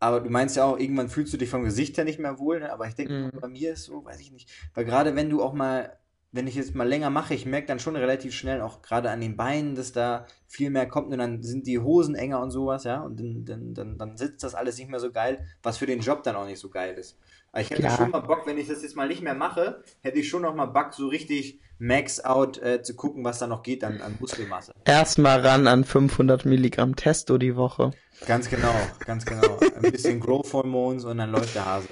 [0.00, 2.60] Aber du meinst ja auch, irgendwann fühlst du dich vom Gesicht her nicht mehr wohl,
[2.60, 2.72] ne?
[2.72, 3.40] aber ich denke, Mhm.
[3.40, 4.50] bei mir ist so, weiß ich nicht.
[4.74, 5.96] Weil gerade wenn du auch mal,
[6.34, 9.20] wenn ich jetzt mal länger mache, ich merke dann schon relativ schnell auch gerade an
[9.20, 12.82] den Beinen, dass da viel mehr kommt und dann sind die Hosen enger und sowas,
[12.82, 15.86] ja, und dann, dann, dann, dann sitzt das alles nicht mehr so geil, was für
[15.86, 17.16] den Job dann auch nicht so geil ist.
[17.52, 17.96] Aber ich hätte Ja.
[17.96, 20.56] schon mal Bock, wenn ich das jetzt mal nicht mehr mache, hätte ich schon noch
[20.56, 24.16] mal Bock, so richtig max out äh, zu gucken, was da noch geht an, an
[24.18, 24.74] Muskelmasse.
[24.84, 27.92] Erstmal ran an 500 Milligramm Testo die Woche.
[28.26, 28.74] Ganz genau,
[29.06, 29.60] ganz genau.
[29.76, 31.88] Ein bisschen Growth Hormones und dann läuft der Hase.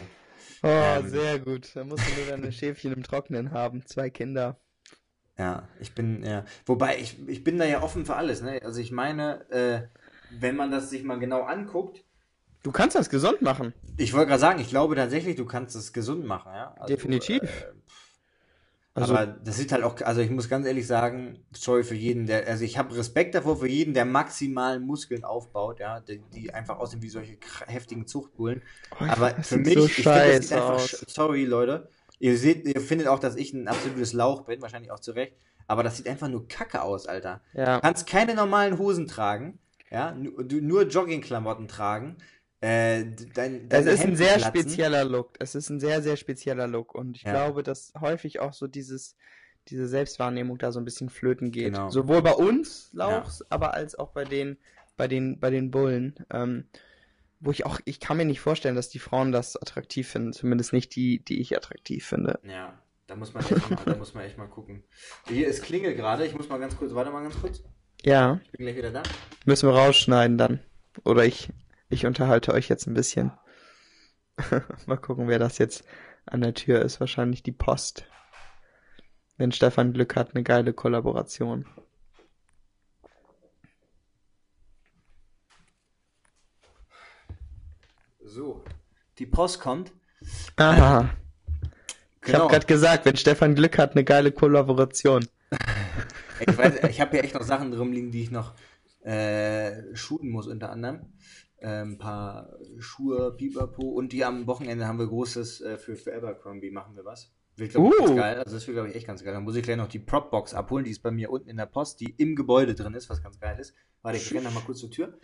[0.63, 1.09] Oh, Ähm.
[1.09, 1.71] sehr gut.
[1.75, 3.85] Da musst du nur deine Schäfchen im Trocknen haben.
[3.87, 4.57] Zwei Kinder.
[5.39, 6.45] Ja, ich bin, ja.
[6.67, 8.61] Wobei, ich, ich bin da ja offen für alles, ne?
[8.63, 9.83] Also ich meine, äh,
[10.39, 12.05] wenn man das sich mal genau anguckt,
[12.63, 13.73] Du kannst das gesund machen.
[13.97, 16.73] ich wollte gerade sagen, ich glaube tatsächlich, du kannst es gesund machen, ja.
[16.79, 17.43] Also, Definitiv.
[17.43, 17.73] Äh,
[18.95, 22.27] Also, aber das sieht halt auch, also ich muss ganz ehrlich sagen, sorry für jeden,
[22.27, 26.53] der, also ich habe Respekt davor für jeden, der maximal Muskeln aufbaut, ja, die, die
[26.53, 28.61] einfach aussehen wie solche heftigen Zuchtbullen.
[29.01, 31.89] oh, Aber für mich, so ich finde, das einfach, sorry Leute,
[32.19, 35.37] ihr seht, ihr findet auch, dass ich ein absolutes Lauch bin, wahrscheinlich auch zu Recht,
[35.67, 37.41] aber das sieht einfach nur kacke aus, Alter.
[37.55, 37.77] Ja.
[37.77, 39.59] Du kannst keine normalen Hosen tragen,
[39.91, 42.19] ja, nur Joggingklamotten tragen,
[42.63, 43.05] äh,
[43.35, 44.49] dein, Es ist ein sehr platzen.
[44.61, 45.35] spezieller Look.
[45.39, 46.95] Es ist ein sehr, sehr spezieller Look.
[46.95, 47.33] Und ich Ja.
[47.33, 49.17] glaube, dass häufig auch so dieses,
[49.69, 51.75] diese Selbstwahrnehmung da so ein bisschen flöten geht.
[51.75, 51.91] Genau.
[51.91, 54.57] Sowohl bei uns Lauchs, aber als auch bei den,
[54.97, 56.15] bei den, bei den Bullen.
[56.33, 56.65] Ähm,
[57.41, 60.33] wo ich auch, ich kann mir nicht vorstellen, dass die Frauen das attraktiv finden.
[60.33, 62.39] Zumindest nicht die, die ich attraktiv finde.
[62.45, 64.85] Ja, da muss man echt mal, da muss man echt mal gucken.
[65.27, 67.61] Hier ist Klingel gerade, ich muss mal ganz kurz, warte mal ganz kurz.
[68.05, 69.03] Ja, Ich bin gleich wieder da.
[69.45, 70.61] müssen wir rausschneiden dann.
[71.05, 71.49] Oder ich,
[71.93, 73.33] ich unterhalte euch jetzt ein bisschen.
[74.87, 75.85] Mal gucken, wer das jetzt
[76.27, 77.01] an der Tür ist.
[77.01, 78.07] Wahrscheinlich die Post.
[79.37, 81.67] Wenn Stefan Glück hat, eine geile Kollaboration.
[88.25, 88.65] So,
[89.19, 89.93] die Post kommt.
[90.57, 91.11] Aha.
[92.21, 92.41] Ich Genau.
[92.45, 95.27] habe gerade gesagt, wenn Stefan Glück hat, eine geile Kollaboration.
[96.39, 98.55] Ich weiß, ich habe hier echt noch Sachen drum liegen, die ich noch
[99.03, 101.13] äh, shooten muss, unter anderem.
[101.63, 106.71] Ein paar Schuhe, Pipapo und die am Wochenende haben wir großes äh, für, für Abercrombie,
[106.71, 107.33] machen wir was.
[107.57, 108.05] Wird, glaube ich, Uh.
[108.07, 108.39] ganz geil.
[108.39, 109.33] Also das wird, glaube ich, echt ganz geil.
[109.33, 111.67] Dann muss ich gleich noch die Propbox abholen, die ist bei mir unten in der
[111.67, 113.75] Post, die im Gebäude drin ist, was ganz geil ist.
[114.03, 115.19] Warte, ich renne noch mal kurz zur Tür.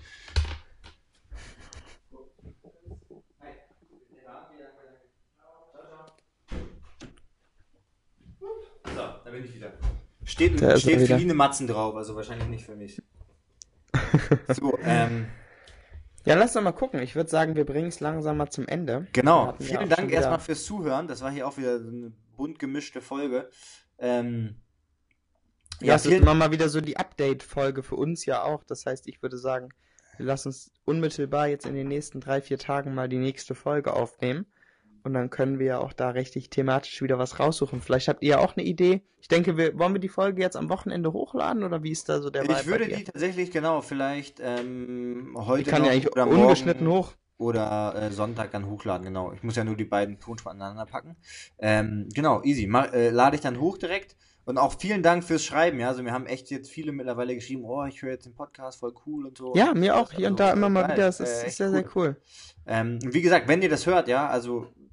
[8.84, 9.72] So, da bin ich wieder.
[10.24, 11.07] Steht, steht wieder.
[11.07, 13.01] Feline Matzen drauf, also wahrscheinlich nicht für mich.
[14.49, 15.26] So, ähm,
[16.29, 17.01] Ja, lass doch mal gucken.
[17.01, 19.07] Ich würde sagen, wir bringen es langsam mal zum Ende.
[19.14, 19.47] Genau.
[19.47, 21.09] ja Vielen Dank erstmal fürs Zuhören.
[21.09, 23.49] Das war hier auch wieder so eine bunt gemischte Folge.
[23.99, 24.57] Ähm,
[25.81, 28.62] Ja, es ist immer mal wieder so die Update-Folge für uns ja auch.
[28.64, 29.70] Das heißt, ich würde sagen,
[30.18, 33.95] wir lassen uns unmittelbar jetzt in den nächsten drei, vier Tagen mal die nächste Folge
[33.95, 34.45] aufnehmen.
[35.05, 37.81] Und dann können wir ja auch da richtig thematisch wieder was raussuchen.
[37.81, 39.03] Vielleicht habt ihr ja auch eine Idee.
[39.21, 42.21] Ich denke, wir, wollen wir die Folge jetzt am Wochenende hochladen oder wie ist da
[42.21, 42.97] so der Vibe ich würde bei dir?
[42.99, 47.13] die tatsächlich, genau, vielleicht ähm, heute Die kann ja eigentlich oder ungeschnitten morgen hoch.
[47.39, 49.33] oder äh, Sonntag dann hochladen, genau.
[49.33, 51.17] Ich muss ja nur die beiden Tonspuren aneinander packen.
[51.59, 52.67] Ähm, genau, easy.
[52.67, 54.17] Mach, äh, lade ich dann hoch direkt.
[54.45, 55.89] Und auch vielen Dank fürs Schreiben, ja.
[55.89, 58.95] Also wir haben echt jetzt viele mittlerweile geschrieben, oh, ich höre jetzt den Podcast voll
[59.07, 59.55] cool und so.
[59.55, 60.13] Ja, Und mir das- auch.
[60.13, 60.97] Hier und also, da immer mal geil.
[60.97, 61.09] wieder.
[61.09, 62.17] Es Äh, ist, echt ist sehr, sehr cool.
[62.67, 64.88] Ähm, und wie gesagt, wenn ihr das hört, ja, also äh,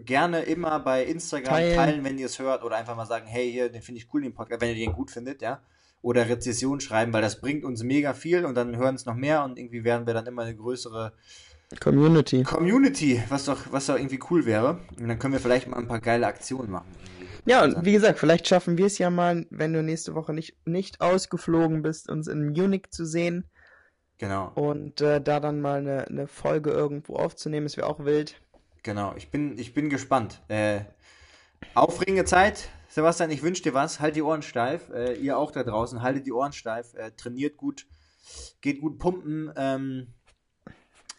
[0.00, 1.76] gerne immer bei Instagram Teilen.
[1.76, 4.22] teilen, wenn ihr es hört, oder einfach mal sagen, hey, hier, den finde ich cool,
[4.22, 5.60] den Podcast, wenn ihr den gut findet, ja.
[6.00, 9.44] Oder Rezession schreiben, weil das bringt uns mega viel und dann hören es noch mehr
[9.44, 11.12] und irgendwie werden wir dann immer eine größere
[11.80, 12.44] Community.
[12.44, 14.80] Community, was doch, was doch irgendwie cool wäre.
[14.98, 16.86] Und dann können wir vielleicht mal ein paar geile Aktionen machen.
[17.44, 20.56] Ja, und wie gesagt, vielleicht schaffen wir es ja mal, wenn du nächste Woche nicht,
[20.66, 23.44] nicht ausgeflogen bist, uns in Munich zu sehen
[24.18, 27.66] Genau, und äh, da dann mal eine, eine Folge irgendwo aufzunehmen.
[27.66, 28.40] Es wäre auch wild.
[28.82, 29.14] Genau.
[29.16, 30.42] Ich bin, ich bin gespannt.
[30.48, 30.80] Äh,
[31.74, 32.68] aufregende Zeit.
[32.88, 34.00] Sebastian, ich wünsche dir was.
[34.00, 34.90] Halt die Ohren steif.
[34.90, 36.94] Äh, ihr auch da draußen, haltet die Ohren steif.
[36.94, 37.86] Äh, trainiert gut.
[38.60, 39.52] Geht gut pumpen.
[39.56, 40.14] Ähm,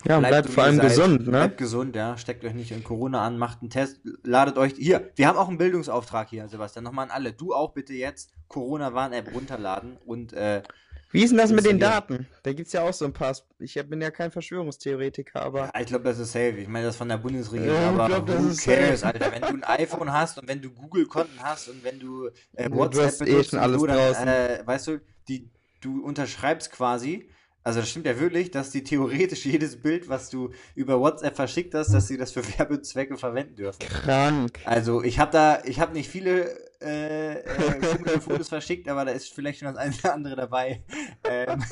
[0.06, 0.88] Ja, und bleibt so, vor allem seid.
[0.90, 1.32] gesund, ne?
[1.32, 2.18] Bleibt gesund, ja.
[2.18, 4.74] Steckt euch nicht in Corona an, macht einen Test, ladet euch.
[4.78, 6.84] Hier, wir haben auch einen Bildungsauftrag hier, Sebastian.
[6.86, 7.34] Nochmal an alle.
[7.34, 10.64] Du auch bitte jetzt Corona-Warn-App runterladen und äh,
[11.12, 11.80] Wie ist denn das mit den.
[11.80, 12.28] Daten?
[12.44, 13.36] Da gibt's ja auch so ein paar.
[13.60, 16.58] Ich bin ja kein Verschwörungstheoretiker, aber Ja, ich glaube, das ist safe.
[16.58, 17.76] Ich meine, das von der Bundesregierung.
[17.76, 19.14] Ja, ich aber glaub, das who ist cares, safe.
[19.14, 19.32] Alter?
[19.32, 22.76] Wenn du ein iPhone hast und wenn du Google-Konten hast und wenn du äh, Du
[22.76, 25.50] WhatsApp hast eh benutzt schon und alles so, dann, äh, weißt du, die,
[25.82, 27.30] du unterschreibst quasi
[27.64, 31.74] Also das stimmt ja wirklich, dass die theoretisch jedes Bild, was du über WhatsApp verschickt
[31.74, 33.80] hast, dass sie das für Werbezwecke verwenden dürfen.
[33.80, 34.60] Krank.
[34.66, 39.12] Also ich habe da, ich habe nicht viele äh, äh, komische Fotos verschickt, aber da
[39.12, 40.84] ist vielleicht schon das eine oder andere dabei.
[41.24, 41.64] Ähm,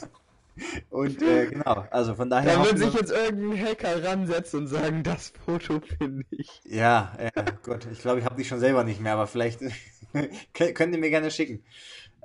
[0.90, 2.58] und äh, genau, also von daher.
[2.58, 6.62] Da wird sich jetzt irgendein Hacker ransetzen und sagen, das Foto finde ich.
[6.66, 7.32] Ja, äh,
[7.64, 9.60] Gott, ich glaube, ich habe die schon selber nicht mehr, aber vielleicht
[10.54, 11.64] könnt ihr mir gerne schicken.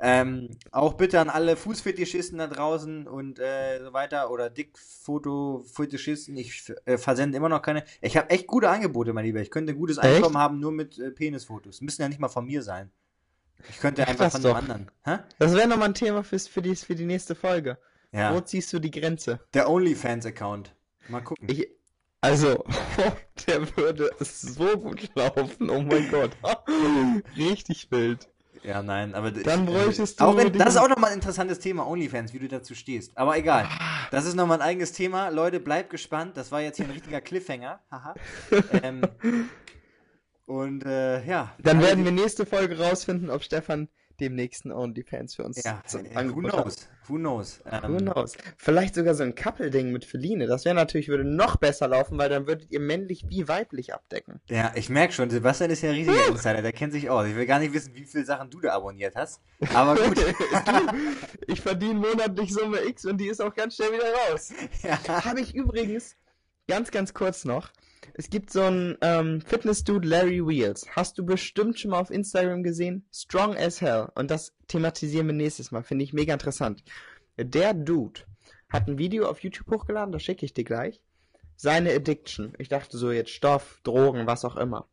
[0.04, 6.36] Ähm, auch bitte an alle Fußfetischisten da draußen und äh, so weiter oder Dickfoto-Fetischisten.
[6.36, 7.84] Ich äh, versende immer noch keine.
[8.00, 9.40] Ich habe echt gute Angebote, mein Lieber.
[9.40, 10.16] Ich könnte ein gutes Echt?
[10.16, 11.82] Einkommen haben, nur mit äh, Penisfotos.
[11.82, 12.90] Müssen ja nicht mal von mir sein.
[13.68, 14.56] Ich könnte einfach das von doch.
[14.56, 14.90] anderen.
[15.04, 15.18] Hä?
[15.38, 17.78] Das wäre nochmal ein Thema fürs, für, die, für die nächste Folge.
[18.10, 19.38] Wo Ja, ziehst du die Grenze?
[19.54, 20.74] der OnlyFans-Account.
[21.08, 21.48] Mal gucken.
[21.48, 21.68] Ich,
[22.20, 22.64] also,
[23.46, 26.36] der würde so gut laufen, oh mein Gott.
[27.36, 28.28] Richtig wild.
[28.64, 31.58] Ja, nein, aber Dann bräuchtest du auch wenn, die- das ist auch nochmal ein interessantes
[31.58, 33.16] Thema, OnlyFans, wie du dazu stehst.
[33.18, 33.66] Aber egal.
[34.12, 35.30] Das ist nochmal ein eigenes Thema.
[35.30, 36.36] Leute, bleibt gespannt.
[36.36, 37.80] Das war jetzt hier ein richtiger Cliffhanger.
[37.90, 38.14] Haha.
[38.82, 39.02] ähm,
[40.46, 41.52] und äh, ja.
[41.62, 43.88] Dann werden die- wir nächste Folge rausfinden, ob Stefan
[44.22, 46.88] dem nächsten OnlyFans für uns Ja, who knows?
[47.08, 47.60] Who knows?
[47.64, 48.36] Who Ähm, knows?
[48.56, 50.46] Vielleicht sogar so ein Couple-Ding mit Feline.
[50.46, 54.40] Das wäre natürlich, würde noch besser laufen, weil dann würdet ihr männlich wie weiblich abdecken.
[54.48, 57.26] ja, ich merke schon, Sebastian ist ja ein riesiger Insider, der kennt sich aus.
[57.26, 59.40] Ich will gar nicht wissen, wie viele Sachen du da abonniert hast.
[59.74, 60.16] Aber gut.
[61.48, 64.52] ich verdiene monatlich Summe X und die ist auch ganz schnell wieder raus.
[64.82, 65.24] ja.
[65.24, 66.16] Habe ich übrigens,
[66.68, 67.70] ganz, ganz kurz noch,
[68.14, 70.86] es gibt so einen ähm, Fitness-Dude Larry Wheels.
[70.90, 73.06] Hast du bestimmt schon mal auf Instagram gesehen?
[73.12, 74.08] Strong as hell.
[74.14, 75.82] Und das thematisieren wir nächstes Mal.
[75.82, 76.82] Finde ich mega interessant.
[77.36, 78.20] Der Dude
[78.68, 81.02] hat ein Video auf YouTube hochgeladen, das schicke ich dir gleich.
[81.56, 82.54] Seine Addiction.
[82.58, 84.88] Ich dachte so jetzt Stoff, Drogen, was auch immer.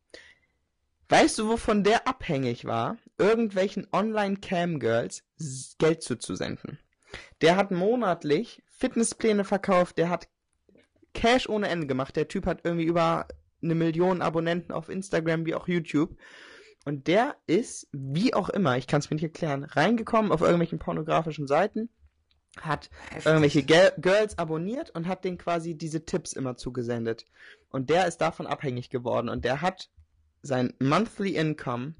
[1.08, 2.96] Weißt du, wovon der abhängig war?
[3.18, 5.24] Irgendwelchen Online-Cam-Girls
[5.78, 6.78] Geld zuzusenden.
[7.40, 10.28] Der hat monatlich Fitnesspläne verkauft, der hat
[11.14, 12.16] Cash ohne Ende gemacht.
[12.16, 13.26] Der Typ hat irgendwie über
[13.62, 16.16] eine Million Abonnenten auf Instagram wie auch YouTube.
[16.86, 20.78] Und der ist, wie auch immer, ich kann es mir nicht erklären, reingekommen auf irgendwelchen
[20.78, 21.90] pornografischen Seiten,
[22.58, 22.88] hat
[23.24, 27.26] irgendwelche Gel- Girls abonniert und hat denen quasi diese Tipps immer zugesendet.
[27.70, 29.90] Und der ist davon abhängig geworden und der hat
[30.42, 31.94] sein Monthly Income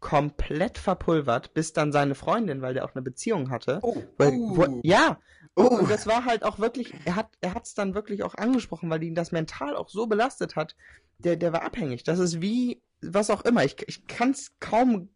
[0.00, 4.56] komplett verpulvert, bis dann seine Freundin, weil der auch eine Beziehung hatte, Oh, weil, oh.
[4.56, 5.18] wo, ja,
[5.56, 5.66] Oh.
[5.66, 9.02] und das war halt auch wirklich, er hat er hat's dann wirklich auch angesprochen, weil
[9.02, 10.74] ihn das mental auch so belastet hat.
[11.18, 12.02] Der, der war abhängig.
[12.02, 13.64] Das ist wie, was auch immer.
[13.64, 15.10] Ich, ich kann es kaum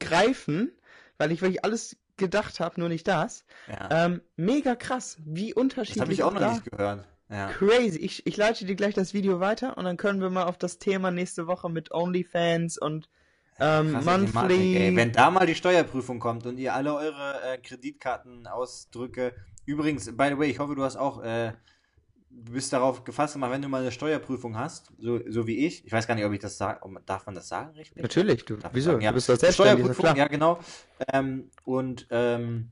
[0.00, 0.72] greifen,
[1.16, 3.44] weil ich wirklich alles gedacht habe, nur nicht das.
[3.68, 4.06] Ja.
[4.06, 7.06] Ähm, mega krass, wie Das habe unterschiedlich ich auch noch nicht gehört.
[7.30, 7.48] Ja.
[7.52, 7.98] Crazy.
[7.98, 10.78] Ich, ich leite dir gleich das Video weiter und dann können wir mal auf das
[10.78, 13.08] Thema nächste Woche mit OnlyFans und
[13.60, 14.76] ähm, Thematik, Monthly.
[14.76, 14.96] ey.
[14.96, 19.34] Wenn da mal die Steuerprüfung kommt und ihr alle eure äh, Kreditkartenausdrücke.
[19.66, 21.22] Übrigens, by the way, ich hoffe, du hast auch.
[21.22, 21.52] Äh,
[22.30, 25.84] du bist darauf gefasst gemacht, wenn du mal eine Steuerprüfung hast, so, so wie ich.
[25.84, 26.80] Ich weiß gar nicht, ob ich das sage.
[27.06, 28.02] Darf man das sagen, richtig?
[28.02, 28.92] Natürlich, du, Darf wieso?
[28.92, 29.10] sagen, ja.
[29.10, 30.58] Du bist doch selbstständig, Steuerprüfung, ja, genau.
[31.12, 32.70] Ähm, und, ähm,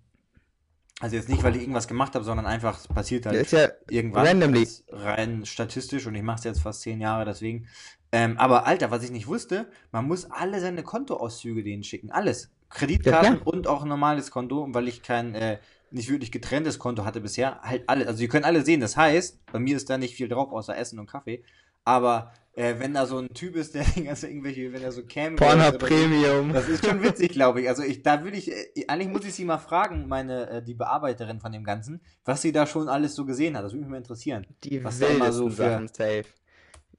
[1.00, 4.26] also jetzt nicht, weil ich irgendwas gemacht habe, sondern einfach, es passiert halt ja irgendwann.
[4.26, 4.66] randomly.
[4.88, 7.68] Rein statistisch und ich mache es jetzt fast zehn Jahre, deswegen.
[8.16, 12.10] Ähm, aber Alter, was ich nicht wusste, man muss alle seine Kontoauszüge denen schicken.
[12.10, 12.50] Alles.
[12.70, 15.58] Kreditkarten Ja, und auch ein normales Konto, weil ich kein äh,
[15.90, 17.60] nicht wirklich getrenntes Konto hatte bisher.
[17.62, 18.06] Halt alles.
[18.08, 18.80] Also, ihr könnt alle sehen.
[18.80, 21.42] Das heißt, bei mir ist da nicht viel drauf, außer Essen und Kaffee.
[21.84, 25.36] Aber äh, wenn da so ein Typ ist, der ganze irgendwelche, wenn er so Cam
[25.36, 26.52] Pornhub Premium.
[26.52, 27.68] das ist schon witzig, glaube ich.
[27.68, 30.74] Also ich, da würde ich, äh, eigentlich muss ich sie mal fragen, meine, äh, die
[30.74, 33.64] Bearbeiterin von dem Ganzen, was sie da schon alles so gesehen hat.
[33.64, 34.46] Das würde mich mal interessieren.
[34.64, 36.24] Die was da immer wildesten so für- Sachen safe.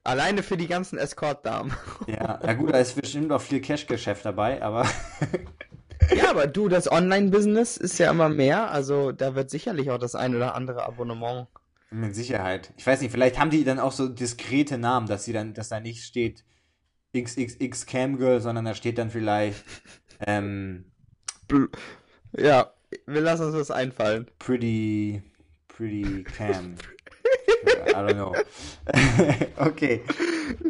[0.03, 1.74] Alleine für die ganzen Escort-Damen.
[2.07, 4.86] Ja, na gut, da ist bestimmt auch viel Cash-Geschäft dabei, aber
[6.15, 8.72] ja, aber du, das Online-Business ist ja immer mehr.
[8.72, 11.48] Also da wird sicherlich auch das ein oder andere Abonnement.
[11.90, 12.74] mit Sicherheit.
[12.78, 15.69] Ich weiß nicht, vielleicht haben die dann auch so diskrete Namen, dass sie dann, dass
[15.69, 16.44] da nicht steht
[17.15, 19.64] XXX Camgirl, sondern da steht dann vielleicht
[20.26, 20.86] ähm,
[22.38, 22.72] Ja,
[23.06, 24.28] wir lassen uns das einfallen.
[24.40, 25.22] Pretty
[25.68, 26.76] Pretty Cam.
[27.68, 28.34] I don't know.
[29.57, 30.02] okay.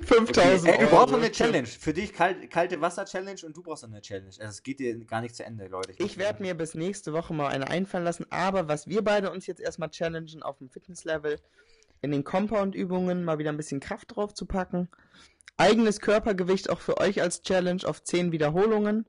[0.03, 0.71] 5000 Okay.
[0.71, 0.95] Ey, du Euro.
[1.05, 1.67] brauchst eine Challenge.
[1.67, 4.27] Für dich kalt, kalte Wasser-Challenge und du brauchst eine Challenge.
[4.39, 5.93] Also es geht dir gar nicht zu Ende, Leute.
[5.97, 9.45] Ich werde mir bis nächste Woche mal eine einfallen lassen, aber was wir beide uns
[9.47, 11.39] jetzt erstmal challengen auf dem Fitnesslevel,
[12.01, 14.87] in den Compound-Übungen mal wieder ein bisschen Kraft drauf zu packen.
[15.57, 19.05] Eigenes Körpergewicht auch für euch als Challenge auf 10 Wiederholungen.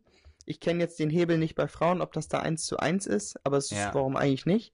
[0.46, 3.38] Ich kenne jetzt den Hebel nicht bei Frauen, ob das da 1 zu 1 ist,
[3.44, 3.88] aber es Ja.
[3.88, 4.72] ist warum eigentlich nicht.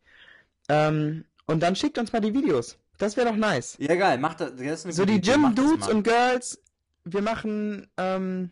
[0.68, 2.78] Ähm, und dann schickt uns mal die Videos.
[2.98, 3.76] Das wäre doch nice.
[3.78, 4.18] Ja, geil.
[4.18, 4.52] Mach das.
[4.56, 6.62] das So die Gym-Dudes und Girls,
[7.04, 8.50] wir machen ähm,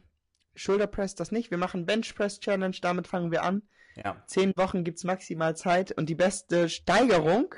[0.54, 3.62] Shoulderpress das nicht, wir machen Benchpress Challenge, damit fangen wir an.
[3.96, 4.22] Ja.
[4.26, 7.54] Zehn Wochen gibt's maximal Zeit und die beste Steigerung,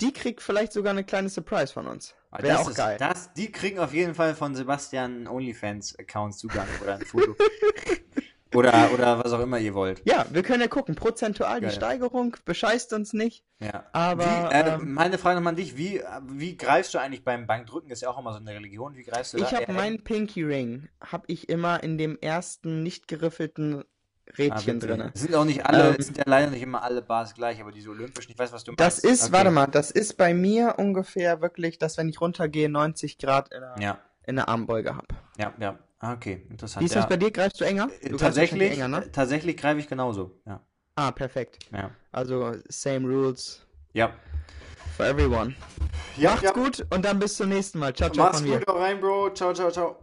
[0.00, 2.14] die kriegt vielleicht sogar eine kleine Surprise von uns.
[2.30, 2.96] Aber Wäre das auch ist, geil.
[2.98, 7.34] Das, die kriegen auf jeden Fall von Sebastian OnlyFans-Account Zugang oder ein Foto.
[8.54, 10.00] Oder, oder was auch immer ihr wollt.
[10.04, 11.68] Ja, wir können ja gucken, prozentual Geil.
[11.70, 13.44] die Steigerung, bescheißt uns nicht.
[13.60, 13.84] Ja.
[13.92, 16.02] Aber, wie, äh, ähm, meine Frage nochmal an dich, wie,
[16.32, 17.90] wie greifst du eigentlich beim Bankdrücken?
[17.90, 18.94] Ist ja auch immer so eine Religion.
[18.96, 19.52] Wie greifst du Ich da?
[19.52, 23.84] habe eher meinen Pinky Ring, habe ich immer in dem ersten nicht geriffelten?
[24.30, 25.10] Ah, Rädchen drinne.
[25.14, 27.72] Es sind auch nicht alle, Ähm, sind ja leider nicht immer alle Bars gleich, aber
[27.72, 28.80] diese olympischen, ich weiß, was du meinst.
[28.80, 29.32] Das ist, Okay.
[29.32, 33.60] warte mal, das ist bei mir ungefähr wirklich, dass wenn ich runtergehe, 90 Grad in
[33.62, 35.06] der, Ja, in der Armbeuge habe.
[35.38, 35.78] ja, ja.
[36.00, 36.82] Ah, okay, interessant.
[36.82, 37.00] Wie ist ja.
[37.00, 37.30] das bei dir?
[37.30, 37.88] Greifst du enger?
[38.02, 39.10] Äh, Du tatsächlich, enger, ne?
[39.10, 40.40] tatsächlich greife ich genauso.
[40.46, 40.60] Ja,
[40.94, 41.58] Ah, perfekt.
[41.72, 41.90] ja.
[42.12, 44.12] Also, same rules Ja.
[44.96, 45.54] for everyone.
[46.16, 47.94] ja Macht's gut und dann bis zum nächsten Mal.
[47.94, 48.58] Ciao, ciao Mach's von mir.
[48.60, 49.30] gut, rein, Bro.
[49.34, 49.96] Ciao, ciao, ciao.